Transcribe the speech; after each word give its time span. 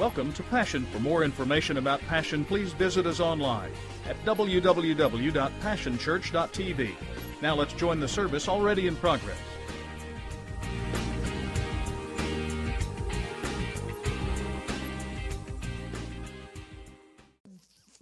Welcome 0.00 0.32
to 0.32 0.42
Passion. 0.44 0.86
For 0.86 0.98
more 0.98 1.24
information 1.24 1.76
about 1.76 2.00
Passion, 2.08 2.46
please 2.46 2.72
visit 2.72 3.04
us 3.04 3.20
online 3.20 3.70
at 4.08 4.16
www.passionchurch.tv. 4.24 6.94
Now 7.42 7.54
let's 7.54 7.74
join 7.74 8.00
the 8.00 8.08
service 8.08 8.48
already 8.48 8.86
in 8.86 8.96
progress. 8.96 9.36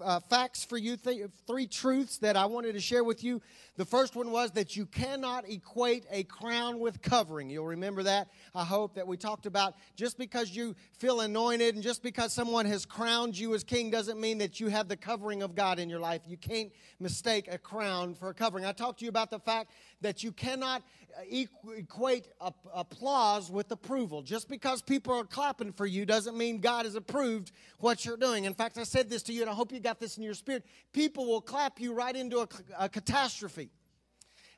uh, 0.00 0.20
facts 0.58 0.64
for 0.68 0.78
you, 0.78 0.96
th- 0.96 1.30
three 1.46 1.66
truths 1.66 2.18
that 2.18 2.36
I 2.36 2.46
wanted 2.46 2.72
to 2.72 2.80
share 2.80 3.04
with 3.04 3.22
you. 3.22 3.40
The 3.76 3.84
first 3.84 4.16
one 4.16 4.30
was 4.30 4.50
that 4.52 4.76
you 4.76 4.86
cannot 4.86 5.48
equate 5.48 6.04
a 6.10 6.24
crown 6.24 6.80
with 6.80 7.00
covering. 7.00 7.48
You'll 7.48 7.66
remember 7.66 8.02
that, 8.02 8.28
I 8.54 8.64
hope, 8.64 8.94
that 8.94 9.06
we 9.06 9.16
talked 9.16 9.46
about 9.46 9.74
just 9.94 10.18
because 10.18 10.54
you 10.54 10.74
feel 10.98 11.20
anointed 11.20 11.74
and 11.74 11.82
just 11.82 12.02
because 12.02 12.32
someone 12.32 12.66
has 12.66 12.84
crowned 12.84 13.38
you 13.38 13.54
as 13.54 13.62
king 13.62 13.90
doesn't 13.90 14.20
mean 14.20 14.38
that 14.38 14.58
you 14.58 14.68
have 14.68 14.88
the 14.88 14.96
covering 14.96 15.42
of 15.42 15.54
God 15.54 15.78
in 15.78 15.88
your 15.88 16.00
life. 16.00 16.22
You 16.26 16.36
can't 16.36 16.72
mistake 16.98 17.46
a 17.50 17.58
crown 17.58 18.14
for 18.14 18.30
a 18.30 18.34
covering. 18.34 18.64
I 18.64 18.72
talked 18.72 18.98
to 19.00 19.04
you 19.04 19.10
about 19.10 19.30
the 19.30 19.38
fact 19.38 19.70
that 20.00 20.24
you 20.24 20.32
cannot 20.32 20.82
uh, 21.16 21.22
equate 21.70 22.28
applause 22.74 23.50
with 23.50 23.70
approval. 23.70 24.22
Just 24.22 24.48
because 24.48 24.82
people 24.82 25.14
are 25.14 25.24
clapping 25.24 25.72
for 25.72 25.86
you 25.86 26.04
doesn't 26.04 26.36
mean 26.36 26.60
God 26.60 26.84
has 26.84 26.96
approved 26.96 27.52
what 27.78 28.04
you're 28.04 28.16
doing. 28.16 28.44
In 28.44 28.54
fact, 28.54 28.76
I 28.78 28.82
said 28.82 29.08
this 29.08 29.22
to 29.24 29.32
you, 29.32 29.42
and 29.42 29.50
I 29.50 29.54
hope 29.54 29.72
you 29.72 29.80
got 29.80 30.00
this 30.00 30.16
in 30.16 30.24
your 30.24 30.34
spirit. 30.34 30.47
People 30.92 31.26
will 31.26 31.40
clap 31.40 31.80
you 31.80 31.92
right 31.92 32.14
into 32.14 32.38
a, 32.38 32.48
a 32.78 32.88
catastrophe. 32.88 33.70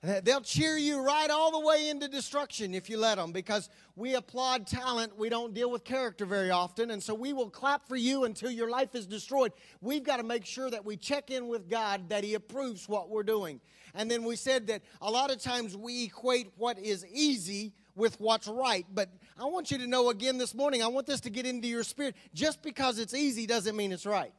They'll 0.02 0.40
cheer 0.40 0.78
you 0.78 1.02
right 1.02 1.28
all 1.28 1.50
the 1.50 1.66
way 1.66 1.90
into 1.90 2.08
destruction 2.08 2.74
if 2.74 2.88
you 2.88 2.96
let 2.96 3.16
them 3.16 3.32
because 3.32 3.68
we 3.96 4.14
applaud 4.14 4.66
talent. 4.66 5.18
We 5.18 5.28
don't 5.28 5.52
deal 5.52 5.70
with 5.70 5.84
character 5.84 6.24
very 6.24 6.50
often. 6.50 6.90
And 6.90 7.02
so 7.02 7.12
we 7.12 7.34
will 7.34 7.50
clap 7.50 7.86
for 7.86 7.96
you 7.96 8.24
until 8.24 8.50
your 8.50 8.70
life 8.70 8.94
is 8.94 9.06
destroyed. 9.06 9.52
We've 9.82 10.02
got 10.02 10.16
to 10.16 10.22
make 10.22 10.46
sure 10.46 10.70
that 10.70 10.86
we 10.86 10.96
check 10.96 11.30
in 11.30 11.48
with 11.48 11.68
God 11.68 12.08
that 12.08 12.24
He 12.24 12.32
approves 12.32 12.88
what 12.88 13.10
we're 13.10 13.24
doing. 13.24 13.60
And 13.94 14.10
then 14.10 14.24
we 14.24 14.36
said 14.36 14.68
that 14.68 14.80
a 15.02 15.10
lot 15.10 15.30
of 15.30 15.38
times 15.38 15.76
we 15.76 16.04
equate 16.04 16.50
what 16.56 16.78
is 16.78 17.04
easy 17.12 17.74
with 17.94 18.18
what's 18.18 18.48
right. 18.48 18.86
But 18.94 19.10
I 19.38 19.44
want 19.44 19.70
you 19.70 19.76
to 19.76 19.86
know 19.86 20.08
again 20.08 20.38
this 20.38 20.54
morning, 20.54 20.82
I 20.82 20.86
want 20.86 21.06
this 21.06 21.20
to 21.22 21.30
get 21.30 21.44
into 21.44 21.68
your 21.68 21.82
spirit. 21.82 22.16
Just 22.32 22.62
because 22.62 22.98
it's 22.98 23.12
easy 23.12 23.44
doesn't 23.46 23.76
mean 23.76 23.92
it's 23.92 24.06
right. 24.06 24.32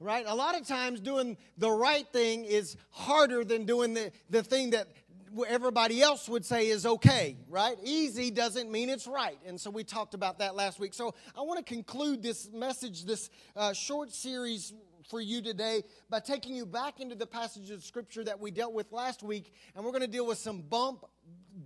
Right? 0.00 0.24
A 0.26 0.34
lot 0.34 0.60
of 0.60 0.66
times 0.66 1.00
doing 1.00 1.36
the 1.56 1.70
right 1.70 2.06
thing 2.12 2.44
is 2.44 2.76
harder 2.90 3.44
than 3.44 3.64
doing 3.64 3.94
the, 3.94 4.12
the 4.28 4.42
thing 4.42 4.70
that 4.70 4.88
everybody 5.48 6.02
else 6.02 6.28
would 6.28 6.44
say 6.44 6.68
is 6.68 6.86
okay, 6.86 7.36
right? 7.48 7.76
Easy 7.82 8.30
doesn't 8.30 8.70
mean 8.70 8.88
it's 8.88 9.06
right. 9.06 9.38
And 9.46 9.60
so 9.60 9.70
we 9.70 9.82
talked 9.82 10.14
about 10.14 10.38
that 10.38 10.54
last 10.54 10.78
week. 10.78 10.94
So 10.94 11.14
I 11.36 11.42
want 11.42 11.64
to 11.64 11.74
conclude 11.74 12.22
this 12.22 12.50
message, 12.52 13.04
this 13.04 13.30
uh, 13.56 13.72
short 13.72 14.12
series 14.12 14.72
for 15.08 15.20
you 15.20 15.42
today 15.42 15.82
by 16.08 16.20
taking 16.20 16.54
you 16.54 16.66
back 16.66 17.00
into 17.00 17.14
the 17.14 17.26
passage 17.26 17.70
of 17.70 17.84
scripture 17.84 18.24
that 18.24 18.40
we 18.40 18.50
dealt 18.50 18.72
with 18.72 18.92
last 18.92 19.22
week, 19.22 19.52
and 19.74 19.84
we're 19.84 19.90
going 19.90 20.02
to 20.02 20.06
deal 20.08 20.26
with 20.26 20.38
some 20.38 20.60
bump 20.60 21.04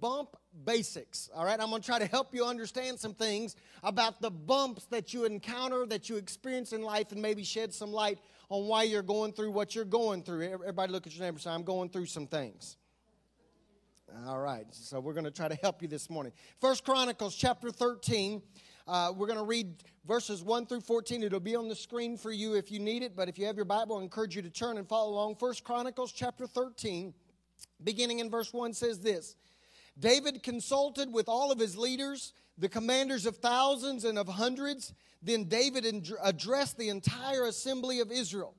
bump 0.00 0.36
basics. 0.64 1.30
All 1.34 1.44
right, 1.44 1.58
I'm 1.60 1.70
going 1.70 1.82
to 1.82 1.86
try 1.86 1.98
to 1.98 2.06
help 2.06 2.34
you 2.34 2.44
understand 2.44 2.98
some 2.98 3.14
things 3.14 3.56
about 3.82 4.20
the 4.20 4.30
bumps 4.30 4.86
that 4.86 5.14
you 5.14 5.24
encounter, 5.24 5.86
that 5.86 6.08
you 6.08 6.16
experience 6.16 6.72
in 6.72 6.82
life, 6.82 7.12
and 7.12 7.22
maybe 7.22 7.44
shed 7.44 7.72
some 7.72 7.92
light 7.92 8.18
on 8.50 8.66
why 8.66 8.84
you're 8.84 9.02
going 9.02 9.32
through 9.32 9.50
what 9.50 9.74
you're 9.74 9.84
going 9.84 10.22
through. 10.22 10.42
Everybody, 10.42 10.92
look 10.92 11.06
at 11.06 11.14
your 11.14 11.24
neighbor 11.24 11.38
say, 11.38 11.50
"I'm 11.50 11.64
going 11.64 11.90
through 11.90 12.06
some 12.06 12.26
things." 12.26 12.76
All 14.26 14.40
right, 14.40 14.66
so 14.70 15.00
we're 15.00 15.12
going 15.12 15.24
to 15.24 15.30
try 15.30 15.48
to 15.48 15.54
help 15.56 15.82
you 15.82 15.88
this 15.88 16.08
morning. 16.08 16.32
First 16.60 16.84
Chronicles 16.84 17.34
chapter 17.34 17.70
13. 17.70 18.42
Uh, 18.86 19.12
we're 19.14 19.26
going 19.26 19.38
to 19.38 19.44
read 19.44 19.84
verses 20.06 20.42
1 20.42 20.64
through 20.64 20.80
14. 20.80 21.22
It'll 21.22 21.40
be 21.40 21.54
on 21.54 21.68
the 21.68 21.74
screen 21.74 22.16
for 22.16 22.32
you 22.32 22.54
if 22.54 22.72
you 22.72 22.80
need 22.80 23.02
it, 23.02 23.14
but 23.14 23.28
if 23.28 23.38
you 23.38 23.44
have 23.44 23.56
your 23.56 23.66
Bible, 23.66 23.98
I 23.98 24.02
encourage 24.02 24.34
you 24.34 24.40
to 24.40 24.48
turn 24.48 24.78
and 24.78 24.88
follow 24.88 25.10
along. 25.10 25.36
First 25.36 25.62
Chronicles 25.62 26.10
chapter 26.10 26.46
13, 26.46 27.12
beginning 27.84 28.20
in 28.20 28.30
verse 28.30 28.54
1, 28.54 28.72
says 28.72 28.98
this 28.98 29.36
David 29.98 30.42
consulted 30.42 31.12
with 31.12 31.28
all 31.28 31.50
of 31.50 31.58
his 31.58 31.76
leaders, 31.76 32.32
the 32.56 32.68
commanders 32.68 33.26
of 33.26 33.36
thousands 33.38 34.04
and 34.04 34.18
of 34.18 34.28
hundreds. 34.28 34.92
Then 35.22 35.44
David 35.44 35.84
addressed 36.22 36.78
the 36.78 36.88
entire 36.88 37.44
assembly 37.44 38.00
of 38.00 38.12
Israel. 38.12 38.54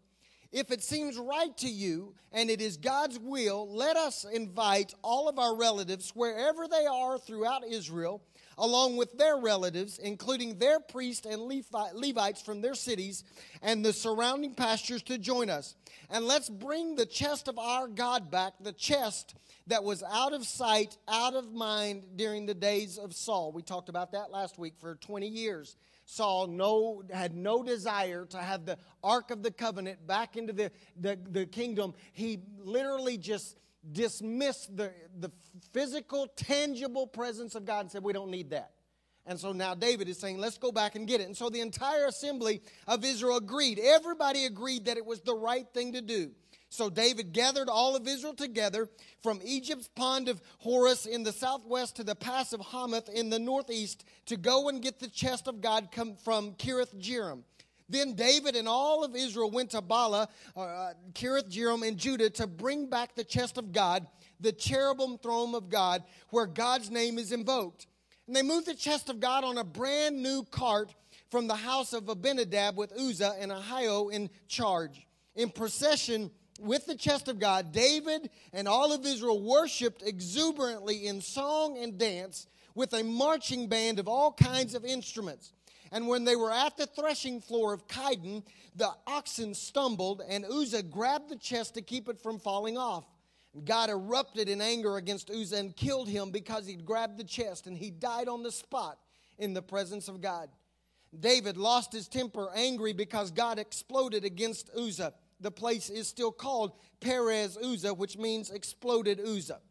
If 0.51 0.71
it 0.71 0.83
seems 0.83 1.17
right 1.17 1.55
to 1.57 1.69
you 1.69 2.15
and 2.31 2.49
it 2.49 2.59
is 2.59 2.77
God's 2.77 3.19
will, 3.19 3.71
let 3.71 3.95
us 3.95 4.25
invite 4.25 4.93
all 5.03 5.29
of 5.29 5.37
our 5.37 5.55
relatives, 5.55 6.11
wherever 6.15 6.67
they 6.67 6.85
are 6.85 7.19
throughout 7.19 7.65
Israel, 7.65 8.23
along 8.59 8.97
with 8.97 9.17
their 9.17 9.37
relatives, 9.37 9.97
including 9.97 10.59
their 10.59 10.79
priests 10.79 11.25
and 11.25 11.41
Levites 11.41 12.41
from 12.41 12.61
their 12.61 12.75
cities 12.75 13.23
and 13.61 13.83
the 13.83 13.93
surrounding 13.93 14.53
pastures, 14.53 15.01
to 15.03 15.17
join 15.17 15.49
us. 15.49 15.75
And 16.09 16.25
let's 16.25 16.49
bring 16.49 16.95
the 16.95 17.05
chest 17.05 17.47
of 17.47 17.57
our 17.57 17.87
God 17.87 18.29
back, 18.29 18.53
the 18.59 18.73
chest 18.73 19.35
that 19.67 19.83
was 19.83 20.03
out 20.03 20.33
of 20.33 20.45
sight, 20.45 20.97
out 21.07 21.35
of 21.35 21.53
mind 21.53 22.03
during 22.15 22.45
the 22.45 22.53
days 22.53 22.97
of 22.97 23.15
Saul. 23.15 23.51
We 23.51 23.61
talked 23.61 23.89
about 23.89 24.11
that 24.11 24.31
last 24.31 24.59
week 24.59 24.73
for 24.79 24.95
20 24.95 25.27
years. 25.27 25.77
Saul 26.05 26.47
no, 26.47 27.03
had 27.11 27.35
no 27.35 27.63
desire 27.63 28.25
to 28.25 28.37
have 28.39 28.65
the 28.65 28.77
Ark 29.03 29.31
of 29.31 29.43
the 29.43 29.51
Covenant 29.51 30.05
back 30.07 30.35
into 30.35 30.53
the, 30.53 30.71
the, 30.99 31.17
the 31.29 31.45
kingdom. 31.45 31.93
He 32.13 32.39
literally 32.63 33.17
just 33.17 33.57
dismissed 33.91 34.75
the, 34.75 34.91
the 35.17 35.31
physical, 35.73 36.27
tangible 36.35 37.07
presence 37.07 37.55
of 37.55 37.65
God 37.65 37.81
and 37.81 37.91
said, 37.91 38.03
We 38.03 38.13
don't 38.13 38.31
need 38.31 38.51
that. 38.51 38.71
And 39.25 39.39
so 39.39 39.51
now 39.51 39.75
David 39.75 40.09
is 40.09 40.17
saying, 40.17 40.37
Let's 40.37 40.57
go 40.57 40.71
back 40.71 40.95
and 40.95 41.07
get 41.07 41.21
it. 41.21 41.27
And 41.27 41.37
so 41.37 41.49
the 41.49 41.61
entire 41.61 42.05
assembly 42.05 42.61
of 42.87 43.03
Israel 43.05 43.37
agreed. 43.37 43.79
Everybody 43.79 44.45
agreed 44.45 44.85
that 44.85 44.97
it 44.97 45.05
was 45.05 45.21
the 45.21 45.35
right 45.35 45.65
thing 45.73 45.93
to 45.93 46.01
do. 46.01 46.31
So 46.71 46.89
David 46.89 47.33
gathered 47.33 47.67
all 47.67 47.95
of 47.95 48.07
Israel 48.07 48.35
together 48.35 48.89
from 49.23 49.39
Egypt's 49.43 49.87
pond 49.87 50.29
of 50.29 50.39
Horus 50.59 51.07
in 51.07 51.23
the 51.23 51.31
southwest 51.31 51.95
to 51.95 52.03
the 52.03 52.15
pass 52.15 52.53
of 52.53 52.61
Hamath 52.61 53.09
in 53.09 53.31
the 53.31 53.39
northeast 53.39 54.05
to 54.27 54.37
go 54.37 54.69
and 54.69 54.81
get 54.81 54.99
the 54.99 55.09
chest 55.09 55.47
of 55.47 55.61
God 55.61 55.89
from 56.23 56.53
Kiriath 56.53 56.95
Jearim. 56.95 57.41
Then 57.89 58.13
David 58.13 58.55
and 58.55 58.67
all 58.67 59.03
of 59.03 59.15
Israel 59.15 59.49
went 59.49 59.71
to 59.71 59.81
Baalah, 59.81 60.27
uh, 60.55 60.93
Kiriath 61.13 61.51
Jearim 61.51 61.85
in 61.85 61.97
Judah 61.97 62.29
to 62.31 62.47
bring 62.47 62.87
back 62.89 63.15
the 63.15 63.23
chest 63.23 63.57
of 63.57 63.71
God, 63.71 64.05
the 64.39 64.51
cherubim 64.51 65.17
throne 65.17 65.55
of 65.55 65.69
God, 65.69 66.03
where 66.29 66.45
God's 66.45 66.91
name 66.91 67.17
is 67.17 67.31
invoked. 67.31 67.87
And 68.27 68.35
they 68.35 68.43
moved 68.43 68.67
the 68.67 68.75
chest 68.75 69.09
of 69.09 69.19
God 69.19 69.43
on 69.43 69.57
a 69.57 69.63
brand 69.63 70.21
new 70.21 70.43
cart 70.43 70.93
from 71.31 71.47
the 71.47 71.55
house 71.55 71.93
of 71.93 72.09
Abinadab 72.09 72.77
with 72.77 72.93
Uzzah 72.93 73.35
and 73.39 73.51
Ahio 73.51 74.11
in 74.11 74.29
charge. 74.47 75.07
In 75.35 75.49
procession 75.49 76.29
with 76.59 76.85
the 76.85 76.95
chest 76.95 77.27
of 77.27 77.39
God, 77.39 77.71
David 77.71 78.29
and 78.53 78.67
all 78.67 78.93
of 78.93 79.05
Israel 79.05 79.41
worshiped 79.41 80.03
exuberantly 80.03 81.07
in 81.07 81.21
song 81.21 81.77
and 81.77 81.97
dance 81.97 82.47
with 82.75 82.93
a 82.93 83.03
marching 83.03 83.67
band 83.67 83.99
of 83.99 84.07
all 84.07 84.31
kinds 84.31 84.75
of 84.75 84.85
instruments. 84.85 85.53
And 85.91 86.07
when 86.07 86.23
they 86.23 86.35
were 86.35 86.51
at 86.51 86.77
the 86.77 86.85
threshing 86.85 87.41
floor 87.41 87.73
of 87.73 87.87
Kidon, 87.87 88.43
the 88.75 88.91
oxen 89.07 89.53
stumbled, 89.53 90.21
and 90.27 90.45
Uzzah 90.45 90.83
grabbed 90.83 91.29
the 91.29 91.35
chest 91.35 91.73
to 91.75 91.81
keep 91.81 92.07
it 92.07 92.19
from 92.19 92.39
falling 92.39 92.77
off. 92.77 93.05
God 93.65 93.89
erupted 93.89 94.47
in 94.47 94.61
anger 94.61 94.97
against 94.97 95.31
Uzzah 95.31 95.57
and 95.57 95.75
killed 95.75 96.07
him 96.07 96.29
because 96.29 96.67
he'd 96.67 96.85
grabbed 96.85 97.17
the 97.17 97.23
chest, 97.23 97.65
and 97.65 97.75
he 97.75 97.89
died 97.89 98.27
on 98.27 98.43
the 98.43 98.51
spot 98.51 98.99
in 99.39 99.53
the 99.53 99.61
presence 99.61 100.07
of 100.07 100.21
God. 100.21 100.49
David 101.17 101.57
lost 101.57 101.91
his 101.91 102.07
temper, 102.07 102.49
angry 102.53 102.93
because 102.93 103.31
God 103.31 103.57
exploded 103.57 104.23
against 104.23 104.69
Uzzah. 104.77 105.13
The 105.39 105.49
place 105.49 105.89
is 105.89 106.07
still 106.07 106.31
called 106.31 106.73
Perez 106.99 107.57
Uzzah, 107.57 107.95
which 107.95 108.17
means 108.17 108.51
exploded 108.51 109.19
Uzzah. 109.19 109.61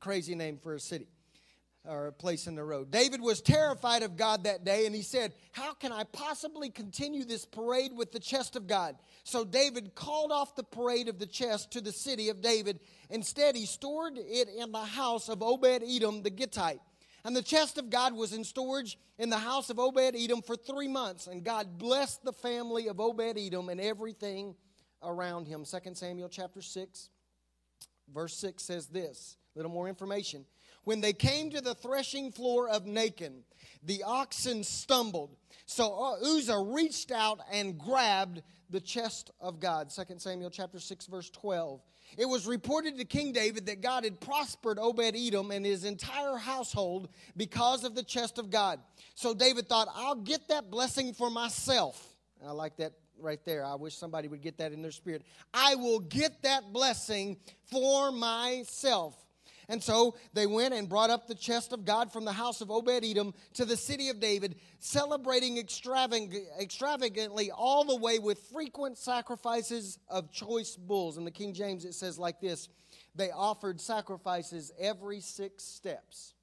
Crazy 0.00 0.34
name 0.34 0.58
for 0.58 0.74
a 0.74 0.80
city 0.80 1.06
or 1.86 2.12
place 2.12 2.46
in 2.46 2.54
the 2.54 2.64
road. 2.64 2.90
David 2.90 3.20
was 3.20 3.40
terrified 3.40 4.02
of 4.02 4.16
God 4.16 4.44
that 4.44 4.64
day, 4.64 4.86
and 4.86 4.94
he 4.94 5.02
said, 5.02 5.34
How 5.52 5.74
can 5.74 5.92
I 5.92 6.04
possibly 6.04 6.70
continue 6.70 7.24
this 7.24 7.44
parade 7.44 7.92
with 7.94 8.12
the 8.12 8.20
chest 8.20 8.56
of 8.56 8.66
God? 8.66 8.96
So 9.24 9.44
David 9.44 9.94
called 9.94 10.32
off 10.32 10.56
the 10.56 10.62
parade 10.62 11.08
of 11.08 11.18
the 11.18 11.26
chest 11.26 11.72
to 11.72 11.80
the 11.80 11.92
city 11.92 12.30
of 12.30 12.40
David. 12.40 12.80
Instead, 13.10 13.54
he 13.54 13.66
stored 13.66 14.14
it 14.16 14.48
in 14.48 14.72
the 14.72 14.78
house 14.78 15.28
of 15.28 15.42
Obed 15.42 15.82
Edom 15.82 16.22
the 16.22 16.30
Gittite. 16.30 16.80
And 17.24 17.34
the 17.34 17.42
chest 17.42 17.78
of 17.78 17.88
God 17.88 18.14
was 18.14 18.32
in 18.32 18.44
storage 18.44 18.98
in 19.18 19.30
the 19.30 19.38
house 19.38 19.70
of 19.70 19.78
Obed 19.78 20.14
Edom 20.16 20.42
for 20.42 20.56
three 20.56 20.88
months, 20.88 21.26
and 21.26 21.44
God 21.44 21.78
blessed 21.78 22.24
the 22.24 22.32
family 22.32 22.88
of 22.88 23.00
Obed 23.00 23.38
Edom 23.38 23.68
and 23.68 23.80
everything 23.80 24.54
around 25.02 25.46
him. 25.48 25.64
2 25.64 25.94
Samuel 25.94 26.28
chapter 26.28 26.62
6, 26.62 27.08
verse 28.12 28.34
6 28.36 28.62
says 28.62 28.86
this. 28.86 29.36
Little 29.54 29.70
more 29.70 29.88
information. 29.88 30.46
When 30.84 31.00
they 31.00 31.12
came 31.12 31.50
to 31.50 31.60
the 31.60 31.74
threshing 31.74 32.30
floor 32.30 32.68
of 32.68 32.84
Nacon, 32.84 33.42
the 33.82 34.02
oxen 34.04 34.64
stumbled. 34.64 35.36
So 35.66 35.92
uh, 35.92 36.36
Uzzah 36.36 36.58
reached 36.58 37.10
out 37.10 37.40
and 37.50 37.78
grabbed 37.78 38.42
the 38.70 38.80
chest 38.80 39.30
of 39.40 39.60
God. 39.60 39.90
2 39.90 40.02
Samuel 40.18 40.50
chapter 40.50 40.78
6 40.78 41.06
verse 41.06 41.30
12. 41.30 41.80
It 42.16 42.26
was 42.26 42.46
reported 42.46 42.98
to 42.98 43.04
King 43.04 43.32
David 43.32 43.66
that 43.66 43.80
God 43.80 44.04
had 44.04 44.20
prospered 44.20 44.78
Obed 44.78 45.16
Edom 45.16 45.50
and 45.50 45.64
his 45.64 45.84
entire 45.84 46.36
household 46.36 47.08
because 47.36 47.84
of 47.84 47.94
the 47.94 48.02
chest 48.02 48.38
of 48.38 48.50
God. 48.50 48.80
So 49.14 49.34
David 49.34 49.68
thought, 49.68 49.88
I'll 49.94 50.14
get 50.14 50.48
that 50.48 50.70
blessing 50.70 51.14
for 51.14 51.30
myself. 51.30 52.14
I 52.46 52.52
like 52.52 52.76
that 52.76 52.92
right 53.18 53.42
there. 53.44 53.64
I 53.64 53.74
wish 53.74 53.96
somebody 53.96 54.28
would 54.28 54.42
get 54.42 54.58
that 54.58 54.72
in 54.72 54.82
their 54.82 54.90
spirit. 54.90 55.22
I 55.52 55.76
will 55.76 56.00
get 56.00 56.42
that 56.42 56.72
blessing 56.72 57.38
for 57.70 58.12
myself. 58.12 59.16
And 59.68 59.82
so 59.82 60.16
they 60.32 60.46
went 60.46 60.74
and 60.74 60.88
brought 60.88 61.10
up 61.10 61.26
the 61.26 61.34
chest 61.34 61.72
of 61.72 61.84
God 61.84 62.12
from 62.12 62.24
the 62.24 62.32
house 62.32 62.60
of 62.60 62.70
Obed 62.70 63.04
Edom 63.04 63.34
to 63.54 63.64
the 63.64 63.76
city 63.76 64.08
of 64.08 64.20
David, 64.20 64.56
celebrating 64.78 65.58
extravagantly 65.58 67.50
all 67.50 67.84
the 67.84 67.96
way 67.96 68.18
with 68.18 68.38
frequent 68.52 68.98
sacrifices 68.98 69.98
of 70.08 70.30
choice 70.30 70.76
bulls. 70.76 71.16
In 71.16 71.24
the 71.24 71.30
King 71.30 71.54
James, 71.54 71.84
it 71.84 71.94
says 71.94 72.18
like 72.18 72.40
this 72.40 72.68
they 73.14 73.30
offered 73.30 73.80
sacrifices 73.80 74.72
every 74.78 75.20
six 75.20 75.64
steps 75.64 76.33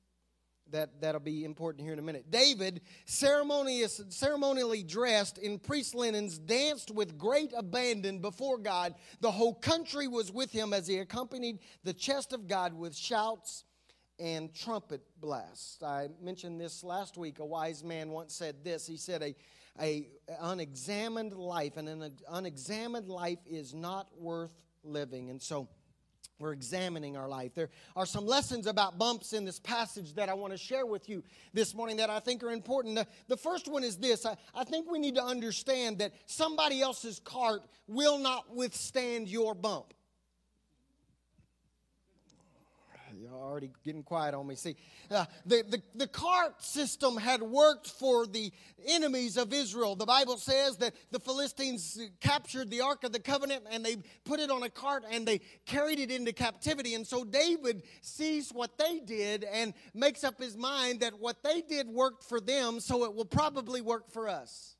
that, 0.71 1.01
that'll 1.01 1.21
be 1.21 1.43
important 1.43 1.83
here 1.83 1.93
in 1.93 1.99
a 1.99 2.03
minute. 2.03 2.31
David, 2.31 2.81
ceremonious, 3.05 4.01
ceremonially 4.09 4.83
dressed 4.83 5.37
in 5.37 5.59
priest 5.59 5.95
linens, 5.95 6.37
danced 6.37 6.91
with 6.91 7.17
great 7.17 7.53
abandon 7.55 8.19
before 8.19 8.57
God. 8.57 8.95
The 9.21 9.31
whole 9.31 9.55
country 9.55 10.07
was 10.07 10.31
with 10.31 10.51
him 10.51 10.73
as 10.73 10.87
he 10.87 10.97
accompanied 10.97 11.59
the 11.83 11.93
chest 11.93 12.33
of 12.33 12.47
God 12.47 12.73
with 12.73 12.95
shouts 12.95 13.63
and 14.19 14.53
trumpet 14.53 15.01
blasts. 15.19 15.81
I 15.81 16.09
mentioned 16.21 16.61
this 16.61 16.83
last 16.83 17.17
week. 17.17 17.39
A 17.39 17.45
wise 17.45 17.83
man 17.83 18.11
once 18.11 18.33
said 18.33 18.63
this. 18.63 18.85
He 18.85 18.97
said, 18.97 19.23
a, 19.23 19.35
a 19.81 20.07
unexamined 20.39 21.33
life, 21.33 21.77
and 21.77 21.89
an 21.89 22.11
unexamined 22.29 23.09
life 23.09 23.39
is 23.49 23.73
not 23.73 24.09
worth 24.17 24.53
living. 24.83 25.29
And 25.29 25.41
so, 25.41 25.69
we're 26.41 26.53
examining 26.53 27.15
our 27.15 27.27
life. 27.27 27.53
There 27.53 27.69
are 27.95 28.05
some 28.05 28.25
lessons 28.25 28.67
about 28.67 28.97
bumps 28.97 29.33
in 29.33 29.45
this 29.45 29.59
passage 29.59 30.15
that 30.15 30.27
I 30.27 30.33
want 30.33 30.51
to 30.53 30.57
share 30.57 30.85
with 30.85 31.07
you 31.07 31.23
this 31.53 31.75
morning 31.75 31.97
that 31.97 32.09
I 32.09 32.19
think 32.19 32.43
are 32.43 32.51
important. 32.51 32.95
The, 32.95 33.07
the 33.27 33.37
first 33.37 33.67
one 33.67 33.83
is 33.83 33.97
this 33.97 34.25
I, 34.25 34.35
I 34.53 34.63
think 34.63 34.89
we 34.89 34.99
need 34.99 35.15
to 35.15 35.23
understand 35.23 35.99
that 35.99 36.13
somebody 36.25 36.81
else's 36.81 37.19
cart 37.19 37.61
will 37.87 38.17
not 38.17 38.55
withstand 38.55 39.27
your 39.27 39.53
bump. 39.53 39.93
Y'all 43.20 43.20
already 43.33 43.71
getting 43.83 44.03
quiet 44.03 44.33
on 44.33 44.47
me. 44.47 44.55
See, 44.55 44.75
uh, 45.09 45.25
the, 45.45 45.63
the, 45.67 45.81
the 45.95 46.07
cart 46.07 46.63
system 46.63 47.17
had 47.17 47.41
worked 47.41 47.87
for 47.87 48.25
the 48.25 48.51
enemies 48.87 49.37
of 49.37 49.53
Israel. 49.53 49.95
The 49.95 50.05
Bible 50.05 50.37
says 50.37 50.77
that 50.77 50.93
the 51.11 51.19
Philistines 51.19 51.99
captured 52.19 52.69
the 52.69 52.81
Ark 52.81 53.03
of 53.03 53.11
the 53.11 53.19
Covenant 53.19 53.65
and 53.71 53.85
they 53.85 53.97
put 54.25 54.39
it 54.39 54.49
on 54.49 54.63
a 54.63 54.69
cart 54.69 55.03
and 55.09 55.25
they 55.25 55.41
carried 55.65 55.99
it 55.99 56.11
into 56.11 56.33
captivity. 56.33 56.95
And 56.95 57.05
so 57.05 57.23
David 57.23 57.83
sees 58.01 58.49
what 58.49 58.77
they 58.77 58.99
did 58.99 59.43
and 59.43 59.73
makes 59.93 60.23
up 60.23 60.39
his 60.39 60.57
mind 60.57 61.01
that 61.01 61.19
what 61.19 61.43
they 61.43 61.61
did 61.61 61.87
worked 61.87 62.23
for 62.23 62.39
them, 62.39 62.79
so 62.79 63.05
it 63.05 63.13
will 63.13 63.25
probably 63.25 63.81
work 63.81 64.11
for 64.11 64.27
us. 64.27 64.75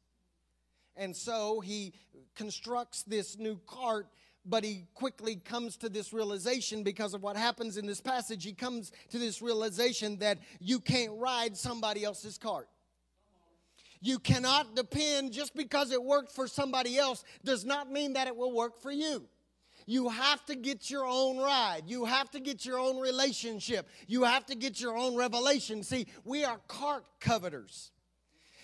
And 0.95 1.15
so 1.15 1.61
he 1.61 1.93
constructs 2.35 3.03
this 3.03 3.37
new 3.37 3.59
cart 3.65 4.07
but 4.45 4.63
he 4.63 4.85
quickly 4.93 5.35
comes 5.35 5.77
to 5.77 5.89
this 5.89 6.13
realization 6.13 6.83
because 6.83 7.13
of 7.13 7.21
what 7.21 7.37
happens 7.37 7.77
in 7.77 7.85
this 7.85 8.01
passage. 8.01 8.43
He 8.43 8.53
comes 8.53 8.91
to 9.09 9.19
this 9.19 9.41
realization 9.41 10.17
that 10.17 10.39
you 10.59 10.79
can't 10.79 11.13
ride 11.17 11.55
somebody 11.55 12.03
else's 12.03 12.37
cart. 12.37 12.67
You 14.01 14.17
cannot 14.17 14.75
depend 14.75 15.31
just 15.31 15.55
because 15.55 15.91
it 15.91 16.03
worked 16.03 16.31
for 16.31 16.47
somebody 16.47 16.97
else 16.97 17.23
does 17.43 17.65
not 17.65 17.91
mean 17.91 18.13
that 18.13 18.27
it 18.27 18.35
will 18.35 18.51
work 18.51 18.81
for 18.81 18.91
you. 18.91 19.27
You 19.85 20.09
have 20.09 20.43
to 20.45 20.55
get 20.55 20.89
your 20.89 21.05
own 21.05 21.37
ride. 21.37 21.83
You 21.85 22.05
have 22.05 22.31
to 22.31 22.39
get 22.39 22.65
your 22.65 22.79
own 22.79 22.99
relationship. 22.99 23.87
You 24.07 24.23
have 24.23 24.45
to 24.47 24.55
get 24.55 24.79
your 24.79 24.97
own 24.97 25.15
revelation. 25.15 25.83
See, 25.83 26.07
we 26.23 26.43
are 26.43 26.59
cart 26.67 27.03
coveters 27.19 27.91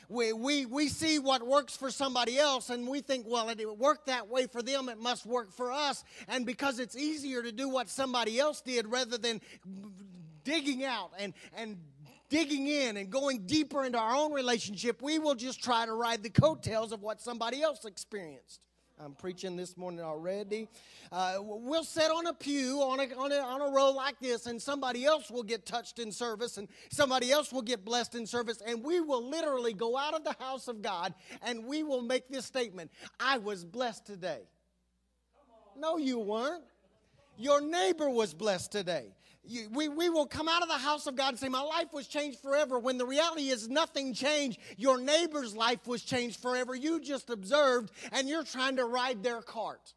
we, 0.10 0.34
we, 0.34 0.66
we 0.66 0.88
see 0.88 1.20
what 1.20 1.46
works 1.46 1.76
for 1.76 1.92
somebody 1.92 2.38
else 2.38 2.70
and 2.70 2.88
we 2.88 3.02
think, 3.02 3.26
well, 3.28 3.50
it 3.50 3.78
worked 3.78 4.08
that 4.08 4.28
way 4.28 4.48
for 4.48 4.62
them, 4.62 4.90
it 4.90 5.00
must 5.00 5.26
work 5.26 5.52
for 5.52 5.72
us. 5.72 6.04
And 6.28 6.46
because 6.46 6.80
it's 6.80 6.96
easier 6.96 7.44
to 7.44 7.52
do 7.52 7.70
what 7.70 7.90
somebody 7.90 8.40
else 8.40 8.62
did 8.62 8.88
rather 8.88 9.18
than 9.18 9.42
digging 10.44 10.84
out 10.84 11.12
and, 11.20 11.34
and 11.56 11.78
digging 12.30 12.68
in 12.68 12.98
and 12.98 13.10
going 13.10 13.46
deeper 13.46 13.84
into 13.84 13.98
our 13.98 14.16
own 14.16 14.32
relationship, 14.32 15.02
we 15.02 15.20
will 15.20 15.36
just 15.36 15.64
try 15.64 15.86
to 15.86 15.94
ride 15.94 16.24
the 16.24 16.30
coattails 16.30 16.92
of 16.92 17.02
what 17.02 17.22
somebody 17.22 17.62
else 17.62 17.86
experienced. 17.86 18.67
I'm 19.00 19.14
preaching 19.14 19.56
this 19.56 19.78
morning 19.78 20.02
already. 20.02 20.68
Uh, 21.12 21.36
we'll 21.40 21.84
sit 21.84 22.10
on 22.10 22.26
a 22.26 22.34
pew 22.34 22.82
on 22.82 23.00
a, 23.00 23.04
on, 23.16 23.32
a, 23.32 23.36
on 23.36 23.62
a 23.62 23.72
row 23.72 23.92
like 23.92 24.20
this, 24.20 24.48
and 24.48 24.60
somebody 24.60 25.06
else 25.06 25.30
will 25.30 25.44
get 25.44 25.66
touched 25.66 26.00
in 26.00 26.12
service, 26.12 26.58
and 26.58 26.68
somebody 26.92 27.32
else 27.32 27.54
will 27.54 27.62
get 27.62 27.86
blessed 27.86 28.16
in 28.16 28.26
service, 28.26 28.62
and 28.66 28.84
we 28.84 29.00
will 29.00 29.30
literally 29.30 29.74
go 29.74 29.96
out 29.96 30.16
of 30.16 30.24
the 30.24 30.36
house 30.40 30.68
of 30.68 30.82
God 30.82 31.14
and 31.42 31.66
we 31.66 31.84
will 31.84 32.02
make 32.02 32.28
this 32.30 32.46
statement 32.46 32.92
I 33.20 33.38
was 33.38 33.64
blessed 33.64 34.06
today. 34.06 34.42
No, 35.78 35.98
you 35.98 36.20
weren't. 36.20 36.64
Your 37.38 37.62
neighbor 37.62 38.10
was 38.10 38.34
blessed 38.34 38.72
today. 38.72 39.14
You, 39.48 39.70
we, 39.72 39.88
we 39.88 40.10
will 40.10 40.26
come 40.26 40.48
out 40.48 40.62
of 40.62 40.68
the 40.68 40.78
house 40.78 41.08
of 41.08 41.16
God 41.16 41.30
and 41.30 41.40
say, 41.40 41.50
My 41.50 41.62
life 41.62 41.94
was 41.94 42.08
changed 42.08 42.40
forever, 42.40 42.80
when 42.80 42.98
the 42.98 43.06
reality 43.06 43.50
is 43.50 43.68
nothing 43.70 44.14
changed. 44.14 44.60
Your 44.78 45.00
neighbor's 45.00 45.56
life 45.56 45.88
was 45.88 46.04
changed 46.04 46.42
forever. 46.42 46.76
You 46.76 47.00
just 47.00 47.30
observed 47.30 47.92
and 48.12 48.28
you're 48.28 48.44
trying 48.44 48.76
to 48.78 48.86
ride 48.86 49.24
their 49.24 49.42
cart 49.42 49.94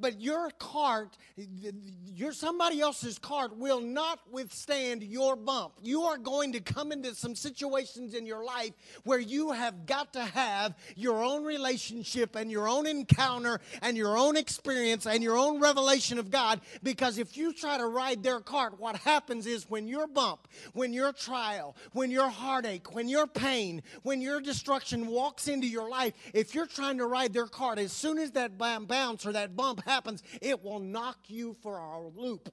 but 0.00 0.20
your 0.20 0.50
cart, 0.58 1.16
your 1.36 2.32
somebody 2.32 2.80
else's 2.80 3.18
cart 3.18 3.56
will 3.56 3.80
not 3.80 4.20
withstand 4.30 5.02
your 5.02 5.36
bump. 5.36 5.74
You 5.82 6.02
are 6.04 6.18
going 6.18 6.52
to 6.52 6.60
come 6.60 6.92
into 6.92 7.14
some 7.14 7.34
situations 7.34 8.14
in 8.14 8.26
your 8.26 8.44
life 8.44 8.72
where 9.04 9.18
you 9.18 9.52
have 9.52 9.86
got 9.86 10.12
to 10.14 10.22
have 10.22 10.74
your 10.96 11.22
own 11.22 11.44
relationship 11.44 12.36
and 12.36 12.50
your 12.50 12.68
own 12.68 12.86
encounter 12.86 13.60
and 13.82 13.96
your 13.96 14.16
own 14.16 14.36
experience 14.36 15.06
and 15.06 15.22
your 15.22 15.36
own 15.36 15.60
revelation 15.60 16.18
of 16.18 16.30
God 16.30 16.60
because 16.82 17.18
if 17.18 17.36
you 17.36 17.52
try 17.52 17.78
to 17.78 17.86
ride 17.86 18.22
their 18.22 18.40
cart, 18.40 18.78
what 18.78 18.96
happens 18.96 19.46
is 19.46 19.68
when 19.68 19.86
your 19.86 20.06
bump, 20.06 20.48
when 20.72 20.92
your 20.92 21.12
trial, 21.12 21.76
when 21.92 22.10
your 22.10 22.28
heartache, 22.28 22.94
when 22.94 23.08
your 23.08 23.26
pain, 23.26 23.82
when 24.02 24.20
your 24.20 24.40
destruction 24.40 25.06
walks 25.06 25.48
into 25.48 25.66
your 25.66 25.88
life, 25.88 26.14
if 26.32 26.54
you're 26.54 26.66
trying 26.66 26.98
to 26.98 27.06
ride 27.06 27.32
their 27.32 27.46
cart, 27.46 27.78
as 27.78 27.92
soon 27.92 28.18
as 28.18 28.30
that 28.32 28.56
bounce 28.58 29.26
or 29.26 29.32
that 29.32 29.56
bump 29.56 29.82
happens, 29.90 30.22
it 30.40 30.62
will 30.62 30.78
knock 30.78 31.18
you 31.28 31.56
for 31.62 31.78
a 31.78 32.08
loop. 32.08 32.52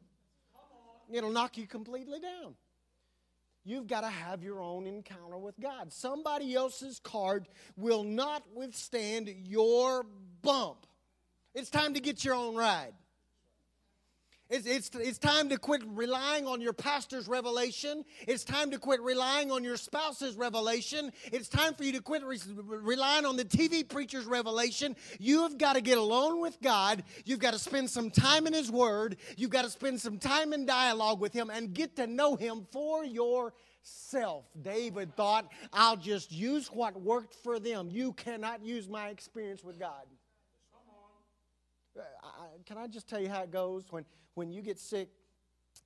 It'll 1.10 1.32
knock 1.32 1.58
you 1.58 1.68
completely 1.68 2.20
down. 2.20 2.56
You've 3.64 3.88
got 3.88 4.02
to 4.02 4.08
have 4.08 4.44
your 4.44 4.62
own 4.62 4.88
encounter 4.88 5.38
with 5.38 5.60
God. 5.60 5.92
Somebody 5.92 6.56
else's 6.56 7.00
card 7.00 7.48
will 7.76 8.04
not 8.04 8.44
withstand 8.56 9.30
your 9.30 10.06
bump. 10.42 10.86
It's 11.54 11.70
time 11.70 11.94
to 11.94 12.00
get 12.00 12.24
your 12.24 12.36
own 12.36 12.56
ride. 12.56 12.94
It's, 14.50 14.66
it's, 14.66 14.90
it's 14.96 15.18
time 15.18 15.50
to 15.50 15.58
quit 15.58 15.82
relying 15.86 16.48
on 16.48 16.62
your 16.62 16.72
pastor's 16.72 17.28
revelation. 17.28 18.06
It's 18.28 18.46
time 18.46 18.72
to 18.72 18.80
quit 18.80 19.02
relying 19.02 19.52
on 19.52 19.64
your 19.64 19.76
spouse's 19.76 20.38
revelation. 20.38 21.12
It's 21.34 21.50
time 21.50 21.74
for 21.74 21.84
you 21.84 21.92
to 21.94 22.02
quit 22.02 22.24
re- 22.24 22.40
relying 22.56 23.26
on 23.26 23.36
the 23.36 23.44
TV 23.44 23.88
preacher's 23.88 24.26
revelation. 24.26 24.96
You 25.20 25.44
have 25.44 25.58
got 25.58 25.74
to 25.74 25.82
get 25.82 25.98
alone 25.98 26.40
with 26.40 26.62
God. 26.62 27.04
You've 27.26 27.40
got 27.40 27.54
to 27.54 27.60
spend 27.60 27.90
some 27.90 28.10
time 28.10 28.48
in 28.48 28.54
His 28.54 28.72
Word. 28.72 29.18
You've 29.36 29.50
got 29.50 29.66
to 29.66 29.70
spend 29.70 30.00
some 30.00 30.18
time 30.18 30.54
in 30.54 30.66
dialogue 30.66 31.20
with 31.20 31.34
Him 31.34 31.50
and 31.50 31.74
get 31.74 31.98
to 31.98 32.08
know 32.08 32.38
Him 32.38 32.68
for 32.72 33.04
yourself. 33.04 34.46
David 34.62 35.14
thought, 35.18 35.52
I'll 35.74 35.98
just 35.98 36.32
use 36.32 36.68
what 36.68 37.00
worked 37.02 37.36
for 37.36 37.60
them. 37.60 37.90
You 37.92 38.14
cannot 38.14 38.64
use 38.64 38.88
my 38.88 39.10
experience 39.10 39.62
with 39.62 39.78
God. 39.78 40.06
Can 42.68 42.78
I 42.78 42.88
just 42.88 43.08
tell 43.08 43.22
you 43.22 43.30
how 43.30 43.44
it 43.44 43.52
goes? 43.52 43.86
When, 43.92 44.04
when 44.34 44.52
you 44.52 44.62
get 44.62 44.78
sick, 44.78 45.08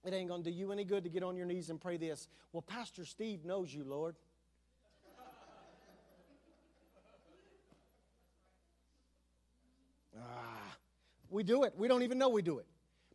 it 0.04 0.14
ain't 0.14 0.30
going 0.30 0.44
to 0.44 0.50
do 0.50 0.56
you 0.56 0.72
any 0.72 0.84
good 0.84 1.04
to 1.04 1.12
get 1.12 1.22
on 1.22 1.36
your 1.36 1.46
knees 1.46 1.70
and 1.70 1.80
pray 1.80 1.98
this. 1.98 2.28
Well, 2.52 2.64
Pastor 2.64 3.06
Steve 3.06 3.46
knows 3.46 3.72
you, 3.72 3.84
Lord. 3.84 4.16
ah, 10.20 10.76
we 11.30 11.44
do 11.44 11.64
it. 11.66 11.74
We 11.78 11.88
don't 11.88 12.02
even 12.02 12.18
know 12.18 12.30
we 12.30 12.42
do 12.42 12.58
it. 12.58 12.66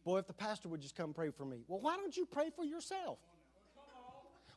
Boy, 0.05 0.19
if 0.19 0.29
the 0.29 0.33
pastor 0.33 0.69
would 0.69 0.81
just 0.81 0.95
come 0.95 1.13
pray 1.13 1.31
for 1.31 1.45
me. 1.45 1.65
Well, 1.67 1.81
why 1.81 1.97
don't 1.97 2.17
you 2.17 2.25
pray 2.25 2.51
for 2.55 2.65
yourself? 2.65 3.19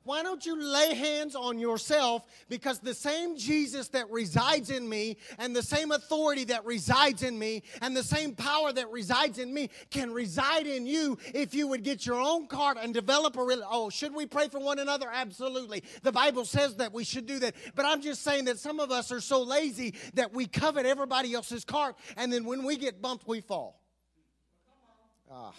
Why 0.04 0.24
don't 0.24 0.46
you 0.46 0.60
lay 0.60 0.96
hands 0.96 1.36
on 1.36 1.60
yourself? 1.60 2.26
Because 2.48 2.80
the 2.80 2.94
same 2.94 3.38
Jesus 3.38 3.90
that 3.90 4.10
resides 4.10 4.70
in 4.70 4.88
me, 4.88 5.18
and 5.38 5.56
the 5.56 5.62
same 5.62 5.92
authority 5.92 6.46
that 6.46 6.66
resides 6.66 7.22
in 7.22 7.38
me, 7.38 7.64
and 7.82 7.96
the 7.96 8.04
same 8.04 8.34
power 8.34 8.72
that 8.72 8.90
resides 8.92 9.40
in 9.40 9.54
me 9.54 9.70
can 9.92 10.12
reside 10.12 10.68
in 10.68 10.86
you 10.86 11.18
if 11.34 11.54
you 11.54 11.68
would 11.68 11.84
get 11.84 12.06
your 12.06 12.20
own 12.20 12.48
cart 12.48 12.78
and 12.82 12.94
develop 12.94 13.38
a 13.38 13.44
real. 13.44 13.62
Oh, 13.70 13.90
should 13.90 14.16
we 14.16 14.26
pray 14.26 14.48
for 14.48 14.60
one 14.60 14.80
another? 14.80 15.10
Absolutely. 15.12 15.84
The 16.02 16.12
Bible 16.12 16.46
says 16.46 16.78
that 16.78 16.94
we 16.94 17.04
should 17.04 17.26
do 17.26 17.40
that. 17.40 17.56
But 17.76 17.86
I'm 17.86 18.02
just 18.02 18.24
saying 18.24 18.46
that 18.46 18.58
some 18.58 18.80
of 18.80 18.92
us 18.92 19.12
are 19.12 19.22
so 19.22 19.44
lazy 19.44 19.96
that 20.14 20.34
we 20.34 20.48
covet 20.48 20.86
everybody 20.86 21.34
else's 21.34 21.66
cart, 21.66 21.98
and 22.16 22.32
then 22.32 22.46
when 22.46 22.64
we 22.64 22.78
get 22.78 23.02
bumped, 23.02 23.28
we 23.28 23.42
fall. 23.42 23.82
Ah. 25.30 25.54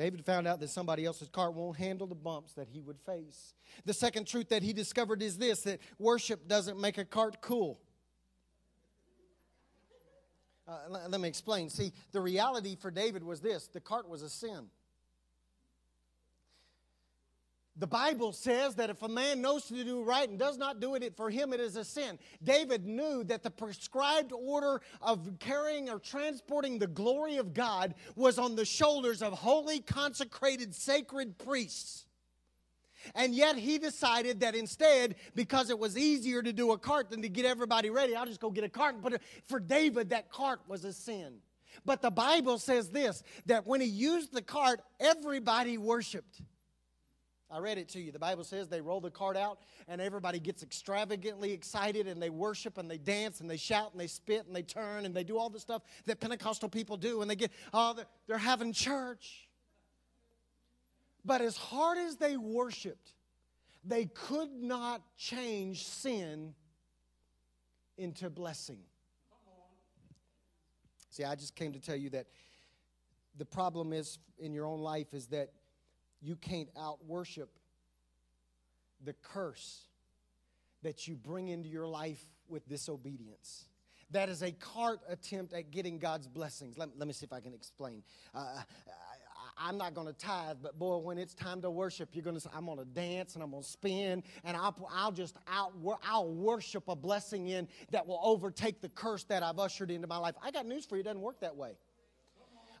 David 0.00 0.24
found 0.24 0.48
out 0.48 0.60
that 0.60 0.70
somebody 0.70 1.04
else's 1.04 1.28
cart 1.28 1.52
won't 1.52 1.76
handle 1.76 2.06
the 2.06 2.14
bumps 2.14 2.54
that 2.54 2.68
he 2.70 2.80
would 2.80 2.98
face. 2.98 3.52
The 3.84 3.92
second 3.92 4.26
truth 4.26 4.48
that 4.48 4.62
he 4.62 4.72
discovered 4.72 5.20
is 5.20 5.36
this 5.36 5.60
that 5.64 5.78
worship 5.98 6.48
doesn't 6.48 6.80
make 6.80 6.96
a 6.96 7.04
cart 7.04 7.42
cool. 7.42 7.78
Uh, 10.66 10.78
let 11.06 11.20
me 11.20 11.28
explain. 11.28 11.68
See, 11.68 11.92
the 12.12 12.20
reality 12.22 12.76
for 12.76 12.90
David 12.90 13.22
was 13.22 13.42
this 13.42 13.66
the 13.66 13.80
cart 13.80 14.08
was 14.08 14.22
a 14.22 14.30
sin. 14.30 14.70
The 17.80 17.86
Bible 17.86 18.32
says 18.32 18.74
that 18.74 18.90
if 18.90 19.00
a 19.00 19.08
man 19.08 19.40
knows 19.40 19.64
to 19.64 19.84
do 19.84 20.02
right 20.02 20.28
and 20.28 20.38
does 20.38 20.58
not 20.58 20.80
do 20.80 20.94
it, 20.96 21.16
for 21.16 21.30
him 21.30 21.54
it 21.54 21.60
is 21.60 21.76
a 21.76 21.84
sin. 21.84 22.18
David 22.42 22.84
knew 22.84 23.24
that 23.24 23.42
the 23.42 23.50
prescribed 23.50 24.32
order 24.34 24.82
of 25.00 25.38
carrying 25.38 25.88
or 25.88 25.98
transporting 25.98 26.78
the 26.78 26.86
glory 26.86 27.38
of 27.38 27.54
God 27.54 27.94
was 28.16 28.38
on 28.38 28.54
the 28.54 28.66
shoulders 28.66 29.22
of 29.22 29.32
holy, 29.32 29.80
consecrated, 29.80 30.74
sacred 30.74 31.38
priests. 31.38 32.04
And 33.14 33.34
yet 33.34 33.56
he 33.56 33.78
decided 33.78 34.40
that 34.40 34.54
instead, 34.54 35.14
because 35.34 35.70
it 35.70 35.78
was 35.78 35.96
easier 35.96 36.42
to 36.42 36.52
do 36.52 36.72
a 36.72 36.78
cart 36.78 37.08
than 37.08 37.22
to 37.22 37.30
get 37.30 37.46
everybody 37.46 37.88
ready, 37.88 38.14
I'll 38.14 38.26
just 38.26 38.40
go 38.40 38.50
get 38.50 38.62
a 38.62 38.68
cart 38.68 38.92
and 38.92 39.02
put 39.02 39.14
it. 39.14 39.22
For 39.46 39.58
David, 39.58 40.10
that 40.10 40.30
cart 40.30 40.60
was 40.68 40.84
a 40.84 40.92
sin. 40.92 41.38
But 41.86 42.02
the 42.02 42.10
Bible 42.10 42.58
says 42.58 42.90
this 42.90 43.22
that 43.46 43.66
when 43.66 43.80
he 43.80 43.86
used 43.86 44.34
the 44.34 44.42
cart, 44.42 44.82
everybody 45.00 45.78
worshiped. 45.78 46.42
I 47.52 47.58
read 47.58 47.78
it 47.78 47.88
to 47.90 48.00
you. 48.00 48.12
The 48.12 48.18
Bible 48.18 48.44
says 48.44 48.68
they 48.68 48.80
roll 48.80 49.00
the 49.00 49.10
cart 49.10 49.36
out 49.36 49.58
and 49.88 50.00
everybody 50.00 50.38
gets 50.38 50.62
extravagantly 50.62 51.52
excited 51.52 52.06
and 52.06 52.22
they 52.22 52.30
worship 52.30 52.78
and 52.78 52.88
they 52.88 52.98
dance 52.98 53.40
and 53.40 53.50
they 53.50 53.56
shout 53.56 53.90
and 53.92 54.00
they 54.00 54.06
spit 54.06 54.46
and 54.46 54.54
they 54.54 54.62
turn 54.62 55.04
and 55.04 55.14
they 55.14 55.24
do 55.24 55.36
all 55.36 55.50
the 55.50 55.58
stuff 55.58 55.82
that 56.06 56.20
Pentecostal 56.20 56.68
people 56.68 56.96
do 56.96 57.22
and 57.22 57.30
they 57.30 57.36
get, 57.36 57.50
oh, 57.72 57.96
they're, 58.26 58.38
having 58.38 58.72
church. 58.72 59.48
But 61.24 61.40
as 61.40 61.56
hard 61.56 61.98
as 61.98 62.16
they 62.16 62.36
worshiped, 62.36 63.12
they 63.84 64.06
could 64.06 64.50
not 64.50 65.02
change 65.16 65.86
sin 65.86 66.54
into 67.98 68.30
blessing. 68.30 68.78
See, 71.10 71.24
I 71.24 71.34
just 71.34 71.54
came 71.56 71.72
to 71.72 71.80
tell 71.80 71.96
you 71.96 72.10
that 72.10 72.26
the 73.36 73.44
problem 73.44 73.92
is 73.92 74.18
in 74.38 74.54
your 74.54 74.66
own 74.66 74.80
life 74.80 75.12
is 75.12 75.26
that 75.28 75.50
you 76.20 76.36
can't 76.36 76.68
out 76.78 77.04
worship 77.06 77.50
the 79.04 79.14
curse 79.22 79.86
that 80.82 81.08
you 81.08 81.16
bring 81.16 81.48
into 81.48 81.68
your 81.68 81.86
life 81.86 82.22
with 82.48 82.68
disobedience. 82.68 83.66
That 84.10 84.28
is 84.28 84.42
a 84.42 84.50
cart 84.50 85.00
attempt 85.08 85.52
at 85.52 85.70
getting 85.70 85.98
God's 85.98 86.26
blessings. 86.26 86.76
Let, 86.76 86.88
let 86.98 87.06
me 87.06 87.14
see 87.14 87.24
if 87.24 87.32
I 87.32 87.40
can 87.40 87.54
explain. 87.54 88.02
Uh, 88.34 88.62
I, 89.56 89.68
am 89.68 89.78
not 89.78 89.94
going 89.94 90.08
to 90.08 90.12
tithe, 90.12 90.56
but 90.62 90.78
boy, 90.78 90.96
when 90.96 91.16
it's 91.16 91.32
time 91.32 91.62
to 91.62 91.70
worship, 91.70 92.08
you're 92.12 92.24
going 92.24 92.38
to. 92.38 92.50
I'm 92.52 92.66
going 92.66 92.78
to 92.78 92.84
dance 92.84 93.34
and 93.34 93.44
I'm 93.44 93.50
going 93.52 93.62
to 93.62 93.68
spin, 93.68 94.24
and 94.42 94.56
I'll, 94.56 94.74
I'll 94.92 95.12
just 95.12 95.36
out. 95.46 95.72
I'll 96.02 96.28
worship 96.28 96.88
a 96.88 96.96
blessing 96.96 97.48
in 97.48 97.68
that 97.92 98.04
will 98.04 98.20
overtake 98.22 98.80
the 98.80 98.88
curse 98.88 99.22
that 99.24 99.44
I've 99.44 99.60
ushered 99.60 99.92
into 99.92 100.08
my 100.08 100.16
life. 100.16 100.34
I 100.42 100.50
got 100.50 100.66
news 100.66 100.86
for 100.86 100.96
you. 100.96 101.02
It 101.02 101.04
doesn't 101.04 101.20
work 101.20 101.40
that 101.40 101.56
way 101.56 101.76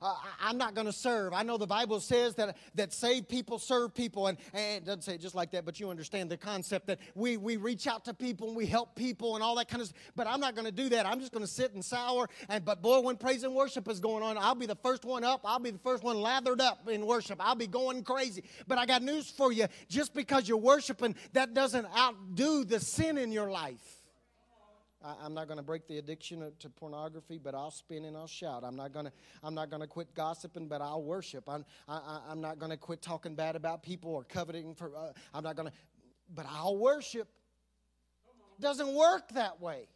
uh, 0.02 0.14
I'm 0.40 0.56
not 0.58 0.74
going 0.74 0.86
to 0.86 0.92
serve. 0.92 1.32
I 1.32 1.42
know 1.42 1.56
the 1.58 1.66
Bible 1.66 2.00
says 2.00 2.34
that, 2.36 2.56
that 2.74 2.92
saved 2.92 3.28
people 3.28 3.58
serve 3.58 3.94
people, 3.94 4.28
and, 4.28 4.38
and 4.54 4.78
it 4.78 4.84
doesn't 4.84 5.02
say 5.02 5.14
it 5.14 5.20
just 5.20 5.34
like 5.34 5.50
that, 5.52 5.64
but 5.64 5.78
you 5.78 5.90
understand 5.90 6.30
the 6.30 6.36
concept 6.36 6.86
that 6.86 6.98
we, 7.14 7.36
we 7.36 7.56
reach 7.56 7.86
out 7.86 8.04
to 8.06 8.14
people 8.14 8.48
and 8.48 8.56
we 8.56 8.66
help 8.66 8.94
people 8.94 9.34
and 9.34 9.44
all 9.44 9.54
that 9.56 9.68
kind 9.68 9.82
of 9.82 9.88
stuff. 9.88 10.00
But 10.16 10.26
I'm 10.26 10.40
not 10.40 10.54
going 10.54 10.64
to 10.64 10.72
do 10.72 10.88
that. 10.90 11.06
I'm 11.06 11.20
just 11.20 11.32
going 11.32 11.44
to 11.44 11.50
sit 11.50 11.74
and 11.74 11.84
sour. 11.84 12.28
And 12.48 12.64
But 12.64 12.82
boy, 12.82 13.00
when 13.00 13.16
praise 13.16 13.44
and 13.44 13.54
worship 13.54 13.88
is 13.88 14.00
going 14.00 14.22
on, 14.22 14.38
I'll 14.38 14.54
be 14.54 14.66
the 14.66 14.76
first 14.76 15.04
one 15.04 15.24
up. 15.24 15.42
I'll 15.44 15.58
be 15.58 15.70
the 15.70 15.78
first 15.78 16.02
one 16.02 16.20
lathered 16.20 16.60
up 16.60 16.88
in 16.88 17.06
worship. 17.06 17.38
I'll 17.40 17.54
be 17.54 17.66
going 17.66 18.02
crazy. 18.02 18.44
But 18.66 18.78
I 18.78 18.86
got 18.86 19.02
news 19.02 19.30
for 19.30 19.52
you. 19.52 19.66
Just 19.88 20.14
because 20.14 20.48
you're 20.48 20.58
worshiping, 20.58 21.14
that 21.32 21.54
doesn't 21.54 21.86
outdo 21.96 22.64
the 22.64 22.80
sin 22.80 23.18
in 23.18 23.32
your 23.32 23.50
life. 23.50 23.99
I, 25.02 25.24
am 25.24 25.32
not 25.32 25.46
going 25.46 25.56
to 25.56 25.62
break 25.62 25.86
the 25.86 25.98
addiction 25.98 26.52
to 26.58 26.68
pornography, 26.68 27.38
but 27.42 27.54
I'll 27.54 27.70
spin 27.70 28.04
and 28.04 28.16
I'll 28.16 28.26
shout. 28.26 28.64
I'm 28.64 28.76
not 28.76 28.92
going 28.92 29.06
to. 29.06 29.12
I'm 29.42 29.54
not 29.54 29.70
going 29.70 29.80
to 29.80 29.88
quit 29.88 30.14
gossiping, 30.14 30.68
but 30.68 30.82
I'll 30.82 31.02
worship. 31.02 31.44
I'm. 31.48 31.64
I, 31.88 32.20
am 32.30 32.40
not 32.40 32.58
going 32.58 32.70
to 32.70 32.76
quit 32.76 33.00
talking 33.00 33.34
bad 33.34 33.56
about 33.56 33.82
people 33.82 34.12
or 34.12 34.24
coveting 34.24 34.74
for. 34.74 34.94
Uh, 34.94 35.12
I'm 35.32 35.44
not 35.44 35.56
going 35.56 35.68
to. 35.68 35.74
But 36.34 36.46
I'll 36.48 36.76
worship. 36.76 37.28
Doesn't 38.60 38.94
work 38.94 39.30
that 39.32 39.60
way. 39.60 39.88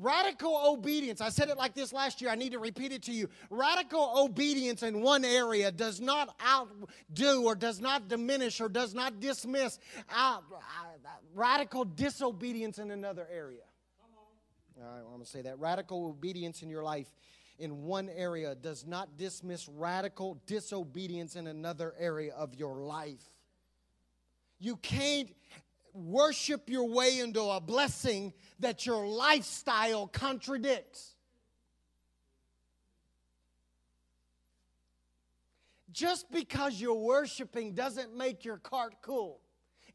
Radical 0.00 0.60
obedience, 0.66 1.20
I 1.20 1.28
said 1.28 1.50
it 1.50 1.58
like 1.58 1.74
this 1.74 1.92
last 1.92 2.22
year, 2.22 2.30
I 2.30 2.36
need 2.36 2.52
to 2.52 2.58
repeat 2.58 2.90
it 2.90 3.02
to 3.02 3.12
you. 3.12 3.28
Radical 3.50 4.14
obedience 4.16 4.82
in 4.82 5.02
one 5.02 5.24
area 5.24 5.70
does 5.70 6.00
not 6.00 6.34
outdo 6.42 7.42
or 7.44 7.54
does 7.54 7.80
not 7.80 8.08
diminish 8.08 8.60
or 8.60 8.68
does 8.70 8.94
not 8.94 9.20
dismiss 9.20 9.78
out, 10.10 10.42
uh, 10.50 11.08
radical 11.34 11.84
disobedience 11.84 12.78
in 12.78 12.90
another 12.90 13.28
area. 13.30 13.60
I 14.80 15.02
want 15.08 15.22
to 15.24 15.30
say 15.30 15.42
that 15.42 15.58
radical 15.58 16.06
obedience 16.06 16.62
in 16.62 16.70
your 16.70 16.82
life 16.82 17.06
in 17.58 17.84
one 17.84 18.08
area 18.08 18.54
does 18.54 18.84
not 18.86 19.16
dismiss 19.16 19.68
radical 19.68 20.40
disobedience 20.46 21.36
in 21.36 21.46
another 21.46 21.94
area 21.98 22.34
of 22.34 22.54
your 22.54 22.80
life. 22.80 23.22
You 24.58 24.76
can't 24.76 25.30
worship 25.92 26.68
your 26.68 26.88
way 26.88 27.20
into 27.20 27.42
a 27.42 27.60
blessing 27.60 28.32
that 28.58 28.84
your 28.84 29.06
lifestyle 29.06 30.08
contradicts. 30.08 31.14
Just 35.92 36.30
because 36.32 36.80
you're 36.80 36.94
worshiping 36.94 37.74
doesn't 37.74 38.16
make 38.16 38.44
your 38.44 38.56
cart 38.56 38.94
cool. 39.00 39.40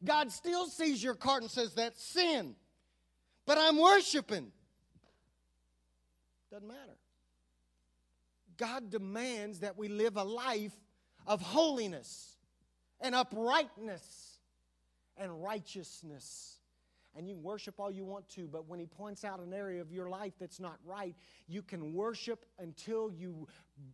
God 0.02 0.32
still 0.32 0.66
sees 0.66 1.02
your 1.02 1.14
cart 1.14 1.42
and 1.42 1.50
says, 1.50 1.74
That's 1.74 2.02
sin. 2.02 2.56
But 3.44 3.58
I'm 3.58 3.78
worshiping. 3.78 4.50
Doesn't 6.50 6.66
matter. 6.66 6.96
God 8.56 8.90
demands 8.90 9.60
that 9.60 9.78
we 9.78 9.88
live 9.88 10.16
a 10.16 10.24
life 10.24 10.74
of 11.26 11.40
holiness 11.40 12.36
and 13.00 13.14
uprightness 13.14 14.38
and 15.16 15.42
righteousness. 15.42 16.58
And 17.16 17.28
you 17.28 17.34
can 17.34 17.42
worship 17.42 17.80
all 17.80 17.90
you 17.90 18.04
want 18.04 18.28
to, 18.30 18.46
but 18.46 18.68
when 18.68 18.78
He 18.78 18.86
points 18.86 19.24
out 19.24 19.40
an 19.40 19.52
area 19.52 19.80
of 19.80 19.92
your 19.92 20.08
life 20.08 20.32
that's 20.38 20.60
not 20.60 20.78
right, 20.84 21.14
you 21.48 21.62
can 21.62 21.92
worship 21.92 22.46
until 22.58 23.10
you 23.10 23.48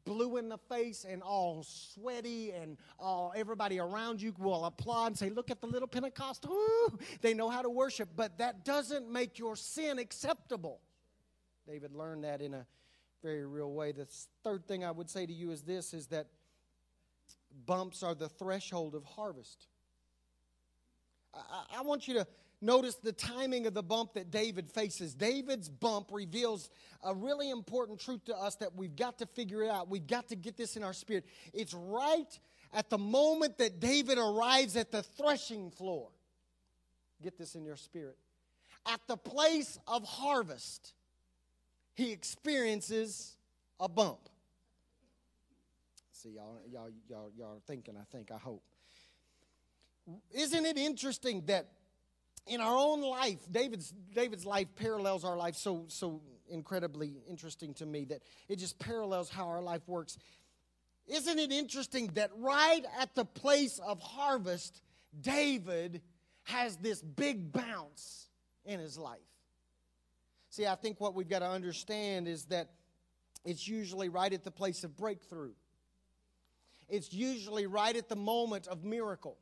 blue 0.04 0.36
in 0.36 0.48
the 0.48 0.58
face 0.58 1.06
and 1.08 1.22
all 1.22 1.62
sweaty, 1.62 2.52
and 2.52 2.76
all, 2.98 3.32
everybody 3.34 3.78
around 3.78 4.20
you 4.20 4.34
will 4.38 4.64
applaud 4.64 5.06
and 5.06 5.18
say, 5.18 5.30
Look 5.30 5.50
at 5.50 5.60
the 5.60 5.66
little 5.66 5.88
Pentecostal. 5.88 6.52
Ooh, 6.52 6.98
they 7.22 7.32
know 7.32 7.48
how 7.48 7.62
to 7.62 7.70
worship, 7.70 8.10
but 8.16 8.38
that 8.38 8.64
doesn't 8.64 9.10
make 9.10 9.38
your 9.38 9.56
sin 9.56 9.98
acceptable. 9.98 10.80
David 11.66 11.92
learned 11.92 12.24
that 12.24 12.40
in 12.40 12.54
a 12.54 12.66
very 13.22 13.44
real 13.44 13.72
way. 13.72 13.92
The 13.92 14.06
third 14.44 14.66
thing 14.66 14.84
I 14.84 14.90
would 14.90 15.10
say 15.10 15.26
to 15.26 15.32
you 15.32 15.50
is 15.50 15.62
this 15.62 15.92
is 15.92 16.06
that 16.08 16.28
bumps 17.66 18.02
are 18.02 18.14
the 18.14 18.28
threshold 18.28 18.94
of 18.94 19.04
harvest. 19.04 19.66
I, 21.34 21.78
I 21.78 21.82
want 21.82 22.06
you 22.06 22.14
to 22.14 22.26
notice 22.60 22.94
the 22.96 23.12
timing 23.12 23.66
of 23.66 23.74
the 23.74 23.82
bump 23.82 24.14
that 24.14 24.30
David 24.30 24.70
faces. 24.70 25.14
David's 25.14 25.68
bump 25.68 26.10
reveals 26.12 26.70
a 27.02 27.14
really 27.14 27.50
important 27.50 28.00
truth 28.00 28.24
to 28.26 28.36
us 28.36 28.56
that 28.56 28.74
we've 28.74 28.96
got 28.96 29.18
to 29.18 29.26
figure 29.26 29.62
it 29.62 29.70
out. 29.70 29.88
We've 29.88 30.06
got 30.06 30.28
to 30.28 30.36
get 30.36 30.56
this 30.56 30.76
in 30.76 30.82
our 30.82 30.92
spirit. 30.92 31.24
It's 31.52 31.74
right 31.74 32.38
at 32.72 32.90
the 32.90 32.98
moment 32.98 33.58
that 33.58 33.80
David 33.80 34.18
arrives 34.18 34.76
at 34.76 34.90
the 34.90 35.02
threshing 35.02 35.70
floor. 35.70 36.08
Get 37.22 37.38
this 37.38 37.54
in 37.54 37.64
your 37.64 37.76
spirit. 37.76 38.16
At 38.86 39.00
the 39.08 39.16
place 39.16 39.78
of 39.88 40.04
harvest 40.04 40.94
he 41.96 42.12
experiences 42.12 43.36
a 43.80 43.88
bump. 43.88 44.28
See, 46.12 46.28
y'all, 46.28 46.60
y'all, 46.70 46.90
y'all, 47.08 47.30
y'all 47.36 47.56
are 47.56 47.60
thinking, 47.66 47.96
I 47.96 48.04
think, 48.12 48.30
I 48.30 48.36
hope. 48.36 48.62
Isn't 50.30 50.66
it 50.66 50.76
interesting 50.76 51.42
that 51.46 51.68
in 52.46 52.60
our 52.60 52.76
own 52.76 53.00
life, 53.00 53.38
David's, 53.50 53.92
David's 54.14 54.44
life 54.44 54.68
parallels 54.76 55.24
our 55.24 55.36
life 55.36 55.56
so, 55.56 55.86
so 55.88 56.20
incredibly 56.48 57.14
interesting 57.28 57.72
to 57.74 57.86
me 57.86 58.04
that 58.04 58.20
it 58.48 58.56
just 58.56 58.78
parallels 58.78 59.30
how 59.30 59.48
our 59.48 59.62
life 59.62 59.82
works. 59.86 60.18
Isn't 61.06 61.38
it 61.38 61.50
interesting 61.50 62.10
that 62.14 62.30
right 62.36 62.84
at 63.00 63.14
the 63.14 63.24
place 63.24 63.78
of 63.78 64.00
harvest, 64.00 64.82
David 65.18 66.02
has 66.44 66.76
this 66.76 67.00
big 67.00 67.52
bounce 67.52 68.28
in 68.66 68.80
his 68.80 68.98
life. 68.98 69.18
See, 70.56 70.66
I 70.66 70.74
think 70.74 71.02
what 71.02 71.14
we've 71.14 71.28
got 71.28 71.40
to 71.40 71.50
understand 71.50 72.26
is 72.26 72.46
that 72.46 72.70
it's 73.44 73.68
usually 73.68 74.08
right 74.08 74.32
at 74.32 74.42
the 74.42 74.50
place 74.50 74.84
of 74.84 74.96
breakthrough. 74.96 75.52
It's 76.88 77.12
usually 77.12 77.66
right 77.66 77.94
at 77.94 78.08
the 78.08 78.16
moment 78.16 78.66
of 78.66 78.82
miracle. 78.82 79.36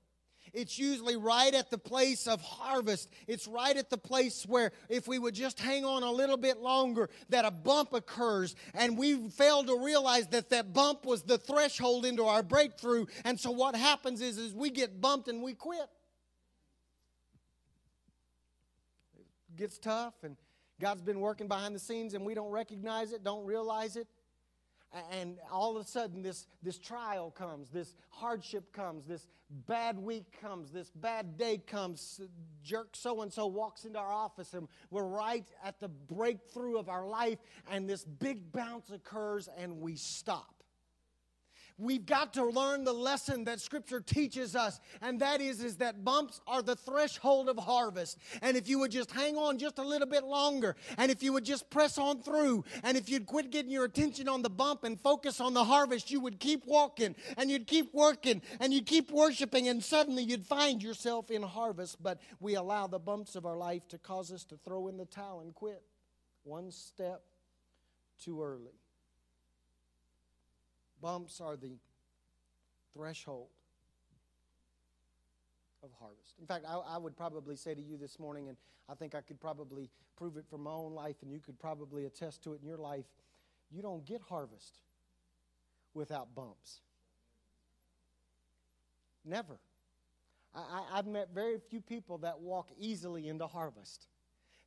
It's 0.53 0.77
usually 0.77 1.17
right 1.17 1.55
at 1.55 1.71
the 1.71 1.79
place 1.79 2.27
of 2.27 2.43
harvest. 2.43 3.11
It's 3.29 3.47
right 3.47 3.77
at 3.77 3.91
the 3.91 3.97
place 3.97 4.43
where, 4.43 4.73
if 4.89 5.07
we 5.07 5.21
would 5.21 5.37
just 5.37 5.61
hang 5.61 5.85
on 5.85 6.03
a 6.03 6.11
little 6.11 6.37
bit 6.37 6.59
longer, 6.59 7.09
that 7.29 7.45
a 7.45 7.53
bump 7.53 7.93
occurs. 7.93 8.57
And 8.75 8.99
we 8.99 9.29
fail 9.31 9.63
to 9.63 9.85
realize 9.85 10.27
that 10.31 10.51
that 10.51 10.73
bump 10.73 11.07
was 11.07 11.23
the 11.23 11.39
threshold 11.39 12.07
into 12.07 12.25
our 12.25 12.43
breakthrough. 12.43 13.07
And 13.25 13.39
so, 13.39 13.53
what 13.53 13.77
happens 13.77 14.21
is, 14.21 14.37
is 14.37 14.53
we 14.53 14.69
get 14.69 15.01
bumped 15.01 15.29
and 15.29 15.45
we 15.45 15.55
quit. 15.55 15.89
It 19.17 19.57
gets 19.57 19.79
tough, 19.79 20.15
and 20.25 20.37
God's 20.81 21.03
been 21.03 21.21
working 21.21 21.49
behind 21.49 21.75
the 21.75 21.81
scenes, 21.81 22.15
and 22.15 22.25
we 22.25 22.35
don't 22.35 22.51
recognize 22.51 23.13
it, 23.13 23.23
don't 23.25 23.45
realize 23.45 23.97
it. 23.97 24.09
And 25.11 25.39
all 25.51 25.77
of 25.77 25.85
a 25.85 25.89
sudden 25.89 26.23
this, 26.23 26.47
this 26.63 26.79
trial 26.79 27.33
comes 27.33 27.69
this 27.71 27.97
hardship 28.11 28.73
comes 28.73 29.05
this 29.07 29.27
bad 29.51 29.99
week 29.99 30.41
comes 30.41 30.71
this 30.71 30.89
bad 30.91 31.37
day 31.37 31.59
comes. 31.59 32.21
Jerk 32.63 32.91
so 32.93 33.23
and 33.23 33.33
so 33.33 33.47
walks 33.47 33.87
into 33.87 33.99
our 33.99 34.13
office 34.13 34.55
and 34.55 34.69
we're 34.91 35.03
right 35.03 35.47
at 35.65 35.81
the 35.81 35.89
breakthrough 35.89 36.79
of 36.79 36.89
our 36.89 37.07
life 37.09 37.41
and 37.69 37.91
this 37.91 38.05
big 38.05 38.53
bounce 38.53 38.91
occurs 38.91 39.49
and 39.59 39.81
we 39.81 39.97
stop 39.97 40.54
We've 41.77 42.07
got 42.07 42.35
to 42.35 42.45
learn 42.45 42.85
the 42.85 42.93
lesson 42.93 43.45
that 43.45 43.61
Scripture 43.61 44.01
teaches 44.01 44.55
us, 44.55 44.79
and 45.03 45.21
that 45.21 45.41
is, 45.41 45.61
is 45.61 45.79
that 45.79 46.05
bumps 46.05 46.41
are 46.47 46.63
the 46.63 46.77
threshold 46.77 47.49
of 47.49 47.59
harvest. 47.59 48.19
And 48.43 48.57
if 48.57 48.69
you 48.69 48.79
would 48.79 48.93
just 48.93 49.11
hang 49.11 49.37
on 49.37 49.59
just 49.59 49.81
a 49.81 49.83
little 49.83 50.07
bit 50.07 50.23
longer, 50.23 50.77
and 50.97 51.11
if 51.11 51.21
you 51.21 51.33
would 51.33 51.45
just 51.45 51.69
press 51.71 51.99
on 51.99 52.23
through, 52.23 52.65
and 52.85 52.97
if 52.97 53.09
you'd 53.09 53.27
quit 53.27 53.51
getting 53.51 53.73
your 53.73 53.85
attention 53.85 54.29
on 54.29 54.43
the 54.43 54.51
bump 54.51 54.85
and 54.85 55.01
focus 55.01 55.41
on 55.41 55.53
the 55.53 55.65
harvest, 55.65 56.13
you 56.13 56.21
would 56.21 56.39
keep 56.39 56.65
walking, 56.65 57.17
and 57.37 57.51
you'd 57.51 57.67
keep 57.67 57.93
working, 57.93 58.41
and 58.61 58.73
you'd 58.73 58.87
keep 58.87 59.11
worshiping, 59.11 59.67
and 59.67 59.83
suddenly 59.83 60.23
you'd 60.23 60.47
find 60.47 60.81
yourself 60.81 61.29
in 61.29 61.43
harvest. 61.43 62.01
But 62.01 62.21
we 62.39 62.55
allow 62.55 62.87
the 62.87 63.01
bumps 63.01 63.35
of 63.35 63.47
our 63.47 63.57
life 63.57 63.89
to 63.89 63.99
cause 63.99 64.31
us 64.31 64.45
to 64.45 64.57
throw 64.57 64.87
in 64.87 64.97
the 64.97 65.07
towel 65.07 65.41
and 65.41 65.53
quit 65.53 65.83
one 66.45 66.71
step 66.71 67.23
too 68.23 68.41
early. 68.41 68.84
Bumps 71.05 71.39
are 71.39 71.55
the 71.55 71.77
threshold 72.95 73.49
of 75.83 75.91
harvest. 76.01 76.33
In 76.41 76.47
fact, 76.47 76.65
I, 76.67 76.77
I, 76.77 76.97
would 76.97 77.15
probably 77.15 77.57
say 77.57 77.75
to 77.75 77.83
you 77.83 77.99
this 77.99 78.19
morning, 78.19 78.49
and 78.49 78.57
I 78.89 78.95
think 78.95 79.15
I 79.15 79.21
could 79.21 79.39
probably 79.39 79.91
prove 80.17 80.39
it 80.39 80.47
from 80.49 80.63
my 80.63 80.71
own 80.71 80.95
life, 80.95 81.17
and 81.21 81.31
you 81.31 81.41
could 81.41 81.59
probably 81.59 82.07
attest 82.07 82.43
to 82.45 82.55
it 82.55 82.63
in 82.63 82.67
your 82.67 82.79
life 82.79 83.05
you 83.71 83.83
don't 83.83 84.07
get 84.07 84.23
harvest 84.23 84.79
without 85.93 86.35
bumps. 86.35 86.81
Never. 89.27 89.59
I, 90.55 90.85
I've 90.91 91.07
met 91.07 91.29
very 91.35 91.59
few 91.69 91.83
people 91.83 92.17
that 92.19 92.41
walk 92.41 92.71
easily 92.79 93.29
into 93.29 93.47
harvest 93.47 94.07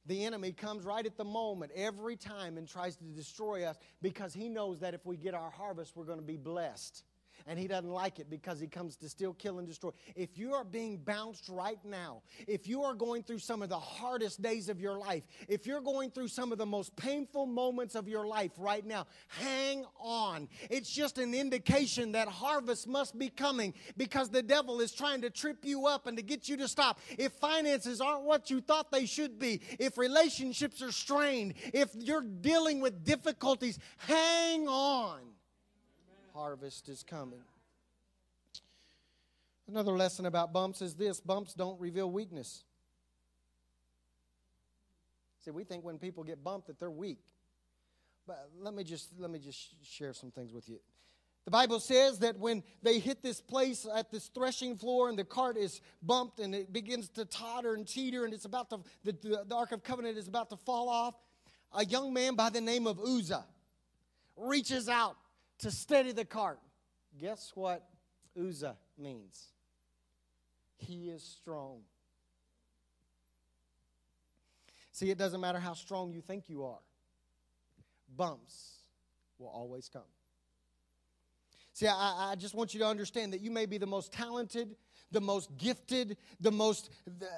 the 0.07 0.25
enemy 0.25 0.51
comes 0.51 0.85
right 0.85 1.05
at 1.05 1.17
the 1.17 1.25
moment 1.25 1.71
every 1.75 2.15
time 2.15 2.57
and 2.57 2.67
tries 2.67 2.95
to 2.97 3.03
destroy 3.03 3.65
us 3.65 3.77
because 4.01 4.33
he 4.33 4.49
knows 4.49 4.79
that 4.79 4.93
if 4.93 5.05
we 5.05 5.17
get 5.17 5.33
our 5.33 5.51
harvest, 5.51 5.95
we're 5.95 6.05
going 6.05 6.19
to 6.19 6.25
be 6.25 6.37
blessed 6.37 7.03
and 7.45 7.59
he 7.59 7.67
doesn't 7.67 7.89
like 7.89 8.19
it 8.19 8.29
because 8.29 8.59
he 8.59 8.67
comes 8.67 8.95
to 8.97 9.09
steal, 9.09 9.33
kill, 9.33 9.59
and 9.59 9.67
destroy. 9.67 9.91
If 10.15 10.37
you 10.37 10.53
are 10.53 10.63
being 10.63 10.97
bounced 10.97 11.47
right 11.49 11.79
now, 11.85 12.21
if 12.47 12.67
you 12.67 12.83
are 12.83 12.93
going 12.93 13.23
through 13.23 13.39
some 13.39 13.61
of 13.61 13.69
the 13.69 13.79
hardest 13.79 14.41
days 14.41 14.69
of 14.69 14.79
your 14.79 14.97
life, 14.97 15.23
if 15.47 15.65
you're 15.65 15.81
going 15.81 16.11
through 16.11 16.29
some 16.29 16.51
of 16.51 16.57
the 16.57 16.65
most 16.65 16.95
painful 16.95 17.45
moments 17.45 17.95
of 17.95 18.07
your 18.07 18.25
life 18.27 18.51
right 18.57 18.85
now, 18.85 19.05
hang 19.27 19.85
on. 19.99 20.47
It's 20.69 20.89
just 20.89 21.17
an 21.17 21.33
indication 21.33 22.13
that 22.13 22.27
harvest 22.27 22.87
must 22.87 23.17
be 23.17 23.29
coming 23.29 23.73
because 23.95 24.29
the 24.29 24.43
devil 24.43 24.81
is 24.81 24.91
trying 24.91 25.21
to 25.21 25.29
trip 25.29 25.63
you 25.63 25.87
up 25.87 26.07
and 26.07 26.17
to 26.17 26.23
get 26.23 26.49
you 26.49 26.57
to 26.57 26.67
stop. 26.67 26.99
If 27.17 27.33
finances 27.33 28.01
aren't 28.01 28.23
what 28.23 28.49
you 28.49 28.61
thought 28.61 28.91
they 28.91 29.05
should 29.05 29.39
be, 29.39 29.61
if 29.79 29.97
relationships 29.97 30.81
are 30.81 30.91
strained, 30.91 31.53
if 31.73 31.89
you're 31.95 32.21
dealing 32.21 32.81
with 32.81 33.03
difficulties, 33.03 33.79
hang 33.97 34.67
on 34.67 35.36
harvest 36.37 36.87
is 36.87 37.01
coming. 37.01 37.41
Another 39.67 39.91
lesson 39.93 40.27
about 40.27 40.53
bumps 40.53 40.81
is 40.81 40.93
this 40.95 41.19
bumps 41.19 41.53
don't 41.55 41.79
reveal 41.79 42.09
weakness. 42.09 42.63
See, 45.43 45.51
we 45.51 45.63
think 45.63 45.83
when 45.83 45.97
people 45.97 46.23
get 46.23 46.43
bumped 46.43 46.67
that 46.67 46.79
they're 46.79 46.91
weak. 46.91 47.19
But 48.27 48.49
let 48.59 48.73
me 48.73 48.83
just 48.83 49.09
let 49.17 49.31
me 49.31 49.39
just 49.39 49.83
share 49.83 50.13
some 50.13 50.29
things 50.29 50.53
with 50.53 50.69
you. 50.69 50.79
The 51.45 51.51
Bible 51.51 51.79
says 51.79 52.19
that 52.19 52.37
when 52.37 52.61
they 52.83 52.99
hit 52.99 53.23
this 53.23 53.41
place 53.41 53.87
at 53.95 54.11
this 54.11 54.27
threshing 54.27 54.77
floor 54.77 55.09
and 55.09 55.17
the 55.17 55.23
cart 55.23 55.57
is 55.57 55.81
bumped 56.03 56.39
and 56.39 56.53
it 56.53 56.71
begins 56.71 57.09
to 57.11 57.25
totter 57.25 57.73
and 57.73 57.87
teeter 57.87 58.25
and 58.25 58.33
it's 58.33 58.45
about 58.45 58.69
to, 58.71 58.79
the, 59.05 59.45
the 59.47 59.55
Ark 59.55 59.71
of 59.71 59.81
Covenant 59.81 60.17
is 60.17 60.27
about 60.27 60.49
to 60.49 60.57
fall 60.57 60.89
off, 60.89 61.15
a 61.73 61.85
young 61.85 62.13
man 62.13 62.35
by 62.35 62.49
the 62.49 62.59
name 62.59 62.85
of 62.85 62.99
Uzzah 62.99 63.45
reaches 64.35 64.89
out 64.89 65.15
to 65.59 65.71
steady 65.71 66.11
the 66.11 66.25
cart. 66.25 66.59
Guess 67.19 67.51
what 67.55 67.83
Uzzah 68.39 68.77
means? 68.97 69.47
He 70.77 71.09
is 71.09 71.23
strong. 71.23 71.81
See, 74.91 75.09
it 75.09 75.17
doesn't 75.17 75.41
matter 75.41 75.59
how 75.59 75.73
strong 75.73 76.11
you 76.11 76.21
think 76.21 76.49
you 76.49 76.63
are, 76.65 76.79
bumps 78.15 78.77
will 79.37 79.47
always 79.47 79.89
come. 79.89 80.01
See, 81.73 81.87
I, 81.87 82.31
I 82.31 82.35
just 82.35 82.55
want 82.55 82.73
you 82.73 82.79
to 82.79 82.87
understand 82.87 83.33
that 83.33 83.41
you 83.41 83.51
may 83.51 83.67
be 83.67 83.77
the 83.77 83.85
most 83.85 84.11
talented, 84.11 84.75
the 85.11 85.21
most 85.21 85.55
gifted, 85.57 86.17
the 86.39 86.51
most 86.51 86.89
the 87.05 87.29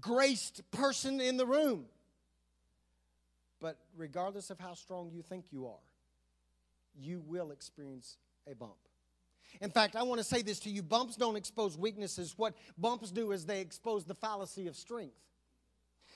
graced 0.00 0.68
person 0.72 1.20
in 1.20 1.36
the 1.36 1.46
room. 1.46 1.86
But 3.60 3.78
regardless 3.96 4.50
of 4.50 4.58
how 4.58 4.74
strong 4.74 5.10
you 5.12 5.22
think 5.22 5.46
you 5.52 5.66
are, 5.66 5.87
you 6.98 7.22
will 7.26 7.50
experience 7.50 8.16
a 8.50 8.54
bump. 8.54 8.76
In 9.60 9.70
fact, 9.70 9.96
I 9.96 10.02
want 10.02 10.18
to 10.18 10.24
say 10.24 10.42
this 10.42 10.60
to 10.60 10.70
you 10.70 10.82
bumps 10.82 11.16
don't 11.16 11.36
expose 11.36 11.76
weaknesses. 11.76 12.34
What 12.36 12.54
bumps 12.76 13.10
do 13.10 13.32
is 13.32 13.46
they 13.46 13.60
expose 13.60 14.04
the 14.04 14.14
fallacy 14.14 14.66
of 14.66 14.76
strength. 14.76 15.16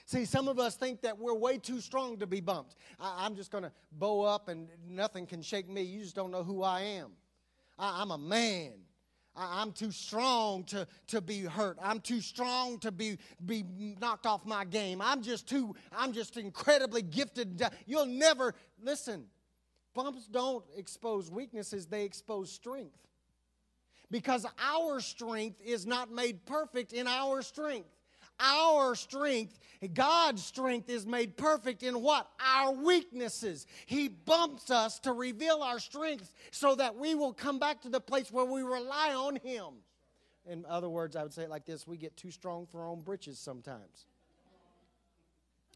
See, 0.05 0.25
some 0.25 0.49
of 0.49 0.59
us 0.59 0.77
think 0.77 1.03
that 1.03 1.19
we're 1.19 1.35
way 1.35 1.59
too 1.59 1.81
strong 1.81 2.19
to 2.19 2.27
be 2.27 2.41
bumped. 2.41 2.75
I, 2.99 3.25
am 3.25 3.37
just 3.37 3.51
going 3.51 3.65
to 3.65 3.73
bow 3.93 4.23
up 4.23 4.49
and 4.49 4.69
nothing 4.89 5.27
can 5.27 5.43
shake 5.43 5.69
me. 5.69 5.83
You 5.83 6.01
just 6.01 6.17
don't 6.17 6.31
know 6.31 6.43
who 6.43 6.63
I 6.63 6.81
am. 6.81 7.13
I, 7.79 8.03
am 8.03 8.11
a 8.11 8.19
man. 8.19 8.73
I, 9.37 9.63
am 9.63 9.73
too 9.73 9.93
strong 9.93 10.65
to, 10.65 10.87
to 11.09 11.21
be 11.21 11.43
hurt. 11.43 11.79
I'm 11.81 12.01
too 12.01 12.21
strong 12.21 12.79
to 12.81 12.91
be, 12.91 13.19
be 13.45 13.65
knocked 14.01 14.27
off 14.27 14.45
my 14.45 14.65
game. 14.65 15.01
I'm 15.01 15.23
just 15.23 15.49
too, 15.49 15.75
I'm 15.97 16.13
just 16.13 16.37
incredibly 16.37 17.03
gifted. 17.03 17.63
You'll 17.87 18.07
never, 18.07 18.55
listen, 18.83 19.27
Bumps 19.95 20.27
don't 20.27 20.65
expose 20.77 21.31
weaknesses, 21.31 21.87
they 21.87 22.05
expose 22.05 22.51
strength. 22.51 22.97
Because 24.11 24.47
our 24.63 25.01
strength 25.01 25.61
is 25.65 25.87
not 25.87 26.13
made 26.13 26.45
perfect 26.45 26.93
in 26.93 27.07
our 27.07 27.43
strength. 27.43 27.89
Our 28.41 28.95
strength, 28.95 29.59
God's 29.95 30.45
strength, 30.45 30.91
is 30.91 31.07
made 31.07 31.37
perfect 31.37 31.83
in 31.83 32.03
what? 32.03 32.29
Our 32.41 32.73
weaknesses. 32.73 33.67
He 33.87 34.09
bumps 34.09 34.71
us 34.71 34.99
to 35.01 35.13
reveal 35.13 35.63
our 35.63 35.79
strengths 35.79 36.33
so 36.51 36.75
that 36.75 36.97
we 36.97 37.15
will 37.15 37.33
come 37.33 37.59
back 37.59 37.83
to 37.83 37.89
the 37.89 38.01
place 38.01 38.33
where 38.33 38.45
we 38.45 38.63
rely 38.63 39.15
on 39.15 39.37
Him. 39.37 39.75
In 40.45 40.67
other 40.67 40.89
words, 40.89 41.15
I 41.15 41.23
would 41.23 41.33
say 41.33 41.43
it 41.43 41.51
like 41.51 41.67
this 41.67 41.87
we 41.87 41.97
get 41.97 42.17
too 42.17 42.31
strong 42.31 42.67
for 42.67 42.81
our 42.83 42.89
own 42.89 43.03
britches 43.03 43.39
sometimes. 43.39 44.07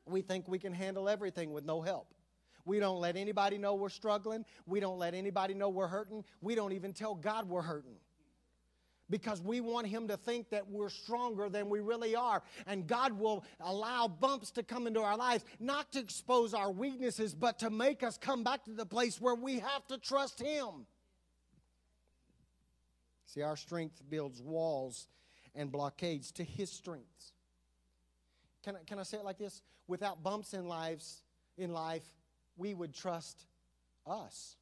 We 0.06 0.22
think 0.22 0.48
we 0.48 0.58
can 0.58 0.72
handle 0.72 1.08
everything 1.08 1.52
with 1.52 1.64
no 1.64 1.80
help. 1.80 2.14
We 2.66 2.80
don't 2.80 3.00
let 3.00 3.16
anybody 3.16 3.56
know 3.56 3.74
we're 3.74 3.88
struggling. 3.88 4.44
We 4.66 4.80
don't 4.80 4.98
let 4.98 5.14
anybody 5.14 5.54
know 5.54 5.70
we're 5.70 5.86
hurting. 5.86 6.24
We 6.42 6.54
don't 6.54 6.72
even 6.72 6.92
tell 6.92 7.14
God 7.14 7.48
we're 7.48 7.62
hurting 7.62 7.96
because 9.08 9.40
we 9.40 9.60
want 9.60 9.86
Him 9.86 10.08
to 10.08 10.16
think 10.16 10.50
that 10.50 10.68
we're 10.68 10.88
stronger 10.88 11.48
than 11.48 11.68
we 11.68 11.78
really 11.78 12.16
are. 12.16 12.42
And 12.66 12.86
God 12.86 13.12
will 13.12 13.44
allow 13.60 14.08
bumps 14.08 14.50
to 14.52 14.64
come 14.64 14.88
into 14.88 15.00
our 15.00 15.16
lives, 15.16 15.44
not 15.60 15.92
to 15.92 16.00
expose 16.00 16.54
our 16.54 16.70
weaknesses, 16.70 17.34
but 17.34 17.60
to 17.60 17.70
make 17.70 18.02
us 18.02 18.18
come 18.18 18.42
back 18.42 18.64
to 18.64 18.72
the 18.72 18.84
place 18.84 19.20
where 19.20 19.36
we 19.36 19.60
have 19.60 19.86
to 19.88 19.98
trust 19.98 20.40
Him. 20.42 20.86
See, 23.26 23.42
our 23.42 23.56
strength 23.56 24.02
builds 24.08 24.42
walls 24.42 25.06
and 25.54 25.70
blockades 25.70 26.32
to 26.32 26.44
His 26.44 26.70
strengths. 26.70 27.32
Can 28.64 28.74
I, 28.74 28.80
can 28.84 28.98
I 28.98 29.04
say 29.04 29.18
it 29.18 29.24
like 29.24 29.38
this? 29.38 29.62
Without 29.86 30.24
bumps 30.24 30.52
in 30.52 30.66
lives, 30.66 31.22
in 31.56 31.72
life, 31.72 32.02
we 32.56 32.74
would 32.74 32.94
trust 32.94 33.46
us. 34.06 34.56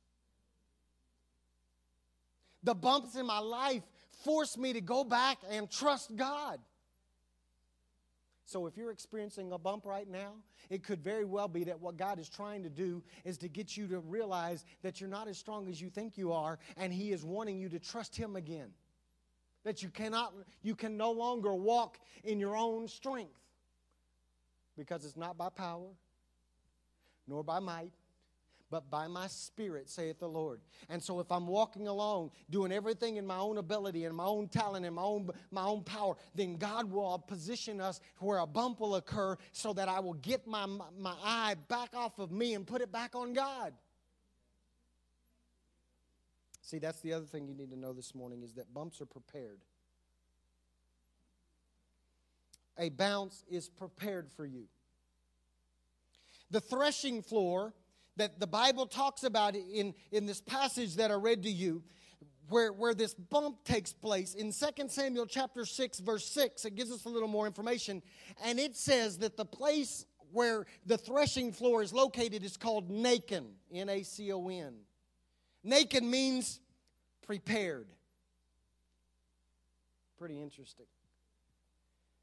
The 2.62 2.74
bumps 2.74 3.14
in 3.14 3.26
my 3.26 3.40
life 3.40 3.82
force 4.24 4.56
me 4.56 4.72
to 4.72 4.80
go 4.80 5.04
back 5.04 5.38
and 5.50 5.70
trust 5.70 6.16
God. 6.16 6.58
So 8.46 8.66
if 8.66 8.76
you're 8.76 8.90
experiencing 8.90 9.52
a 9.52 9.58
bump 9.58 9.86
right 9.86 10.08
now, 10.08 10.32
it 10.70 10.82
could 10.82 11.02
very 11.02 11.24
well 11.24 11.48
be 11.48 11.64
that 11.64 11.80
what 11.80 11.96
God 11.96 12.18
is 12.18 12.28
trying 12.28 12.62
to 12.62 12.70
do 12.70 13.02
is 13.24 13.38
to 13.38 13.48
get 13.48 13.76
you 13.76 13.86
to 13.88 14.00
realize 14.00 14.64
that 14.82 15.00
you're 15.00 15.10
not 15.10 15.28
as 15.28 15.38
strong 15.38 15.68
as 15.68 15.80
you 15.80 15.88
think 15.90 16.16
you 16.16 16.32
are, 16.32 16.58
and 16.76 16.92
He 16.92 17.12
is 17.12 17.24
wanting 17.24 17.58
you 17.58 17.68
to 17.70 17.78
trust 17.78 18.16
Him 18.16 18.36
again. 18.36 18.68
That 19.64 19.82
you 19.82 19.88
cannot, 19.88 20.34
you 20.62 20.74
can 20.74 20.96
no 20.96 21.10
longer 21.10 21.54
walk 21.54 21.98
in 22.22 22.38
your 22.38 22.56
own 22.56 22.86
strength. 22.86 23.32
Because 24.76 25.04
it's 25.04 25.16
not 25.16 25.38
by 25.38 25.48
power, 25.48 25.88
nor 27.26 27.42
by 27.42 27.58
might, 27.58 27.92
but 28.70 28.90
by 28.90 29.06
my 29.06 29.26
spirit, 29.28 29.88
saith 29.88 30.18
the 30.18 30.28
Lord. 30.28 30.60
And 30.88 31.02
so 31.02 31.20
if 31.20 31.30
I'm 31.30 31.46
walking 31.46 31.86
along, 31.86 32.32
doing 32.50 32.72
everything 32.72 33.16
in 33.16 33.26
my 33.26 33.38
own 33.38 33.58
ability 33.58 34.04
and 34.04 34.16
my 34.16 34.24
own 34.24 34.48
talent 34.48 34.84
and 34.84 34.96
my 34.96 35.02
own, 35.02 35.30
my 35.50 35.62
own 35.62 35.82
power, 35.82 36.16
then 36.34 36.56
God 36.56 36.90
will 36.90 37.18
position 37.18 37.80
us 37.80 38.00
where 38.18 38.38
a 38.38 38.46
bump 38.46 38.80
will 38.80 38.96
occur 38.96 39.36
so 39.52 39.72
that 39.74 39.88
I 39.88 40.00
will 40.00 40.14
get 40.14 40.46
my, 40.46 40.66
my 40.66 41.14
eye 41.22 41.54
back 41.68 41.94
off 41.94 42.18
of 42.18 42.32
me 42.32 42.54
and 42.54 42.66
put 42.66 42.80
it 42.80 42.90
back 42.90 43.14
on 43.14 43.32
God. 43.32 43.74
See, 46.62 46.78
that's 46.78 47.00
the 47.00 47.12
other 47.12 47.26
thing 47.26 47.46
you 47.46 47.54
need 47.54 47.70
to 47.70 47.78
know 47.78 47.92
this 47.92 48.14
morning 48.14 48.42
is 48.42 48.54
that 48.54 48.72
bumps 48.72 49.00
are 49.00 49.06
prepared. 49.06 49.60
A 52.78 52.88
bounce 52.88 53.44
is 53.48 53.68
prepared 53.68 54.30
for 54.32 54.46
you. 54.46 54.64
The 56.50 56.60
threshing 56.60 57.22
floor 57.22 57.74
that 58.16 58.38
the 58.38 58.46
Bible 58.46 58.86
talks 58.86 59.24
about 59.24 59.56
in, 59.56 59.94
in 60.12 60.26
this 60.26 60.40
passage 60.40 60.96
that 60.96 61.10
I 61.10 61.14
read 61.14 61.42
to 61.44 61.50
you, 61.50 61.82
where, 62.48 62.72
where 62.72 62.94
this 62.94 63.14
bump 63.14 63.64
takes 63.64 63.92
place 63.92 64.34
in 64.34 64.52
2 64.52 64.88
Samuel 64.88 65.26
chapter 65.26 65.64
6, 65.64 65.98
verse 66.00 66.26
6, 66.28 66.64
it 66.64 66.74
gives 66.74 66.92
us 66.92 67.04
a 67.06 67.08
little 67.08 67.28
more 67.28 67.46
information. 67.46 68.02
And 68.44 68.60
it 68.60 68.76
says 68.76 69.18
that 69.18 69.36
the 69.36 69.46
place 69.46 70.04
where 70.32 70.66
the 70.84 70.98
threshing 70.98 71.52
floor 71.52 71.82
is 71.82 71.92
located 71.92 72.44
is 72.44 72.56
called 72.56 72.90
Nacon, 72.90 73.46
N 73.72 73.88
A 73.88 74.02
C 74.02 74.32
O 74.32 74.48
N. 74.48 74.74
Nacon 75.64 76.02
means 76.02 76.60
prepared. 77.22 77.86
Pretty 80.18 80.42
interesting. 80.42 80.86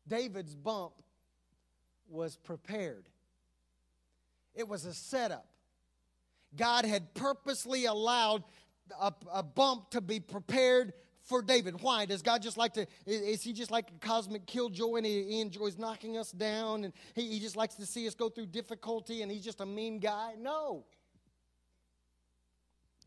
David's 0.08 0.56
bump 0.56 0.94
was 2.10 2.36
prepared, 2.36 3.06
it 4.56 4.68
was 4.68 4.86
a 4.86 4.94
setup. 4.94 5.48
God 6.56 6.86
had 6.86 7.14
purposely 7.14 7.86
allowed 7.86 8.44
a, 9.00 9.14
a 9.32 9.44
bump 9.44 9.92
to 9.92 10.02
be 10.02 10.20
prepared 10.20 10.94
for 11.24 11.42
David. 11.42 11.82
Why? 11.82 12.06
Does 12.06 12.22
God 12.22 12.42
just 12.42 12.58
like 12.58 12.74
to, 12.74 12.88
is 13.06 13.42
he 13.42 13.54
just 13.54 13.72
like 13.72 13.90
a 13.90 14.06
cosmic 14.06 14.46
killjoy 14.46 14.96
and 14.96 15.06
he, 15.06 15.24
he 15.24 15.42
enjoys 15.42 15.78
knocking 15.78 16.18
us 16.18 16.32
down 16.32 16.84
and 16.84 16.94
he, 17.16 17.28
he 17.28 17.40
just 17.40 17.56
likes 17.56 17.76
to 17.76 17.86
see 17.86 18.08
us 18.08 18.16
go 18.16 18.30
through 18.30 18.48
difficulty 18.48 19.22
and 19.22 19.32
he's 19.32 19.44
just 19.44 19.62
a 19.62 19.66
mean 19.66 20.00
guy? 20.00 20.34
No. 20.40 20.84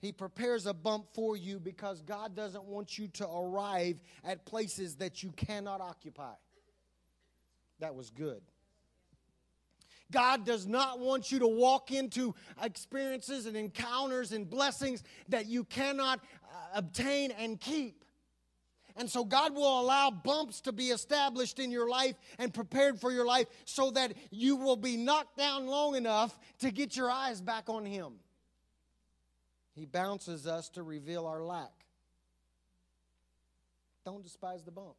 He 0.00 0.12
prepares 0.12 0.66
a 0.66 0.74
bump 0.74 1.07
for 1.14 1.37
you 1.37 1.59
because 1.59 2.02
God 2.02 2.37
doesn't 2.37 2.64
want 2.64 2.98
you 2.98 3.09
to 3.09 3.26
arrive 3.26 4.00
at 4.22 4.44
places 4.44 4.96
that 4.96 5.22
you 5.22 5.30
cannot 5.33 5.80
occupy. 5.80 6.35
That 7.80 7.94
was 7.94 8.11
good. 8.11 8.42
God 10.11 10.45
does 10.45 10.67
not 10.67 11.01
want 11.01 11.33
you 11.33 11.38
to 11.40 11.47
walk 11.47 11.90
into 11.90 12.35
experiences 12.62 13.47
and 13.47 13.57
encounters 13.57 14.33
and 14.33 14.49
blessings 14.49 15.03
that 15.29 15.47
you 15.47 15.64
cannot 15.64 16.21
uh, 16.45 16.57
obtain 16.75 17.31
and 17.33 17.61
keep. 17.61 18.05
And 18.97 19.11
so 19.11 19.25
God 19.25 19.55
will 19.55 19.81
allow 19.81 20.11
bumps 20.11 20.61
to 20.62 20.73
be 20.73 20.90
established 20.90 21.59
in 21.59 21.73
your 21.73 21.88
life 21.88 22.14
and 22.38 22.55
prepared 22.55 23.01
for 23.01 23.11
your 23.11 23.27
life 23.27 23.47
so 23.64 23.90
that 23.90 24.12
you 24.31 24.55
will 24.57 24.77
be 24.77 24.97
knocked 24.97 25.37
down 25.37 25.67
long 25.67 25.97
enough 25.97 26.38
to 26.61 26.71
get 26.71 26.97
your 26.97 27.11
eyes 27.11 27.40
back 27.40 27.69
on 27.69 27.85
Him. 27.85 28.14
He 29.75 29.85
bounces 29.85 30.47
us 30.47 30.69
to 30.71 30.85
reveal 30.85 31.27
our 31.27 31.43
lack. 31.43 31.73
Don't 34.05 34.23
despise 34.23 34.62
the 34.62 34.71
bump. 34.71 34.95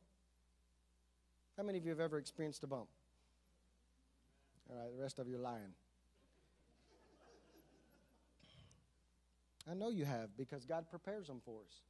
How 1.56 1.63
many 1.63 1.78
of 1.78 1.86
you 1.86 1.91
have 1.91 2.02
ever 2.02 2.18
experienced 2.18 2.63
a 2.63 2.68
bump? 2.68 2.88
All 4.69 4.78
right, 4.78 4.91
the 4.95 5.01
rest 5.01 5.19
of 5.19 5.28
you 5.28 5.38
lying. 5.38 5.73
I 9.69 9.73
know 9.73 9.89
you 9.89 10.06
have 10.06 10.36
because 10.38 10.65
God 10.65 10.86
prepares 10.89 11.28
them 11.28 11.41
for 11.43 11.60
us. 11.62 11.82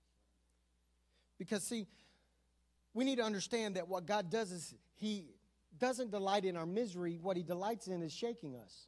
Because, 1.37 1.63
see, 1.63 1.87
we 2.93 3.03
need 3.03 3.17
to 3.17 3.23
understand 3.23 3.75
that 3.75 3.87
what 3.87 4.05
God 4.05 4.29
does 4.29 4.51
is 4.51 4.73
He 4.95 5.27
doesn't 5.77 6.11
delight 6.11 6.45
in 6.45 6.55
our 6.55 6.65
misery, 6.65 7.19
what 7.21 7.35
He 7.35 7.43
delights 7.43 7.87
in 7.87 8.01
is 8.01 8.13
shaking 8.13 8.55
us. 8.55 8.87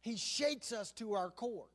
He 0.00 0.16
shakes 0.16 0.72
us 0.72 0.90
to 0.92 1.14
our 1.14 1.30
core 1.30 1.66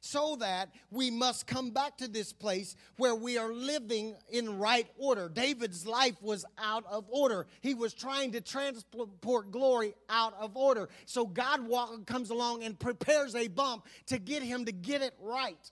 so 0.00 0.36
that 0.36 0.70
we 0.90 1.10
must 1.10 1.46
come 1.46 1.70
back 1.70 1.98
to 1.98 2.08
this 2.08 2.32
place 2.32 2.76
where 2.96 3.14
we 3.14 3.38
are 3.38 3.52
living 3.52 4.16
in 4.30 4.58
right 4.58 4.86
order. 4.96 5.28
David's 5.28 5.86
life 5.86 6.20
was 6.22 6.44
out 6.58 6.84
of 6.90 7.04
order. 7.08 7.46
He 7.60 7.74
was 7.74 7.94
trying 7.94 8.32
to 8.32 8.40
transport 8.40 9.50
glory 9.50 9.94
out 10.08 10.34
of 10.38 10.56
order. 10.56 10.88
So 11.06 11.26
God 11.26 11.66
walk, 11.66 12.06
comes 12.06 12.30
along 12.30 12.62
and 12.62 12.78
prepares 12.78 13.34
a 13.34 13.48
bump 13.48 13.86
to 14.06 14.18
get 14.18 14.42
him 14.42 14.64
to 14.64 14.72
get 14.72 15.02
it 15.02 15.14
right. 15.20 15.70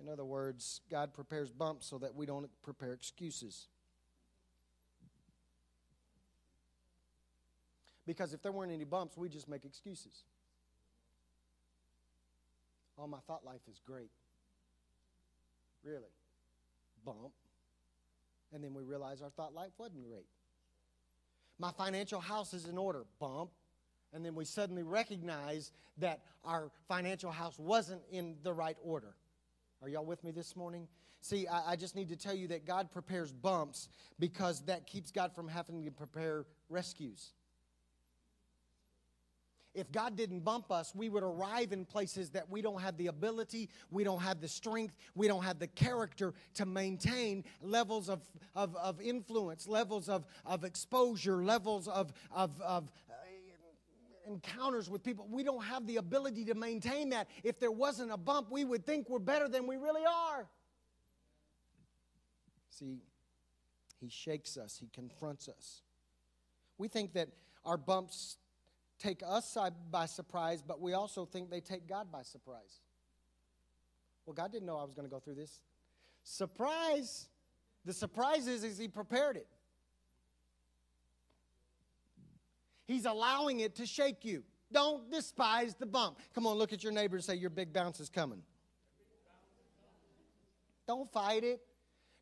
In 0.00 0.08
other 0.08 0.24
words, 0.24 0.80
God 0.90 1.12
prepares 1.12 1.50
bumps 1.50 1.86
so 1.86 1.98
that 1.98 2.14
we 2.14 2.26
don't 2.26 2.48
prepare 2.62 2.92
excuses. 2.92 3.68
Because 8.06 8.32
if 8.32 8.40
there 8.40 8.52
weren't 8.52 8.72
any 8.72 8.84
bumps, 8.84 9.16
we 9.16 9.28
just 9.28 9.48
make 9.48 9.64
excuses. 9.64 10.22
Oh, 12.98 13.06
my 13.06 13.18
thought 13.26 13.44
life 13.44 13.60
is 13.70 13.80
great. 13.86 14.10
Really. 15.84 16.02
Bump. 17.04 17.32
And 18.52 18.62
then 18.62 18.74
we 18.74 18.82
realize 18.82 19.22
our 19.22 19.30
thought 19.30 19.54
life 19.54 19.72
wasn't 19.78 20.08
great. 20.08 20.26
My 21.58 21.70
financial 21.72 22.20
house 22.20 22.54
is 22.54 22.66
in 22.66 22.78
order. 22.78 23.04
Bump. 23.18 23.50
And 24.12 24.24
then 24.24 24.34
we 24.34 24.44
suddenly 24.44 24.82
recognize 24.82 25.72
that 25.98 26.22
our 26.44 26.70
financial 26.88 27.30
house 27.30 27.58
wasn't 27.58 28.02
in 28.10 28.36
the 28.42 28.52
right 28.52 28.76
order. 28.82 29.14
Are 29.82 29.88
y'all 29.88 30.04
with 30.04 30.24
me 30.24 30.30
this 30.30 30.56
morning? 30.56 30.88
See, 31.20 31.46
I, 31.46 31.72
I, 31.72 31.76
just 31.76 31.96
need 31.96 32.08
to 32.10 32.16
tell 32.16 32.34
you 32.34 32.48
that 32.48 32.64
God 32.64 32.90
prepares 32.90 33.32
bumps 33.32 33.88
because 34.18 34.64
that 34.66 34.86
keeps 34.86 35.10
God 35.10 35.34
from 35.34 35.48
having 35.48 35.84
to 35.84 35.90
prepare 35.90 36.46
rescues. 36.68 37.32
If 39.76 39.92
God 39.92 40.16
didn't 40.16 40.40
bump 40.40 40.72
us, 40.72 40.94
we 40.94 41.10
would 41.10 41.22
arrive 41.22 41.70
in 41.70 41.84
places 41.84 42.30
that 42.30 42.48
we 42.48 42.62
don't 42.62 42.80
have 42.80 42.96
the 42.96 43.08
ability, 43.08 43.68
we 43.90 44.04
don't 44.04 44.22
have 44.22 44.40
the 44.40 44.48
strength, 44.48 44.96
we 45.14 45.28
don't 45.28 45.44
have 45.44 45.58
the 45.58 45.66
character 45.66 46.32
to 46.54 46.64
maintain 46.64 47.44
levels 47.60 48.08
of, 48.08 48.22
of, 48.54 48.74
of 48.76 49.02
influence, 49.02 49.68
levels 49.68 50.08
of, 50.08 50.24
of 50.46 50.64
exposure, 50.64 51.44
levels 51.44 51.88
of, 51.88 52.10
of, 52.34 52.58
of 52.62 52.90
uh, 53.10 53.14
encounters 54.26 54.88
with 54.88 55.02
people. 55.02 55.28
We 55.30 55.42
don't 55.42 55.62
have 55.62 55.86
the 55.86 55.98
ability 55.98 56.46
to 56.46 56.54
maintain 56.54 57.10
that. 57.10 57.28
If 57.44 57.60
there 57.60 57.70
wasn't 57.70 58.10
a 58.12 58.16
bump, 58.16 58.50
we 58.50 58.64
would 58.64 58.86
think 58.86 59.10
we're 59.10 59.18
better 59.18 59.46
than 59.46 59.66
we 59.66 59.76
really 59.76 60.06
are. 60.06 60.48
See, 62.70 63.02
he 64.00 64.08
shakes 64.08 64.56
us, 64.56 64.78
he 64.80 64.88
confronts 64.94 65.50
us. 65.50 65.82
We 66.78 66.88
think 66.88 67.12
that 67.12 67.28
our 67.62 67.76
bumps 67.76 68.38
take 68.98 69.22
us 69.26 69.56
by 69.90 70.06
surprise, 70.06 70.62
but 70.66 70.80
we 70.80 70.94
also 70.94 71.24
think 71.24 71.50
they 71.50 71.60
take 71.60 71.86
God 71.88 72.10
by 72.10 72.22
surprise. 72.22 72.80
Well, 74.24 74.34
God 74.34 74.52
didn't 74.52 74.66
know 74.66 74.76
I 74.76 74.84
was 74.84 74.94
going 74.94 75.06
to 75.06 75.10
go 75.10 75.20
through 75.20 75.36
this. 75.36 75.60
Surprise! 76.24 77.28
The 77.84 77.92
surprise 77.92 78.48
is, 78.48 78.64
is 78.64 78.78
He 78.78 78.88
prepared 78.88 79.36
it. 79.36 79.46
He's 82.86 83.04
allowing 83.04 83.60
it 83.60 83.76
to 83.76 83.86
shake 83.86 84.24
you. 84.24 84.42
Don't 84.72 85.10
despise 85.10 85.74
the 85.74 85.86
bump. 85.86 86.18
Come 86.34 86.46
on, 86.46 86.56
look 86.56 86.72
at 86.72 86.82
your 86.82 86.92
neighbor 86.92 87.16
and 87.16 87.24
say, 87.24 87.34
Your 87.34 87.50
big 87.50 87.72
bounce 87.72 88.00
is 88.00 88.08
coming. 88.08 88.42
Don't 90.86 91.10
fight 91.12 91.44
it. 91.44 91.60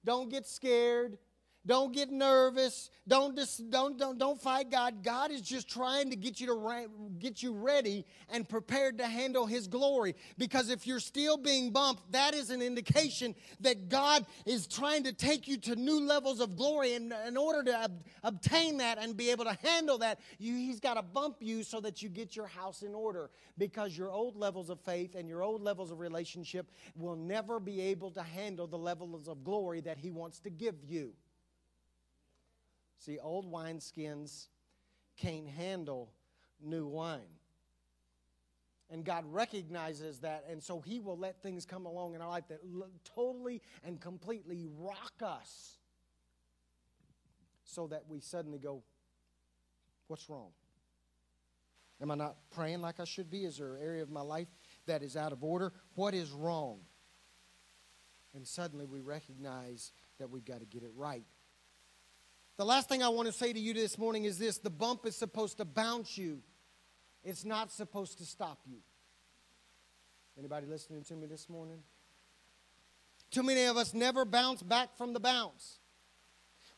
Don't 0.04 0.30
get 0.30 0.46
scared. 0.46 1.18
Don't 1.66 1.92
get 1.94 2.10
nervous. 2.10 2.90
Don't, 3.08 3.34
dis, 3.34 3.56
don't, 3.56 3.98
don't, 3.98 4.18
don't 4.18 4.40
fight 4.40 4.70
God. 4.70 5.02
God 5.02 5.30
is 5.30 5.40
just 5.40 5.68
trying 5.68 6.10
to 6.10 6.16
get 6.16 6.38
you 6.38 6.46
to 6.46 6.88
get 7.18 7.42
you 7.42 7.54
ready 7.54 8.04
and 8.30 8.46
prepared 8.46 8.98
to 8.98 9.06
handle 9.06 9.46
His 9.46 9.66
glory. 9.66 10.14
Because 10.36 10.68
if 10.68 10.86
you're 10.86 11.00
still 11.00 11.38
being 11.38 11.70
bumped, 11.70 12.12
that 12.12 12.34
is 12.34 12.50
an 12.50 12.60
indication 12.60 13.34
that 13.60 13.88
God 13.88 14.26
is 14.44 14.66
trying 14.66 15.04
to 15.04 15.12
take 15.12 15.48
you 15.48 15.56
to 15.58 15.76
new 15.76 16.00
levels 16.00 16.40
of 16.40 16.56
glory. 16.56 16.94
And 16.94 17.14
in 17.26 17.36
order 17.36 17.62
to 17.62 17.84
ob- 17.84 18.04
obtain 18.22 18.78
that 18.78 18.98
and 18.98 19.16
be 19.16 19.30
able 19.30 19.44
to 19.44 19.56
handle 19.62 19.98
that, 19.98 20.20
you, 20.38 20.54
He's 20.54 20.80
got 20.80 20.94
to 20.94 21.02
bump 21.02 21.36
you 21.40 21.62
so 21.62 21.80
that 21.80 22.02
you 22.02 22.10
get 22.10 22.36
your 22.36 22.46
house 22.46 22.82
in 22.82 22.94
order. 22.94 23.30
Because 23.56 23.96
your 23.96 24.10
old 24.10 24.36
levels 24.36 24.68
of 24.68 24.80
faith 24.80 25.14
and 25.14 25.28
your 25.28 25.42
old 25.42 25.62
levels 25.62 25.90
of 25.90 25.98
relationship 25.98 26.70
will 26.94 27.16
never 27.16 27.58
be 27.58 27.80
able 27.80 28.10
to 28.10 28.22
handle 28.22 28.66
the 28.66 28.78
levels 28.78 29.28
of 29.28 29.44
glory 29.44 29.80
that 29.80 29.96
He 29.96 30.10
wants 30.10 30.40
to 30.40 30.50
give 30.50 30.76
you. 30.86 31.14
See, 33.04 33.18
old 33.18 33.50
wineskins 33.52 34.46
can't 35.18 35.46
handle 35.46 36.10
new 36.62 36.86
wine. 36.86 37.20
And 38.90 39.04
God 39.04 39.24
recognizes 39.30 40.20
that, 40.20 40.44
and 40.50 40.62
so 40.62 40.80
He 40.80 41.00
will 41.00 41.18
let 41.18 41.42
things 41.42 41.66
come 41.66 41.84
along 41.84 42.14
in 42.14 42.22
our 42.22 42.30
life 42.30 42.44
that 42.48 42.60
totally 43.04 43.60
and 43.84 44.00
completely 44.00 44.66
rock 44.78 45.12
us 45.20 45.76
so 47.64 47.88
that 47.88 48.04
we 48.08 48.20
suddenly 48.20 48.58
go, 48.58 48.82
What's 50.06 50.28
wrong? 50.28 50.50
Am 52.00 52.10
I 52.10 52.14
not 52.14 52.36
praying 52.50 52.80
like 52.80 53.00
I 53.00 53.04
should 53.04 53.30
be? 53.30 53.44
Is 53.44 53.58
there 53.58 53.76
an 53.76 53.82
area 53.82 54.02
of 54.02 54.10
my 54.10 54.20
life 54.20 54.48
that 54.86 55.02
is 55.02 55.16
out 55.16 55.32
of 55.32 55.42
order? 55.42 55.72
What 55.94 56.14
is 56.14 56.30
wrong? 56.30 56.80
And 58.34 58.46
suddenly 58.46 58.84
we 58.84 59.00
recognize 59.00 59.92
that 60.18 60.28
we've 60.28 60.44
got 60.44 60.60
to 60.60 60.66
get 60.66 60.82
it 60.82 60.90
right. 60.94 61.24
The 62.56 62.64
last 62.64 62.88
thing 62.88 63.02
I 63.02 63.08
want 63.08 63.26
to 63.26 63.32
say 63.32 63.52
to 63.52 63.58
you 63.58 63.74
this 63.74 63.98
morning 63.98 64.24
is 64.24 64.38
this 64.38 64.58
the 64.58 64.70
bump 64.70 65.06
is 65.06 65.16
supposed 65.16 65.58
to 65.58 65.64
bounce 65.64 66.16
you, 66.16 66.40
it's 67.24 67.44
not 67.44 67.72
supposed 67.72 68.18
to 68.18 68.24
stop 68.24 68.60
you. 68.66 68.78
Anybody 70.38 70.66
listening 70.66 71.02
to 71.04 71.14
me 71.14 71.26
this 71.26 71.48
morning? 71.48 71.78
Too 73.30 73.42
many 73.42 73.64
of 73.64 73.76
us 73.76 73.94
never 73.94 74.24
bounce 74.24 74.62
back 74.62 74.96
from 74.96 75.12
the 75.12 75.20
bounce. 75.20 75.78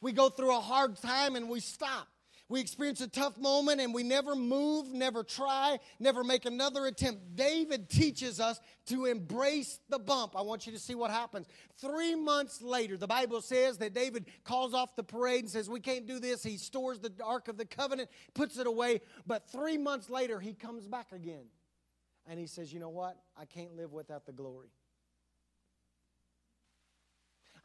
We 0.00 0.12
go 0.12 0.28
through 0.28 0.56
a 0.56 0.60
hard 0.60 0.96
time 0.96 1.36
and 1.36 1.48
we 1.48 1.60
stop. 1.60 2.08
We 2.48 2.60
experience 2.60 3.00
a 3.00 3.08
tough 3.08 3.36
moment 3.38 3.80
and 3.80 3.92
we 3.92 4.04
never 4.04 4.36
move, 4.36 4.92
never 4.92 5.24
try, 5.24 5.80
never 5.98 6.22
make 6.22 6.44
another 6.44 6.86
attempt. 6.86 7.34
David 7.34 7.90
teaches 7.90 8.38
us 8.38 8.60
to 8.86 9.06
embrace 9.06 9.80
the 9.88 9.98
bump. 9.98 10.36
I 10.36 10.42
want 10.42 10.64
you 10.64 10.72
to 10.72 10.78
see 10.78 10.94
what 10.94 11.10
happens. 11.10 11.48
Three 11.80 12.14
months 12.14 12.62
later, 12.62 12.96
the 12.96 13.08
Bible 13.08 13.40
says 13.40 13.78
that 13.78 13.94
David 13.94 14.26
calls 14.44 14.74
off 14.74 14.94
the 14.94 15.02
parade 15.02 15.40
and 15.40 15.50
says, 15.50 15.68
We 15.68 15.80
can't 15.80 16.06
do 16.06 16.20
this. 16.20 16.44
He 16.44 16.56
stores 16.56 17.00
the 17.00 17.12
Ark 17.24 17.48
of 17.48 17.56
the 17.56 17.66
Covenant, 17.66 18.10
puts 18.32 18.58
it 18.58 18.68
away. 18.68 19.00
But 19.26 19.50
three 19.50 19.76
months 19.76 20.08
later, 20.08 20.38
he 20.38 20.54
comes 20.54 20.86
back 20.86 21.10
again. 21.10 21.46
And 22.28 22.38
he 22.38 22.46
says, 22.46 22.72
You 22.72 22.78
know 22.78 22.90
what? 22.90 23.16
I 23.36 23.44
can't 23.44 23.74
live 23.74 23.92
without 23.92 24.24
the 24.24 24.32
glory. 24.32 24.70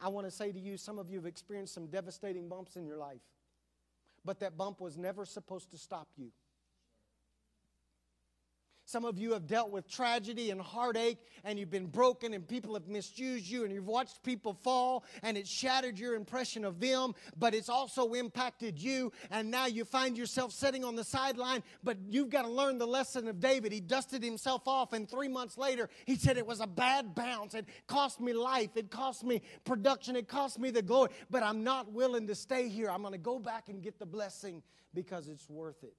I 0.04 0.10
want 0.10 0.26
to 0.26 0.32
say 0.32 0.52
to 0.52 0.60
you, 0.60 0.78
some 0.78 0.98
of 0.98 1.12
you 1.12 1.18
have 1.18 1.28
experienced 1.28 1.76
some 1.76 1.86
devastating 1.86 2.50
bumps 2.50 2.76
in 2.76 2.84
your 2.84 2.98
life 2.98 3.22
but 4.24 4.40
that 4.40 4.58
bump 4.58 4.82
was 4.82 4.98
never 4.98 5.26
supposed 5.26 5.72
to 5.72 5.78
stop 5.78 6.08
you. 6.16 6.32
Some 8.92 9.06
of 9.06 9.18
you 9.18 9.32
have 9.32 9.48
dealt 9.48 9.72
with 9.72 9.90
tragedy 9.90 10.50
and 10.50 10.60
heartache, 10.60 11.18
and 11.46 11.58
you've 11.58 11.72
been 11.72 11.86
broken, 11.86 12.34
and 12.34 12.46
people 12.46 12.74
have 12.74 12.90
misused 12.90 13.48
you, 13.48 13.64
and 13.64 13.74
you've 13.74 13.88
watched 13.88 14.22
people 14.22 14.54
fall, 14.54 15.06
and 15.24 15.38
it 15.38 15.48
shattered 15.48 15.98
your 15.98 16.14
impression 16.14 16.66
of 16.66 16.82
them, 16.82 17.16
but 17.38 17.56
it's 17.56 17.70
also 17.70 18.12
impacted 18.12 18.78
you. 18.78 19.14
And 19.30 19.50
now 19.50 19.68
you 19.68 19.86
find 19.86 20.18
yourself 20.18 20.52
sitting 20.52 20.84
on 20.84 20.98
the 20.98 21.06
sideline, 21.06 21.64
but 21.82 21.96
you've 22.10 22.30
got 22.30 22.42
to 22.42 22.50
learn 22.50 22.80
the 22.80 22.86
lesson 22.86 23.30
of 23.30 23.40
David. 23.40 23.72
He 23.72 23.80
dusted 23.80 24.22
himself 24.22 24.68
off, 24.68 24.92
and 24.92 25.10
three 25.10 25.30
months 25.30 25.58
later, 25.58 25.88
he 26.06 26.18
said, 26.18 26.38
It 26.38 26.46
was 26.46 26.60
a 26.60 26.68
bad 26.68 27.16
bounce. 27.16 27.54
It 27.54 27.68
cost 27.88 28.20
me 28.20 28.34
life, 28.34 28.76
it 28.76 28.92
cost 28.92 29.24
me 29.24 29.42
production, 29.64 30.18
it 30.18 30.28
cost 30.28 30.60
me 30.60 30.70
the 30.70 30.82
glory, 30.82 31.12
but 31.30 31.44
I'm 31.44 31.64
not 31.64 31.94
willing 31.94 32.28
to 32.28 32.36
stay 32.36 32.68
here. 32.68 32.90
I'm 32.92 33.04
going 33.04 33.14
to 33.14 33.18
go 33.18 33.40
back 33.40 33.70
and 33.70 33.82
get 33.82 34.00
the 34.00 34.06
blessing 34.06 34.62
because 34.94 35.30
it's 35.30 35.50
worth 35.50 35.82
it. 35.82 35.96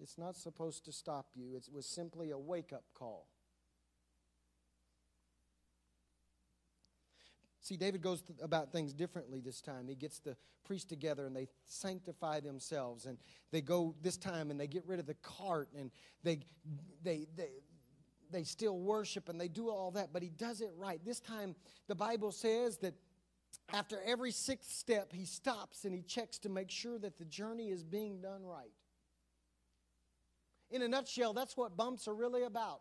It's 0.00 0.18
not 0.18 0.36
supposed 0.36 0.84
to 0.86 0.92
stop 0.92 1.26
you, 1.34 1.54
it 1.54 1.68
was 1.72 1.86
simply 1.86 2.30
a 2.30 2.38
wake 2.38 2.72
up 2.72 2.84
call. 2.94 3.28
See, 7.68 7.76
David 7.76 8.00
goes 8.00 8.22
about 8.40 8.72
things 8.72 8.94
differently 8.94 9.40
this 9.40 9.60
time. 9.60 9.88
He 9.88 9.94
gets 9.94 10.20
the 10.20 10.38
priests 10.64 10.88
together 10.88 11.26
and 11.26 11.36
they 11.36 11.48
sanctify 11.66 12.40
themselves. 12.40 13.04
And 13.04 13.18
they 13.50 13.60
go 13.60 13.94
this 14.00 14.16
time 14.16 14.50
and 14.50 14.58
they 14.58 14.66
get 14.66 14.86
rid 14.86 14.98
of 14.98 15.06
the 15.06 15.16
cart 15.16 15.68
and 15.76 15.90
they, 16.22 16.38
they, 17.02 17.26
they, 17.36 17.50
they 18.30 18.44
still 18.44 18.78
worship 18.78 19.28
and 19.28 19.38
they 19.38 19.48
do 19.48 19.68
all 19.68 19.90
that, 19.90 20.14
but 20.14 20.22
he 20.22 20.30
does 20.30 20.62
it 20.62 20.70
right. 20.78 20.98
This 21.04 21.20
time, 21.20 21.54
the 21.88 21.94
Bible 21.94 22.32
says 22.32 22.78
that 22.78 22.94
after 23.70 24.00
every 24.02 24.30
sixth 24.30 24.70
step, 24.70 25.12
he 25.12 25.26
stops 25.26 25.84
and 25.84 25.94
he 25.94 26.00
checks 26.00 26.38
to 26.38 26.48
make 26.48 26.70
sure 26.70 26.98
that 26.98 27.18
the 27.18 27.26
journey 27.26 27.68
is 27.68 27.82
being 27.82 28.22
done 28.22 28.46
right. 28.46 28.72
In 30.70 30.82
a 30.82 30.88
nutshell, 30.88 31.32
that's 31.32 31.56
what 31.56 31.76
bumps 31.76 32.08
are 32.08 32.14
really 32.14 32.42
about. 32.42 32.80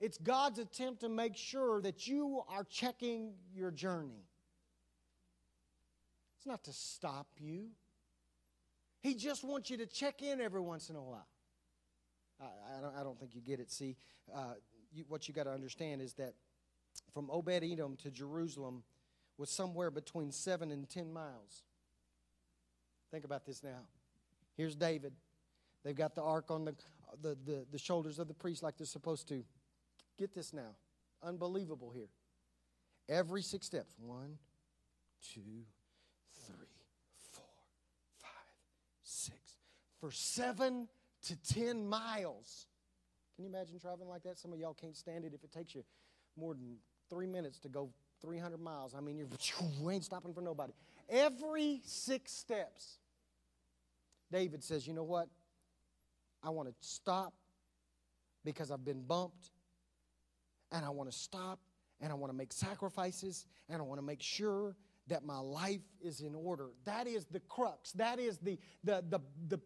It's 0.00 0.18
God's 0.18 0.58
attempt 0.58 1.00
to 1.02 1.08
make 1.08 1.36
sure 1.36 1.80
that 1.82 2.06
you 2.06 2.42
are 2.48 2.64
checking 2.64 3.34
your 3.54 3.70
journey. 3.70 4.24
It's 6.36 6.46
not 6.46 6.64
to 6.64 6.72
stop 6.72 7.26
you, 7.38 7.68
He 9.02 9.14
just 9.14 9.44
wants 9.44 9.68
you 9.68 9.76
to 9.76 9.86
check 9.86 10.22
in 10.22 10.40
every 10.40 10.60
once 10.60 10.88
in 10.88 10.96
a 10.96 11.02
while. 11.02 11.28
I, 12.40 12.44
I, 12.44 12.80
don't, 12.80 12.94
I 13.00 13.02
don't, 13.02 13.20
think 13.20 13.34
you 13.34 13.42
get 13.42 13.60
it. 13.60 13.70
See, 13.70 13.96
uh, 14.34 14.54
you, 14.90 15.04
what 15.06 15.28
you 15.28 15.34
got 15.34 15.44
to 15.44 15.52
understand 15.52 16.00
is 16.00 16.14
that 16.14 16.32
from 17.12 17.30
Obed 17.30 17.62
Edom 17.62 17.96
to 18.02 18.10
Jerusalem 18.10 18.82
was 19.36 19.50
somewhere 19.50 19.90
between 19.90 20.32
seven 20.32 20.70
and 20.70 20.88
ten 20.88 21.12
miles. 21.12 21.64
Think 23.10 23.24
about 23.24 23.44
this 23.44 23.62
now. 23.62 23.82
Here's 24.56 24.74
David. 24.74 25.12
They've 25.84 25.96
got 25.96 26.14
the 26.14 26.22
ark 26.22 26.50
on 26.50 26.64
the, 26.64 26.74
the, 27.22 27.36
the, 27.44 27.66
the 27.72 27.78
shoulders 27.78 28.18
of 28.18 28.28
the 28.28 28.34
priest 28.34 28.62
like 28.62 28.76
they're 28.76 28.86
supposed 28.86 29.28
to. 29.28 29.44
Get 30.18 30.34
this 30.34 30.52
now. 30.52 30.74
Unbelievable 31.22 31.90
here. 31.90 32.08
Every 33.08 33.42
six 33.42 33.66
steps 33.66 33.94
one, 33.98 34.38
two, 35.32 35.64
three, 36.46 36.68
four, 37.32 37.44
five, 38.18 38.30
six. 39.02 39.36
For 40.00 40.10
seven 40.10 40.88
to 41.26 41.36
ten 41.36 41.88
miles. 41.88 42.66
Can 43.34 43.44
you 43.44 43.50
imagine 43.50 43.78
traveling 43.78 44.08
like 44.08 44.22
that? 44.24 44.38
Some 44.38 44.52
of 44.52 44.58
y'all 44.58 44.74
can't 44.74 44.96
stand 44.96 45.24
it 45.24 45.32
if 45.34 45.42
it 45.42 45.52
takes 45.52 45.74
you 45.74 45.82
more 46.36 46.54
than 46.54 46.76
three 47.08 47.26
minutes 47.26 47.58
to 47.60 47.68
go 47.68 47.90
300 48.22 48.60
miles. 48.60 48.94
I 48.94 49.00
mean, 49.00 49.16
you 49.16 49.90
ain't 49.90 50.04
stopping 50.04 50.34
for 50.34 50.42
nobody. 50.42 50.72
Every 51.08 51.80
six 51.84 52.32
steps, 52.32 52.98
David 54.30 54.62
says, 54.62 54.86
You 54.86 54.94
know 54.94 55.04
what? 55.04 55.28
I 56.42 56.50
want 56.50 56.68
to 56.68 56.74
stop 56.80 57.34
because 58.44 58.70
I've 58.70 58.84
been 58.84 59.02
bumped. 59.02 59.50
And 60.72 60.84
I 60.84 60.90
want 60.90 61.10
to 61.10 61.16
stop 61.16 61.58
and 62.00 62.12
I 62.12 62.14
want 62.14 62.32
to 62.32 62.36
make 62.36 62.52
sacrifices 62.52 63.46
and 63.68 63.80
I 63.80 63.84
want 63.84 63.98
to 63.98 64.06
make 64.06 64.22
sure 64.22 64.76
that 65.08 65.24
my 65.24 65.38
life 65.38 65.80
is 66.00 66.20
in 66.20 66.36
order. 66.36 66.68
That 66.84 67.08
is 67.08 67.26
the 67.26 67.40
crux. 67.40 67.90
That 67.92 68.20
is 68.20 68.38
the, 68.38 68.58
the, 68.84 69.04
the, 69.08 69.18
the 69.48 69.60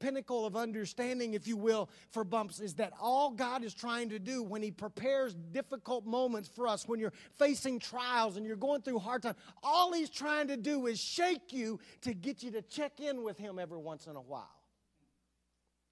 pinnacle 0.00 0.44
of 0.44 0.56
understanding, 0.56 1.34
if 1.34 1.46
you 1.46 1.56
will, 1.56 1.88
for 2.10 2.24
bumps, 2.24 2.58
is 2.58 2.74
that 2.74 2.92
all 3.00 3.30
God 3.30 3.62
is 3.62 3.74
trying 3.74 4.08
to 4.08 4.18
do 4.18 4.42
when 4.42 4.60
He 4.60 4.72
prepares 4.72 5.34
difficult 5.52 6.04
moments 6.04 6.48
for 6.48 6.66
us, 6.66 6.88
when 6.88 6.98
you're 6.98 7.12
facing 7.38 7.78
trials 7.78 8.36
and 8.36 8.44
you're 8.44 8.56
going 8.56 8.82
through 8.82 8.98
hard 8.98 9.22
times, 9.22 9.36
all 9.62 9.92
He's 9.92 10.10
trying 10.10 10.48
to 10.48 10.56
do 10.56 10.88
is 10.88 10.98
shake 10.98 11.52
you 11.52 11.78
to 12.00 12.12
get 12.12 12.42
you 12.42 12.50
to 12.52 12.62
check 12.62 12.98
in 12.98 13.22
with 13.22 13.38
Him 13.38 13.60
every 13.60 13.78
once 13.78 14.08
in 14.08 14.16
a 14.16 14.20
while. 14.20 14.57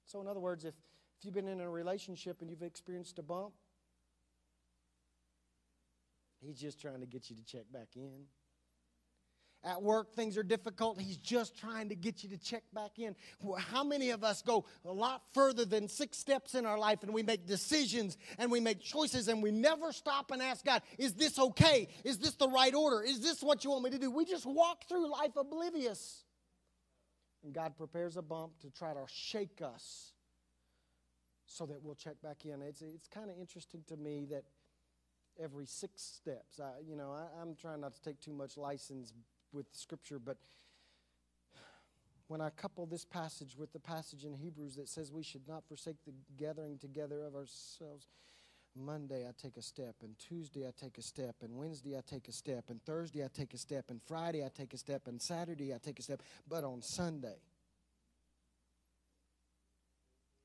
So, 0.07 0.21
in 0.21 0.29
other 0.29 0.41
words, 0.41 0.65
if, 0.65 0.75
if 1.19 1.25
you've 1.25 1.35
been 1.35 1.49
in 1.49 1.61
a 1.61 1.69
relationship 1.69 2.41
and 2.41 2.49
you've 2.49 2.63
experienced 2.63 3.19
a 3.19 3.23
bump, 3.23 3.53
he's 6.41 6.59
just 6.59 6.81
trying 6.81 7.01
to 7.01 7.07
get 7.07 7.29
you 7.29 7.37
to 7.37 7.45
check 7.45 7.65
back 7.73 7.89
in. 7.97 8.27
At 9.65 9.83
work, 9.83 10.15
things 10.15 10.39
are 10.39 10.45
difficult. 10.45 11.01
He's 11.01 11.17
just 11.17 11.59
trying 11.59 11.89
to 11.89 11.97
get 11.97 12.23
you 12.23 12.31
to 12.31 12.39
check 12.39 12.63
back 12.73 13.01
in. 13.01 13.17
How 13.59 13.83
many 13.83 14.11
of 14.11 14.23
us 14.23 14.41
go 14.41 14.65
a 14.85 14.93
lot 14.93 15.23
further 15.35 15.65
than 15.65 15.89
six 15.89 16.19
steps 16.19 16.55
in 16.55 16.65
our 16.65 16.79
life 16.79 17.03
and 17.03 17.13
we 17.13 17.25
make 17.25 17.49
decisions 17.49 18.17
and 18.39 18.49
we 18.49 18.61
make 18.61 18.81
choices 18.81 19.27
and 19.27 19.43
we 19.43 19.51
never 19.51 19.91
stop 19.91 20.31
and 20.31 20.41
ask 20.41 20.65
God, 20.65 20.83
is 20.99 21.15
this 21.15 21.37
okay? 21.37 21.89
Is 22.05 22.19
this 22.19 22.37
the 22.37 22.49
right 22.49 22.75
order? 22.75 23.03
Is 23.03 23.19
this 23.19 23.43
what 23.43 23.65
you 23.65 23.71
want 23.71 23.83
me 23.83 23.91
to 23.91 23.99
do? 23.99 24.09
We 24.09 24.25
just 24.25 24.47
walk 24.47 24.89
through 24.89 25.11
life 25.11 25.37
oblivious. 25.37 26.26
And 27.47 27.55
God 27.55 27.77
prepares 27.79 28.17
a 28.17 28.23
bump 28.23 28.59
to 28.63 28.71
try 28.71 28.93
to 28.93 29.05
shake 29.07 29.63
us 29.63 30.11
so 31.47 31.65
that 31.67 31.81
we'll 31.81 31.95
check 31.95 32.21
back 32.21 32.45
in. 32.45 32.61
It's, 32.61 32.83
it's 32.83 33.07
kind 33.07 33.31
of 33.31 33.39
interesting 33.39 33.85
to 33.87 33.97
me 33.97 34.27
that 34.33 34.43
every 35.41 35.65
six 35.65 36.03
steps. 36.03 36.59
I, 36.59 36.81
you 36.85 36.97
know, 36.97 37.13
I, 37.13 37.41
I'm 37.41 37.55
trying 37.55 37.83
not 37.83 37.95
to 37.95 38.03
take 38.03 38.21
too 38.21 38.33
much 38.33 38.57
license 38.57 39.13
with 39.53 39.67
Scripture, 39.71 40.19
but 40.19 40.39
when 42.27 42.41
I 42.41 42.51
couple 42.51 42.85
this 42.85 43.05
passage 43.05 43.57
with 43.57 43.73
the 43.73 43.79
passage 43.79 44.25
in 44.25 44.35
Hebrews 44.35 44.75
that 44.75 44.89
says 44.89 45.13
we 45.13 45.23
should 45.23 45.47
not 45.47 45.63
forsake 45.69 46.05
the 46.05 46.15
gathering 46.37 46.79
together 46.79 47.23
of 47.23 47.37
ourselves, 47.37 48.09
Monday 48.77 49.27
I 49.27 49.33
take 49.41 49.57
a 49.57 49.63
step, 49.63 49.97
and 50.03 50.19
Tuesday 50.19 50.67
I 50.67 50.71
take 50.79 50.99
a 50.99 51.03
step, 51.03 51.37
and 51.43 51.57
Wednesday 51.57 51.97
I 51.97 52.01
take 52.07 52.29
a 52.29 52.33
step, 52.33 52.65
and 52.69 52.83
Thursday 52.85 53.25
I 53.25 53.29
take 53.33 53.55
a 53.55 53.59
step, 53.59 53.87
and 53.91 54.01
Friday 54.03 54.45
I 54.45 54.49
take 54.49 54.75
a 54.75 54.79
step, 54.79 55.07
and 55.07 55.21
Saturday 55.21 55.75
I 55.75 55.79
take 55.79 55.99
a 55.99 56.03
step, 56.03 56.23
but 56.49 56.65
on 56.65 56.83
Sunday, 56.83 57.39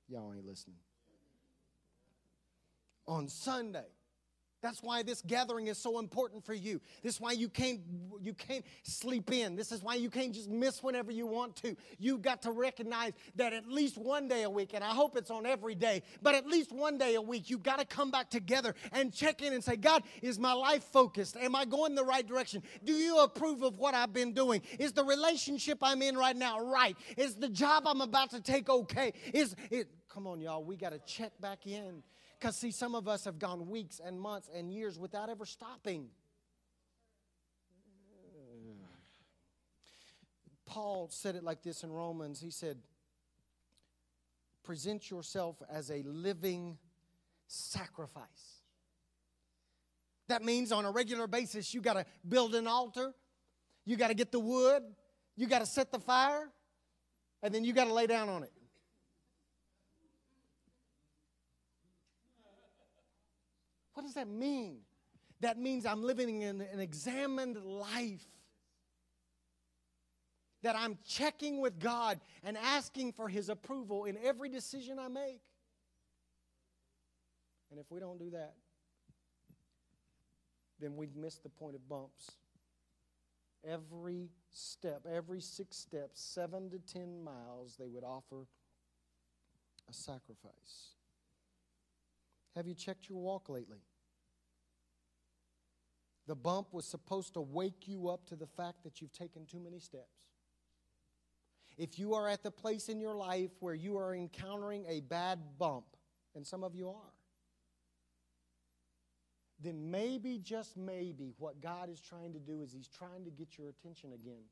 y'all 0.07 0.33
ain't 0.33 0.45
listening. 0.45 0.77
On 3.07 3.27
Sunday, 3.27 3.87
that's 4.61 4.83
why 4.83 5.01
this 5.01 5.21
gathering 5.25 5.67
is 5.67 5.77
so 5.77 5.99
important 5.99 6.45
for 6.45 6.53
you. 6.53 6.79
This 7.01 7.15
is 7.15 7.21
why 7.21 7.31
you 7.31 7.49
can't 7.49 7.81
you 8.21 8.33
can't 8.33 8.63
sleep 8.83 9.31
in. 9.31 9.55
This 9.55 9.71
is 9.71 9.81
why 9.81 9.95
you 9.95 10.09
can't 10.09 10.33
just 10.33 10.49
miss 10.49 10.83
whenever 10.83 11.11
you 11.11 11.25
want 11.25 11.55
to. 11.57 11.75
You've 11.97 12.21
got 12.21 12.43
to 12.43 12.51
recognize 12.51 13.13
that 13.35 13.53
at 13.53 13.67
least 13.67 13.97
one 13.97 14.27
day 14.27 14.43
a 14.43 14.49
week, 14.49 14.73
and 14.73 14.83
I 14.83 14.89
hope 14.89 15.17
it's 15.17 15.31
on 15.31 15.45
every 15.45 15.73
day, 15.73 16.03
but 16.21 16.35
at 16.35 16.45
least 16.45 16.71
one 16.71 16.97
day 16.97 17.15
a 17.15 17.21
week, 17.21 17.49
you've 17.49 17.63
got 17.63 17.79
to 17.79 17.85
come 17.85 18.11
back 18.11 18.29
together 18.29 18.75
and 18.91 19.11
check 19.11 19.41
in 19.41 19.53
and 19.53 19.63
say, 19.63 19.75
God, 19.75 20.03
is 20.21 20.37
my 20.37 20.53
life 20.53 20.83
focused? 20.83 21.37
Am 21.37 21.55
I 21.55 21.65
going 21.65 21.95
the 21.95 22.05
right 22.05 22.27
direction? 22.27 22.61
Do 22.83 22.93
you 22.93 23.19
approve 23.19 23.63
of 23.63 23.79
what 23.79 23.95
I've 23.95 24.13
been 24.13 24.33
doing? 24.33 24.61
Is 24.77 24.93
the 24.93 25.03
relationship 25.03 25.79
I'm 25.81 26.01
in 26.01 26.15
right 26.15 26.35
now 26.35 26.59
right? 26.59 26.95
Is 27.17 27.35
the 27.35 27.49
job 27.49 27.83
I'm 27.87 28.01
about 28.01 28.29
to 28.31 28.41
take 28.41 28.69
okay? 28.69 29.13
Is 29.33 29.55
it 29.71 29.87
come 30.13 30.27
on, 30.27 30.41
y'all, 30.41 30.63
we 30.63 30.75
got 30.75 30.91
to 30.91 30.99
check 30.99 31.31
back 31.39 31.65
in 31.65 32.03
because, 32.41 32.57
see, 32.57 32.71
some 32.71 32.95
of 32.95 33.07
us 33.07 33.25
have 33.25 33.37
gone 33.37 33.69
weeks 33.69 34.01
and 34.03 34.19
months 34.19 34.49
and 34.51 34.73
years 34.73 34.97
without 34.97 35.29
ever 35.29 35.45
stopping. 35.45 36.07
Paul 40.65 41.07
said 41.11 41.35
it 41.35 41.43
like 41.43 41.61
this 41.61 41.83
in 41.83 41.91
Romans. 41.91 42.41
He 42.41 42.49
said, 42.49 42.77
Present 44.63 45.11
yourself 45.11 45.61
as 45.71 45.91
a 45.91 46.01
living 46.03 46.79
sacrifice. 47.45 48.61
That 50.27 50.43
means 50.43 50.71
on 50.71 50.85
a 50.85 50.91
regular 50.91 51.27
basis, 51.27 51.75
you 51.75 51.81
got 51.81 51.93
to 51.93 52.05
build 52.27 52.55
an 52.55 52.65
altar, 52.65 53.13
you 53.85 53.97
got 53.97 54.07
to 54.07 54.13
get 54.15 54.31
the 54.31 54.39
wood, 54.39 54.81
you 55.35 55.45
got 55.45 55.59
to 55.59 55.65
set 55.67 55.91
the 55.91 55.99
fire, 55.99 56.49
and 57.43 57.53
then 57.53 57.63
you 57.63 57.73
got 57.73 57.85
to 57.85 57.93
lay 57.93 58.07
down 58.07 58.29
on 58.29 58.43
it. 58.43 58.51
What 64.01 64.07
does 64.07 64.15
that 64.15 64.29
mean? 64.29 64.77
That 65.41 65.59
means 65.59 65.85
I'm 65.85 66.01
living 66.01 66.41
in 66.41 66.59
an 66.59 66.79
examined 66.79 67.63
life. 67.63 68.25
That 70.63 70.75
I'm 70.75 70.97
checking 71.07 71.61
with 71.61 71.77
God 71.77 72.19
and 72.43 72.57
asking 72.57 73.11
for 73.11 73.29
His 73.29 73.47
approval 73.47 74.05
in 74.05 74.17
every 74.23 74.49
decision 74.49 74.97
I 74.97 75.07
make. 75.07 75.43
And 77.69 77.79
if 77.79 77.91
we 77.91 77.99
don't 77.99 78.17
do 78.17 78.31
that, 78.31 78.55
then 80.79 80.95
we've 80.95 81.15
missed 81.15 81.43
the 81.43 81.49
point 81.49 81.75
of 81.75 81.87
bumps. 81.87 82.31
Every 83.63 84.29
step, 84.49 85.05
every 85.07 85.41
six 85.41 85.77
steps, 85.77 86.19
seven 86.23 86.71
to 86.71 86.79
ten 86.79 87.23
miles, 87.23 87.75
they 87.79 87.87
would 87.87 88.03
offer 88.03 88.47
a 89.87 89.93
sacrifice. 89.93 90.95
Have 92.55 92.65
you 92.65 92.73
checked 92.73 93.07
your 93.07 93.19
walk 93.19 93.47
lately? 93.47 93.77
The 96.27 96.35
bump 96.35 96.73
was 96.73 96.85
supposed 96.85 97.33
to 97.33 97.41
wake 97.41 97.87
you 97.87 98.09
up 98.09 98.25
to 98.27 98.35
the 98.35 98.47
fact 98.47 98.83
that 98.83 99.01
you've 99.01 99.11
taken 99.11 99.45
too 99.45 99.59
many 99.59 99.79
steps. 99.79 100.27
If 101.77 101.97
you 101.97 102.13
are 102.13 102.27
at 102.27 102.43
the 102.43 102.51
place 102.51 102.89
in 102.89 102.99
your 102.99 103.15
life 103.15 103.51
where 103.59 103.73
you 103.73 103.97
are 103.97 104.13
encountering 104.13 104.85
a 104.87 105.01
bad 105.01 105.39
bump, 105.57 105.85
and 106.35 106.45
some 106.45 106.63
of 106.63 106.75
you 106.75 106.89
are, 106.89 107.13
then 109.59 109.91
maybe, 109.91 110.39
just 110.39 110.77
maybe, 110.77 111.33
what 111.37 111.61
God 111.61 111.89
is 111.89 112.01
trying 112.01 112.33
to 112.33 112.39
do 112.39 112.61
is 112.61 112.73
He's 112.73 112.87
trying 112.87 113.25
to 113.25 113.31
get 113.31 113.57
your 113.57 113.69
attention 113.69 114.13
again. 114.13 114.43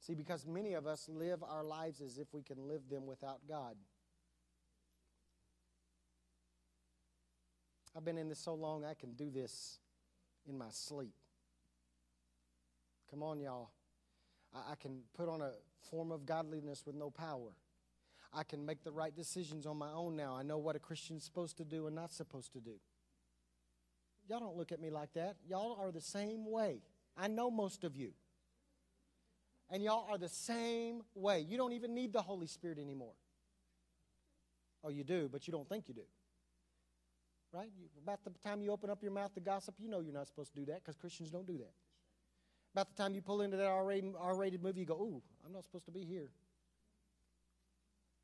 See, 0.00 0.14
because 0.14 0.46
many 0.46 0.74
of 0.74 0.86
us 0.86 1.08
live 1.08 1.42
our 1.42 1.64
lives 1.64 2.00
as 2.00 2.18
if 2.18 2.32
we 2.32 2.42
can 2.42 2.68
live 2.68 2.88
them 2.88 3.06
without 3.06 3.40
God. 3.48 3.74
I've 7.96 8.04
been 8.04 8.18
in 8.18 8.28
this 8.28 8.38
so 8.38 8.54
long, 8.54 8.84
I 8.84 8.94
can 8.94 9.12
do 9.14 9.30
this 9.30 9.78
in 10.48 10.56
my 10.56 10.70
sleep. 10.70 11.14
Come 13.10 13.22
on, 13.22 13.40
y'all. 13.40 13.70
I, 14.54 14.72
I 14.72 14.74
can 14.76 15.00
put 15.16 15.28
on 15.28 15.42
a 15.42 15.50
form 15.90 16.12
of 16.12 16.24
godliness 16.24 16.84
with 16.86 16.94
no 16.94 17.10
power. 17.10 17.50
I 18.32 18.44
can 18.44 18.64
make 18.64 18.84
the 18.84 18.92
right 18.92 19.14
decisions 19.14 19.66
on 19.66 19.76
my 19.76 19.90
own 19.90 20.14
now. 20.14 20.36
I 20.36 20.42
know 20.42 20.58
what 20.58 20.76
a 20.76 20.78
Christian's 20.78 21.24
supposed 21.24 21.56
to 21.56 21.64
do 21.64 21.86
and 21.88 21.96
not 21.96 22.12
supposed 22.12 22.52
to 22.52 22.60
do. 22.60 22.78
Y'all 24.28 24.38
don't 24.38 24.56
look 24.56 24.70
at 24.70 24.80
me 24.80 24.90
like 24.90 25.12
that. 25.14 25.34
Y'all 25.48 25.76
are 25.80 25.90
the 25.90 26.00
same 26.00 26.48
way. 26.48 26.82
I 27.16 27.26
know 27.26 27.50
most 27.50 27.82
of 27.82 27.96
you. 27.96 28.12
And 29.68 29.82
y'all 29.82 30.06
are 30.08 30.18
the 30.18 30.28
same 30.28 31.02
way. 31.14 31.40
You 31.40 31.56
don't 31.56 31.72
even 31.72 31.94
need 31.94 32.12
the 32.12 32.22
Holy 32.22 32.46
Spirit 32.46 32.78
anymore. 32.78 33.14
Oh, 34.84 34.90
you 34.90 35.02
do, 35.02 35.28
but 35.30 35.48
you 35.48 35.52
don't 35.52 35.68
think 35.68 35.88
you 35.88 35.94
do 35.94 36.02
right? 37.52 37.70
You, 37.76 37.86
about 38.02 38.20
the 38.24 38.30
time 38.46 38.62
you 38.62 38.70
open 38.70 38.90
up 38.90 39.02
your 39.02 39.12
mouth 39.12 39.34
to 39.34 39.40
gossip, 39.40 39.74
you 39.78 39.88
know 39.88 40.00
you're 40.00 40.14
not 40.14 40.28
supposed 40.28 40.54
to 40.54 40.60
do 40.60 40.66
that 40.66 40.82
because 40.82 40.96
Christians 40.96 41.30
don't 41.30 41.46
do 41.46 41.58
that. 41.58 41.72
About 42.72 42.94
the 42.94 43.02
time 43.02 43.14
you 43.14 43.22
pull 43.22 43.42
into 43.42 43.56
that 43.56 43.66
R-rated, 43.66 44.62
movie, 44.62 44.80
you 44.80 44.86
go, 44.86 44.94
ooh, 44.94 45.22
I'm 45.44 45.52
not 45.52 45.64
supposed 45.64 45.86
to 45.86 45.90
be 45.90 46.04
here. 46.04 46.30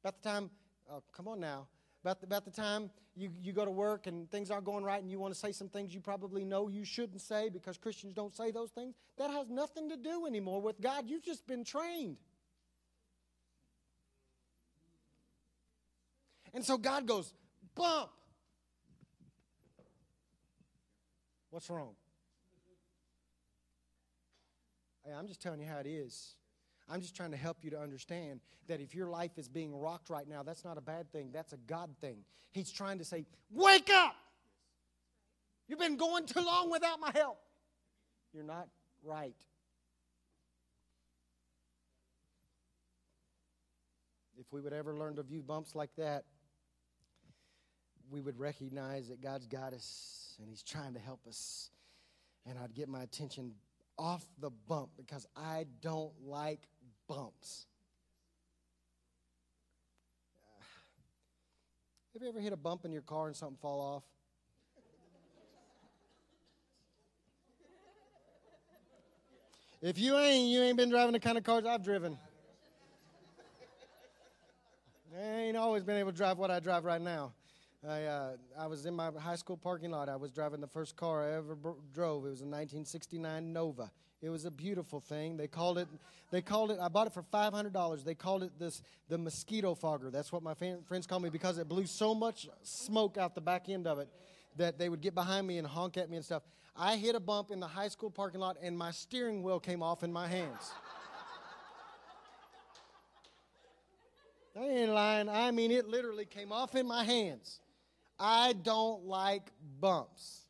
About 0.05 0.23
the 0.23 0.29
time, 0.29 0.51
oh, 0.91 1.03
come 1.12 1.27
on 1.27 1.41
now. 1.41 1.67
About 2.05 2.21
the, 2.21 2.27
about 2.27 2.45
the 2.45 2.53
time 2.53 2.91
you, 3.17 3.31
you 3.43 3.53
go 3.53 3.65
to 3.65 3.71
work 3.71 4.07
and 4.07 4.31
things 4.31 4.53
aren't 4.53 4.65
going 4.65 4.85
right 4.85 5.03
and 5.03 5.11
you 5.11 5.19
want 5.19 5.35
to 5.35 5.41
say 5.41 5.51
some 5.51 5.69
things 5.69 5.93
you 5.93 6.01
probably 6.01 6.45
know 6.45 6.69
you 6.69 6.85
shouldn't 6.85 7.21
say 7.21 7.49
because 7.49 7.77
Christians 7.77 8.15
don't 8.15 8.33
say 8.37 8.53
those 8.53 8.71
things, 8.71 8.95
that 9.19 9.31
has 9.31 9.49
nothing 9.49 9.89
to 9.89 9.97
do 9.97 10.27
anymore 10.27 10.61
with 10.61 10.81
God. 10.81 11.09
You've 11.09 11.25
just 11.25 11.45
been 11.49 11.65
trained. 11.65 12.19
And 16.55 16.65
so 16.65 16.79
God 16.79 17.07
goes, 17.07 17.33
bump. 17.75 18.11
What's 21.57 21.71
wrong? 21.71 21.95
Hey, 25.03 25.14
I'm 25.19 25.27
just 25.27 25.40
telling 25.40 25.59
you 25.59 25.66
how 25.66 25.79
it 25.79 25.87
is. 25.87 26.35
I'm 26.87 27.01
just 27.01 27.16
trying 27.16 27.31
to 27.31 27.38
help 27.38 27.57
you 27.62 27.71
to 27.71 27.81
understand 27.81 28.40
that 28.66 28.83
if 28.83 28.95
your 28.95 29.09
life 29.09 29.38
is 29.38 29.49
being 29.49 29.75
rocked 29.75 30.11
right 30.11 30.29
now, 30.29 30.42
that's 30.42 30.66
not 30.66 30.77
a 30.77 30.83
bad 30.83 31.11
thing. 31.12 31.31
That's 31.33 31.55
a 31.55 31.57
God 31.57 31.88
thing. 31.99 32.19
He's 32.53 32.71
trying 32.71 32.99
to 32.99 33.07
say, 33.07 33.25
Wake 33.51 33.88
up! 33.88 34.14
You've 35.66 35.79
been 35.79 35.97
going 35.97 36.27
too 36.27 36.42
long 36.42 36.71
without 36.71 37.01
my 37.01 37.11
help. 37.14 37.38
You're 38.35 38.45
not 38.45 38.69
right. 39.03 39.42
If 44.38 44.45
we 44.53 44.61
would 44.61 44.75
ever 44.75 44.95
learn 44.95 45.16
to 45.16 45.23
view 45.23 45.40
bumps 45.40 45.75
like 45.75 45.97
that, 45.97 46.27
we 48.11 48.21
would 48.21 48.38
recognize 48.38 49.09
that 49.09 49.21
God's 49.21 49.47
got 49.47 49.73
us 49.73 50.37
and 50.38 50.49
He's 50.49 50.62
trying 50.62 50.95
to 50.95 51.01
help 51.01 51.21
us. 51.27 51.71
And 52.49 52.59
I'd 52.59 52.75
get 52.75 52.88
my 52.88 53.03
attention 53.03 53.53
off 53.99 54.25
the 54.40 54.51
bump 54.51 54.90
because 54.97 55.27
I 55.37 55.66
don't 55.81 56.12
like 56.25 56.69
bumps. 57.09 57.66
Have 62.12 62.23
you 62.23 62.29
ever 62.29 62.40
hit 62.40 62.53
a 62.53 62.57
bump 62.57 62.85
in 62.85 62.92
your 62.92 63.03
car 63.03 63.27
and 63.27 63.37
something 63.37 63.59
fall 63.61 63.81
off? 63.81 64.05
If 69.83 69.99
you 69.99 70.16
ain't, 70.16 70.49
you 70.49 70.62
ain't 70.62 70.77
been 70.77 70.88
driving 70.88 71.12
the 71.12 71.21
kind 71.21 71.37
of 71.37 71.45
cars 71.45 71.64
I've 71.66 71.85
driven. 71.85 72.16
I 75.16 75.40
ain't 75.40 75.57
always 75.57 75.83
been 75.83 75.97
able 75.97 76.11
to 76.12 76.16
drive 76.16 76.38
what 76.38 76.51
I 76.51 76.61
drive 76.61 76.85
right 76.85 77.01
now. 77.01 77.33
I, 77.85 78.05
uh, 78.05 78.37
I 78.59 78.67
was 78.67 78.87
in 78.87 78.95
my 78.95 79.11
high 79.19 79.37
school 79.37 79.57
parking 79.57 79.91
lot. 79.91 80.09
I 80.09 80.17
was 80.17 80.31
driving 80.31 80.61
the 80.61 80.67
first 80.67 80.97
car 80.97 81.25
I 81.25 81.37
ever 81.37 81.57
drove. 81.93 82.27
It 82.27 82.31
was 82.31 82.41
a 82.41 82.45
1969 82.45 83.53
Nova. 83.53 83.91
It 84.23 84.31
was 84.31 84.45
a 84.45 84.51
beautiful 84.51 85.01
thing. 85.01 85.37
They 85.37 85.47
called 85.47 85.79
it, 85.79 85.89
they 86.31 86.41
called 86.41 86.71
it, 86.71 86.79
I 86.81 86.89
bought 86.89 87.07
it 87.07 87.12
for 87.12 87.23
$500. 87.23 88.03
They 88.05 88.15
called 88.15 88.43
it 88.43 88.59
this, 88.59 88.83
the 89.09 89.19
mosquito 89.19 89.75
fogger. 89.75 90.11
That's 90.11 90.33
what 90.33 90.43
my 90.43 90.55
friends 90.55 91.07
call 91.07 91.21
me 91.21 91.29
because 91.29 91.59
it 91.59 91.69
blew 91.69 91.87
so 91.87 92.15
much 92.15 92.49
smoke 92.62 93.19
out 93.19 93.35
the 93.35 93.41
back 93.41 93.69
end 93.69 93.87
of 93.87 93.99
it 93.99 94.09
that 94.57 94.79
they 94.79 94.89
would 94.89 95.03
get 95.03 95.15
behind 95.15 95.47
me 95.47 95.59
and 95.59 95.67
honk 95.67 95.97
at 95.97 96.09
me 96.09 96.17
and 96.17 96.25
stuff. 96.25 96.43
I 96.75 96.97
hit 96.97 97.15
a 97.15 97.21
bump 97.21 97.51
in 97.51 97.61
the 97.61 97.67
high 97.67 97.89
school 97.89 98.11
parking 98.11 98.41
lot 98.41 98.57
and 98.62 98.77
my 98.77 98.91
steering 98.91 99.43
wheel 99.43 99.61
came 99.61 99.83
off 99.83 100.03
in 100.03 100.12
my 100.12 100.27
hands. 100.27 100.73
I 104.59 104.65
ain't 104.65 104.91
lying. 104.91 105.29
I 105.29 105.51
mean, 105.51 105.71
it 105.71 105.87
literally 105.87 106.25
came 106.25 106.51
off 106.51 106.75
in 106.75 106.87
my 106.87 107.05
hands. 107.05 107.61
I 108.18 108.55
don't 108.55 109.05
like 109.05 109.50
bumps. 109.81 110.46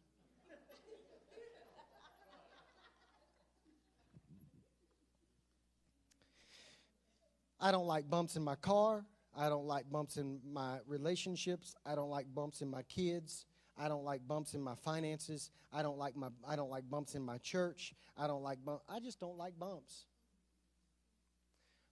I 7.58 7.72
don't 7.72 7.86
like 7.86 8.08
bumps 8.08 8.36
in 8.36 8.44
my 8.44 8.54
car. 8.56 9.04
I 9.36 9.48
don't 9.48 9.66
like 9.66 9.90
bumps 9.90 10.16
in 10.16 10.40
my 10.52 10.78
relationships. 10.86 11.74
I 11.84 11.94
don't 11.94 12.10
like 12.10 12.26
bumps 12.34 12.60
in 12.60 12.70
my 12.70 12.82
kids. 12.82 13.46
I 13.78 13.88
don't 13.88 14.04
like 14.04 14.26
bumps 14.26 14.54
in 14.54 14.62
my 14.62 14.74
finances. 14.74 15.50
I 15.72 15.82
don't 15.82 15.98
like 15.98 16.16
my 16.16 16.28
I 16.46 16.56
don't 16.56 16.70
like 16.70 16.88
bumps 16.88 17.14
in 17.14 17.22
my 17.22 17.38
church. 17.38 17.94
I 18.16 18.26
don't 18.26 18.42
like 18.42 18.64
bumps. 18.64 18.84
I 18.88 19.00
just 19.00 19.20
don't 19.20 19.36
like 19.36 19.58
bumps. 19.58 20.06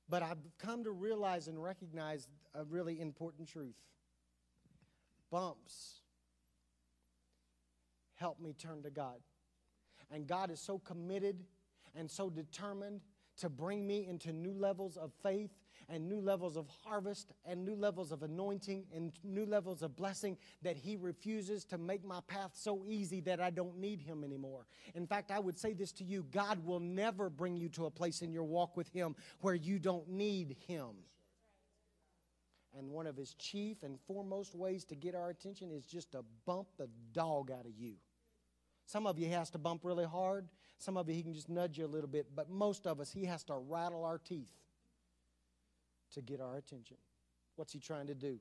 But 0.09 0.22
I've 0.22 0.39
come 0.59 0.85
to 0.85 0.91
realize 0.91 1.49
and 1.49 1.62
recognize 1.62 2.29
a 2.55 2.64
really 2.64 3.01
important 3.01 3.49
truth. 3.49 3.75
Bumps 5.31 6.01
help 8.14 8.41
me 8.41 8.55
turn 8.55 8.83
to 8.83 8.91
God. 8.91 9.20
And 10.11 10.27
God 10.27 10.51
is 10.51 10.61
so 10.61 10.79
committed 10.79 11.45
and 11.95 12.11
so 12.11 12.31
determined 12.31 13.01
to 13.37 13.49
bring 13.49 13.87
me 13.87 14.07
into 14.07 14.33
new 14.33 14.53
levels 14.53 14.97
of 14.97 15.12
faith 15.22 15.51
and 15.89 16.09
new 16.09 16.20
levels 16.20 16.57
of 16.57 16.68
harvest 16.85 17.33
and 17.45 17.64
new 17.64 17.75
levels 17.75 18.12
of 18.12 18.22
anointing 18.22 18.85
and 18.95 19.12
new 19.25 19.45
levels 19.45 19.83
of 19.83 19.97
blessing 19.97 20.37
that 20.62 20.77
He 20.77 20.97
refuses 20.97 21.64
to 21.66 21.79
make 21.79 22.05
my 22.05 22.20
path 22.27 22.53
so 22.55 22.85
easy 22.87 23.20
that 23.22 23.41
I 23.41 23.51
don't 23.51 23.79
need 23.79 24.01
Him 24.01 24.25
anymore. 24.25 24.66
In 24.95 25.07
fact, 25.07 25.31
I 25.31 25.41
would 25.41 25.59
say 25.59 25.72
this 25.72 25.93
to 25.93 26.05
you 26.05 26.25
God 26.31 26.64
will 26.64 26.81
never 26.81 27.29
bring 27.29 27.57
you 27.57 27.68
to 27.70 27.87
a 27.87 27.91
place 27.91 28.22
in 28.22 28.33
your 28.33 28.45
walk 28.45 28.77
with 28.77 28.89
Him 28.89 29.16
where 29.41 29.55
you 29.55 29.79
don't 29.79 30.09
need 30.09 30.57
Him. 30.66 30.91
And 32.77 32.91
one 32.91 33.07
of 33.07 33.16
His 33.16 33.35
chief 33.35 33.83
and 33.83 33.99
foremost 34.07 34.55
ways 34.55 34.85
to 34.87 34.95
get 34.95 35.14
our 35.14 35.31
attention 35.31 35.70
is 35.70 35.85
just 35.85 36.12
to 36.12 36.25
bump 36.45 36.68
the 36.77 36.89
dog 37.12 37.51
out 37.51 37.66
of 37.66 37.79
you. 37.79 37.95
Some 38.87 39.07
of 39.07 39.18
you 39.18 39.29
has 39.31 39.51
to 39.51 39.59
bump 39.59 39.81
really 39.85 40.05
hard. 40.05 40.49
Some 40.79 40.97
of 40.97 41.09
you 41.09 41.14
he 41.14 41.22
can 41.22 41.35
just 41.35 41.49
nudge 41.49 41.79
you 41.79 41.87
a 41.87 41.89
little 41.89 42.09
bit. 42.09 42.27
But 42.35 42.51
most 42.51 42.87
of 42.87 43.01
us 43.01 43.11
he 43.11 43.25
has 43.25 43.45
to 43.45 43.55
rattle 43.55 44.05
our 44.05 44.18
teeth 44.18 44.51
to 46.12 46.20
get 46.20 46.41
our 46.41 46.57
attention. 46.57 46.97
What's 47.57 47.72
he 47.72 47.79
trying 47.79 48.09
to 48.09 48.14
do? 48.14 48.39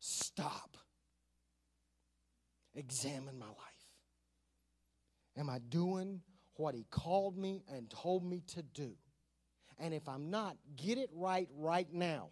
Stop. 0.00 0.76
Examine 2.74 3.38
my 3.38 3.46
life. 3.46 3.56
Am 5.36 5.48
I 5.48 5.58
doing 5.60 6.20
what 6.56 6.74
he 6.74 6.84
called 6.90 7.36
me 7.36 7.62
and 7.68 7.90
told 7.90 8.24
me 8.24 8.42
to 8.48 8.62
do? 8.62 8.92
And 9.78 9.92
if 9.92 10.08
I'm 10.08 10.30
not, 10.30 10.56
get 10.76 10.98
it 10.98 11.10
right 11.12 11.48
right 11.56 11.92
now 11.92 12.30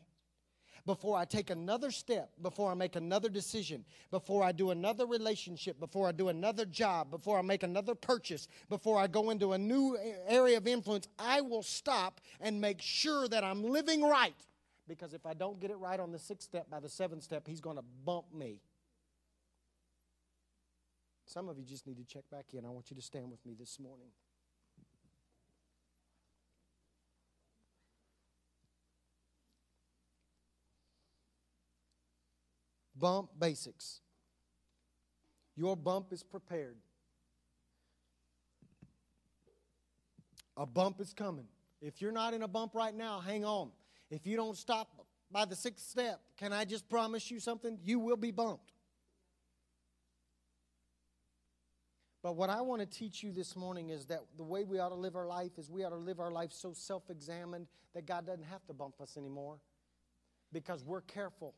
before 0.86 1.16
I 1.16 1.24
take 1.24 1.50
another 1.50 1.90
step, 1.90 2.30
before 2.40 2.70
I 2.70 2.74
make 2.74 2.96
another 2.96 3.28
decision, 3.28 3.84
before 4.10 4.42
I 4.42 4.52
do 4.52 4.70
another 4.70 5.06
relationship, 5.06 5.78
before 5.78 6.08
I 6.08 6.12
do 6.12 6.28
another 6.28 6.64
job, 6.64 7.10
before 7.10 7.38
I 7.38 7.42
make 7.42 7.62
another 7.62 7.94
purchase, 7.94 8.48
before 8.68 8.98
I 8.98 9.06
go 9.06 9.30
into 9.30 9.52
a 9.52 9.58
new 9.58 9.96
area 10.26 10.56
of 10.56 10.66
influence, 10.66 11.08
I 11.18 11.40
will 11.40 11.62
stop 11.62 12.20
and 12.40 12.60
make 12.60 12.80
sure 12.80 13.28
that 13.28 13.44
I'm 13.44 13.62
living 13.62 14.02
right. 14.02 14.34
Because 14.88 15.14
if 15.14 15.24
I 15.24 15.34
don't 15.34 15.60
get 15.60 15.70
it 15.70 15.78
right 15.78 16.00
on 16.00 16.10
the 16.10 16.18
sixth 16.18 16.48
step, 16.48 16.68
by 16.68 16.80
the 16.80 16.88
seventh 16.88 17.22
step, 17.22 17.46
he's 17.46 17.60
going 17.60 17.76
to 17.76 17.84
bump 18.04 18.26
me. 18.34 18.60
Some 21.32 21.48
of 21.48 21.58
you 21.58 21.64
just 21.64 21.86
need 21.86 21.96
to 21.96 22.04
check 22.04 22.24
back 22.30 22.44
in. 22.52 22.66
I 22.66 22.68
want 22.68 22.90
you 22.90 22.96
to 22.96 23.00
stand 23.00 23.30
with 23.30 23.42
me 23.46 23.54
this 23.58 23.80
morning. 23.80 24.08
Bump 32.94 33.30
basics. 33.38 34.02
Your 35.56 35.74
bump 35.74 36.12
is 36.12 36.22
prepared. 36.22 36.76
A 40.58 40.66
bump 40.66 41.00
is 41.00 41.14
coming. 41.14 41.46
If 41.80 42.02
you're 42.02 42.12
not 42.12 42.34
in 42.34 42.42
a 42.42 42.48
bump 42.48 42.74
right 42.74 42.94
now, 42.94 43.20
hang 43.20 43.46
on. 43.46 43.70
If 44.10 44.26
you 44.26 44.36
don't 44.36 44.56
stop 44.58 45.06
by 45.30 45.46
the 45.46 45.56
sixth 45.56 45.88
step, 45.88 46.20
can 46.36 46.52
I 46.52 46.66
just 46.66 46.90
promise 46.90 47.30
you 47.30 47.40
something? 47.40 47.78
You 47.82 48.00
will 48.00 48.18
be 48.18 48.32
bumped. 48.32 48.72
But 52.22 52.36
what 52.36 52.50
I 52.50 52.60
want 52.60 52.80
to 52.80 52.86
teach 52.86 53.22
you 53.22 53.32
this 53.32 53.56
morning 53.56 53.90
is 53.90 54.06
that 54.06 54.20
the 54.36 54.44
way 54.44 54.64
we 54.64 54.78
ought 54.78 54.90
to 54.90 54.94
live 54.94 55.16
our 55.16 55.26
life 55.26 55.58
is 55.58 55.70
we 55.70 55.84
ought 55.84 55.90
to 55.90 55.96
live 55.96 56.20
our 56.20 56.30
life 56.30 56.52
so 56.52 56.72
self 56.72 57.10
examined 57.10 57.66
that 57.94 58.06
God 58.06 58.26
doesn't 58.26 58.44
have 58.44 58.64
to 58.66 58.72
bump 58.72 59.00
us 59.00 59.16
anymore 59.16 59.58
because 60.52 60.84
we're 60.84 61.00
careful 61.00 61.54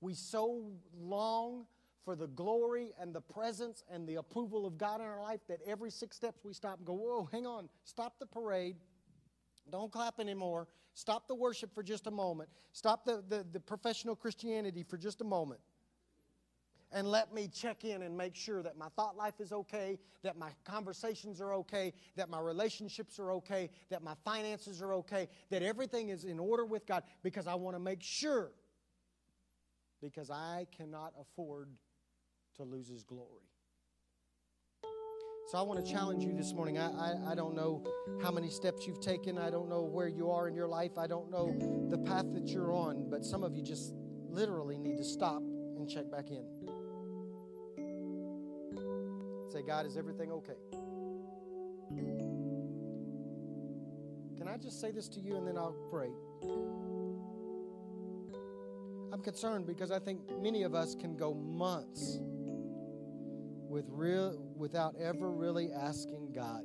we 0.00 0.14
so 0.14 0.72
long 0.98 1.66
for 2.04 2.16
the 2.16 2.26
glory 2.28 2.92
and 2.98 3.14
the 3.14 3.20
presence 3.20 3.84
and 3.90 4.08
the 4.08 4.16
approval 4.16 4.66
of 4.66 4.78
God 4.78 5.00
in 5.00 5.06
our 5.06 5.20
life 5.20 5.40
that 5.48 5.60
every 5.66 5.90
six 5.90 6.16
steps 6.16 6.44
we 6.44 6.54
stop 6.54 6.78
and 6.78 6.86
go, 6.86 6.94
Whoa, 6.94 7.28
hang 7.30 7.46
on, 7.46 7.68
stop 7.84 8.18
the 8.18 8.26
parade. 8.26 8.76
Don't 9.70 9.92
clap 9.92 10.18
anymore. 10.18 10.66
Stop 10.94 11.28
the 11.28 11.34
worship 11.34 11.72
for 11.72 11.82
just 11.82 12.08
a 12.08 12.10
moment. 12.10 12.48
Stop 12.72 13.04
the, 13.04 13.22
the, 13.28 13.46
the 13.52 13.60
professional 13.60 14.16
Christianity 14.16 14.82
for 14.82 14.96
just 14.96 15.20
a 15.20 15.24
moment 15.24 15.60
and 16.92 17.08
let 17.08 17.32
me 17.32 17.48
check 17.48 17.84
in 17.84 18.02
and 18.02 18.16
make 18.16 18.34
sure 18.34 18.62
that 18.62 18.76
my 18.76 18.88
thought 18.96 19.16
life 19.16 19.40
is 19.40 19.52
okay, 19.52 19.98
that 20.22 20.36
my 20.36 20.50
conversations 20.64 21.40
are 21.40 21.54
okay, 21.54 21.92
that 22.16 22.28
my 22.28 22.40
relationships 22.40 23.18
are 23.18 23.32
okay, 23.32 23.70
that 23.90 24.02
my 24.02 24.14
finances 24.24 24.82
are 24.82 24.94
okay, 24.94 25.28
that 25.50 25.62
everything 25.62 26.08
is 26.08 26.24
in 26.24 26.38
order 26.38 26.64
with 26.64 26.86
God 26.86 27.04
because 27.22 27.46
I 27.46 27.54
want 27.54 27.76
to 27.76 27.80
make 27.80 28.02
sure 28.02 28.50
because 30.02 30.30
I 30.30 30.66
cannot 30.76 31.12
afford 31.20 31.68
to 32.56 32.64
lose 32.64 32.88
His 32.88 33.04
glory. 33.04 33.50
So 35.50 35.58
I 35.58 35.62
want 35.62 35.84
to 35.84 35.92
challenge 35.92 36.22
you 36.24 36.32
this 36.32 36.52
morning. 36.52 36.78
I, 36.78 36.90
I, 36.90 37.32
I, 37.32 37.34
don't 37.34 37.56
know 37.56 37.82
how 38.22 38.30
many 38.30 38.48
steps 38.48 38.86
you've 38.86 39.00
taken. 39.00 39.36
I 39.36 39.50
don't 39.50 39.68
know 39.68 39.82
where 39.82 40.06
you 40.06 40.30
are 40.30 40.46
in 40.46 40.54
your 40.54 40.68
life. 40.68 40.92
I 40.96 41.08
don't 41.08 41.28
know 41.28 41.56
the 41.90 41.98
path 41.98 42.26
that 42.34 42.46
you're 42.46 42.72
on. 42.72 43.10
But 43.10 43.24
some 43.24 43.42
of 43.42 43.56
you 43.56 43.62
just 43.64 43.92
literally 44.28 44.78
need 44.78 44.96
to 44.98 45.04
stop 45.04 45.42
and 45.76 45.88
check 45.88 46.08
back 46.08 46.30
in. 46.30 46.46
Say, 49.50 49.62
God, 49.62 49.84
is 49.84 49.96
everything 49.96 50.30
okay? 50.30 50.52
Can 54.38 54.46
I 54.46 54.56
just 54.56 54.80
say 54.80 54.92
this 54.92 55.08
to 55.08 55.20
you 55.20 55.36
and 55.36 55.46
then 55.46 55.58
I'll 55.58 55.74
pray? 55.90 56.10
I'm 59.12 59.20
concerned 59.22 59.66
because 59.66 59.90
I 59.90 59.98
think 59.98 60.20
many 60.40 60.62
of 60.62 60.74
us 60.76 60.94
can 60.94 61.16
go 61.16 61.34
months 61.34 62.20
with 63.68 63.86
real 63.88 64.40
without 64.54 64.94
ever 65.00 65.32
really 65.32 65.72
asking 65.72 66.30
God, 66.32 66.62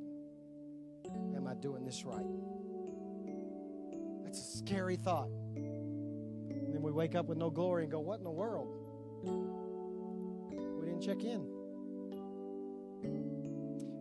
am 1.34 1.48
I 1.48 1.54
doing 1.54 1.84
this 1.84 2.04
right? 2.04 2.24
That's 4.22 4.38
a 4.38 4.58
scary 4.58 4.94
thought. 4.96 5.30
And 5.56 6.72
then 6.72 6.82
we 6.82 6.92
wake 6.92 7.16
up 7.16 7.26
with 7.26 7.38
no 7.38 7.50
glory 7.50 7.82
and 7.82 7.90
go, 7.90 7.98
what 7.98 8.18
in 8.18 8.24
the 8.24 8.30
world? 8.30 8.68
We 10.78 10.86
didn't 10.86 11.02
check 11.02 11.24
in. 11.24 11.55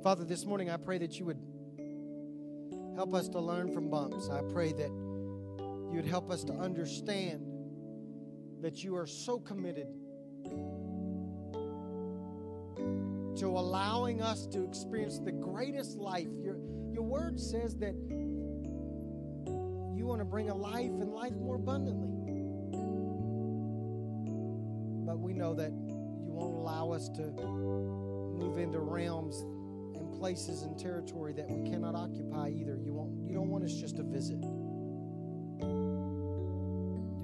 Father, 0.03 0.23
this 0.23 0.45
morning 0.45 0.69
I 0.69 0.77
pray 0.77 0.97
that 0.99 1.19
you 1.19 1.25
would 1.25 1.39
help 2.95 3.13
us 3.13 3.27
to 3.29 3.39
learn 3.39 3.73
from 3.73 3.89
bumps. 3.89 4.29
I 4.29 4.41
pray 4.53 4.71
that 4.71 4.89
you 4.89 5.91
would 5.95 6.05
help 6.05 6.29
us 6.29 6.43
to 6.45 6.53
understand 6.53 7.45
that 8.61 8.83
you 8.83 8.95
are 8.95 9.07
so 9.07 9.39
committed 9.39 9.87
to 13.37 13.47
allowing 13.47 14.21
us 14.21 14.47
to 14.47 14.63
experience 14.63 15.19
the 15.19 15.31
greatest 15.31 15.97
life. 15.97 16.27
Your, 16.41 16.57
your 16.91 17.03
word 17.03 17.39
says 17.39 17.75
that 17.77 17.95
you 19.95 20.05
want 20.05 20.21
to 20.21 20.25
bring 20.25 20.49
a 20.49 20.55
life 20.55 20.85
and 20.85 21.11
life 21.11 21.33
more 21.33 21.55
abundantly. 21.55 22.09
But 25.05 25.19
we 25.19 25.33
know 25.33 25.53
that 25.55 25.71
you 25.71 26.31
won't 26.31 26.55
allow 26.55 26.91
us 26.91 27.09
to 27.09 27.33
move 28.36 28.57
into 28.57 28.79
realms 28.79 29.41
and 29.95 30.11
places 30.19 30.63
and 30.63 30.77
territory 30.77 31.33
that 31.33 31.49
we 31.49 31.69
cannot 31.69 31.95
occupy 31.95 32.49
either. 32.49 32.77
You, 32.83 32.93
won't, 32.93 33.27
you 33.27 33.33
don't 33.33 33.49
want 33.49 33.63
us 33.63 33.73
just 33.73 33.95
to 33.97 34.03
visit 34.03 34.41
You 35.61 35.67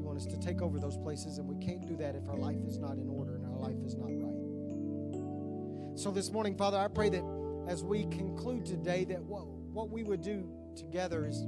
want 0.02 0.18
us 0.18 0.26
to 0.28 0.40
take 0.40 0.62
over 0.62 0.80
those 0.80 0.98
places, 0.98 1.38
and 1.38 1.48
we 1.48 1.58
can't 1.64 1.86
do 1.88 1.96
that 1.98 2.16
if 2.16 2.28
our 2.30 2.38
life 2.38 2.64
is 2.68 2.78
not 2.78 2.98
in 2.98 3.10
order 3.10 3.36
and 3.36 3.46
our 3.46 3.60
life 3.60 3.78
is 3.86 3.96
not 3.96 4.10
right. 4.10 6.00
So 6.00 6.12
this 6.12 6.32
morning, 6.32 6.56
Father, 6.56 6.78
I 6.78 6.88
pray 6.88 7.10
that 7.10 7.24
as 7.68 7.84
we 7.84 8.06
conclude 8.06 8.66
today, 8.66 9.04
that 9.06 9.22
what, 9.22 9.46
what 9.46 9.90
we 9.90 10.04
would 10.04 10.22
do 10.22 10.50
together 10.76 11.28
is 11.28 11.44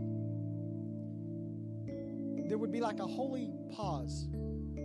there 2.48 2.58
would 2.58 2.72
be 2.72 2.82
like 2.82 3.00
a 3.00 3.08
holy 3.08 3.52
pause 3.72 4.28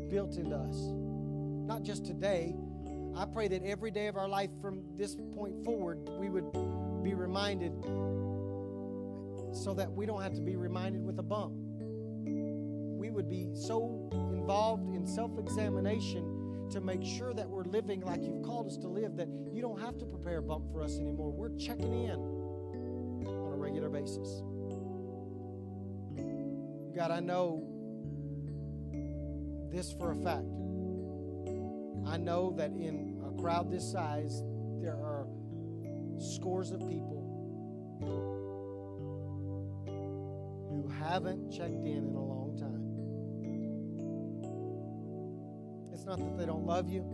built 0.09 0.37
into 0.37 0.57
us. 0.57 0.76
Not 1.66 1.83
just 1.83 2.07
today. 2.07 2.55
I 3.19 3.25
pray 3.25 3.49
that 3.49 3.64
every 3.64 3.91
day 3.91 4.07
of 4.07 4.16
our 4.16 4.29
life 4.29 4.51
from 4.62 4.81
this 4.97 5.16
point 5.35 5.64
forward, 5.64 6.09
we 6.21 6.29
would 6.29 6.53
be 7.03 7.14
reminded 7.14 7.73
so 9.53 9.75
that 9.75 9.91
we 9.91 10.07
don't 10.07 10.23
have 10.23 10.35
to 10.35 10.41
be 10.41 10.55
reminded 10.55 11.05
with 11.05 11.19
a 11.19 11.23
bump. 11.25 11.53
We 12.25 13.11
would 13.11 13.29
be 13.29 13.49
so 13.55 14.09
involved 14.33 14.95
in 14.95 15.05
self 15.05 15.37
examination 15.37 16.69
to 16.71 16.81
make 16.81 17.03
sure 17.03 17.35
that 17.35 17.49
we're 17.49 17.64
living 17.64 18.03
like 18.03 18.23
you've 18.23 18.43
called 18.45 18.69
us 18.69 18.77
to 18.77 18.87
live 18.87 19.16
that 19.16 19.29
you 19.53 19.62
don't 19.62 19.81
have 19.81 19.99
to 19.99 20.07
prepare 20.07 20.39
a 20.39 20.43
bump 20.43 20.71
for 20.71 20.81
us 20.81 21.01
anymore. 21.01 21.33
We're 21.33 21.57
checking 21.57 22.05
in 22.05 22.21
on 23.27 23.53
a 23.53 23.57
regular 23.57 23.89
basis. 23.89 24.43
God, 26.95 27.11
I 27.11 27.19
know 27.19 27.64
this 29.73 29.93
for 29.93 30.12
a 30.12 30.16
fact. 30.16 30.47
I 32.07 32.16
know 32.16 32.55
that 32.57 32.71
in 32.71 33.08
crowd 33.41 33.70
this 33.70 33.91
size, 33.91 34.43
there 34.80 34.95
are 34.95 35.26
scores 36.18 36.70
of 36.72 36.80
people 36.80 37.24
who 40.70 40.89
haven't 40.89 41.51
checked 41.51 41.84
in 41.84 42.09
in 42.09 42.14
a 42.14 42.24
long 42.24 42.57
time. 42.59 42.84
It's 45.93 46.05
not 46.05 46.18
that 46.18 46.39
they 46.39 46.47
don't 46.47 46.66
love 46.66 46.89
you. 46.89 47.05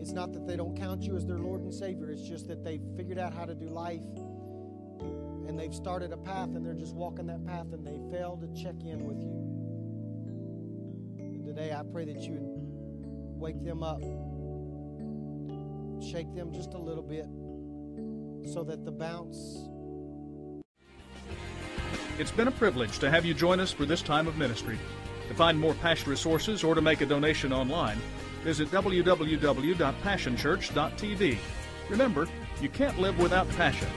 It's 0.00 0.12
not 0.12 0.32
that 0.32 0.46
they 0.46 0.56
don't 0.56 0.76
count 0.76 1.02
you 1.02 1.16
as 1.16 1.26
their 1.26 1.38
Lord 1.38 1.60
and 1.62 1.74
Savior. 1.74 2.10
It's 2.10 2.22
just 2.22 2.46
that 2.48 2.64
they've 2.64 2.82
figured 2.96 3.18
out 3.18 3.34
how 3.34 3.44
to 3.44 3.54
do 3.54 3.66
life 3.66 4.04
and 5.48 5.58
they've 5.58 5.74
started 5.74 6.12
a 6.12 6.16
path 6.16 6.48
and 6.54 6.64
they're 6.64 6.74
just 6.74 6.94
walking 6.94 7.26
that 7.26 7.44
path 7.46 7.72
and 7.72 7.86
they 7.86 7.98
fail 8.16 8.36
to 8.36 8.46
check 8.62 8.76
in 8.84 9.04
with 9.06 9.18
you. 9.20 9.32
And 11.18 11.44
today 11.44 11.72
I 11.72 11.82
pray 11.90 12.04
that 12.04 12.20
you 12.20 12.38
wake 13.38 13.62
them 13.64 13.82
up, 13.82 14.02
shake 16.02 16.34
them 16.34 16.52
just 16.52 16.74
a 16.74 16.78
little 16.78 17.02
bit 17.02 17.26
so 18.52 18.62
that 18.64 18.84
the 18.84 18.92
bounce. 18.92 19.38
It's 22.18 22.32
been 22.32 22.48
a 22.48 22.52
privilege 22.52 22.98
to 22.98 23.10
have 23.10 23.24
you 23.24 23.32
join 23.34 23.60
us 23.60 23.70
for 23.70 23.86
this 23.86 24.02
time 24.02 24.26
of 24.26 24.36
ministry. 24.36 24.76
To 25.28 25.34
find 25.34 25.56
more 25.58 25.74
Passion 25.74 26.10
resources 26.10 26.64
or 26.64 26.74
to 26.74 26.80
make 26.80 27.00
a 27.00 27.06
donation 27.06 27.52
online, 27.52 27.98
visit 28.42 28.68
www.passionchurch.tv. 28.70 31.38
Remember, 31.90 32.28
you 32.60 32.68
can't 32.68 32.98
live 32.98 33.18
without 33.18 33.48
passion. 33.50 33.88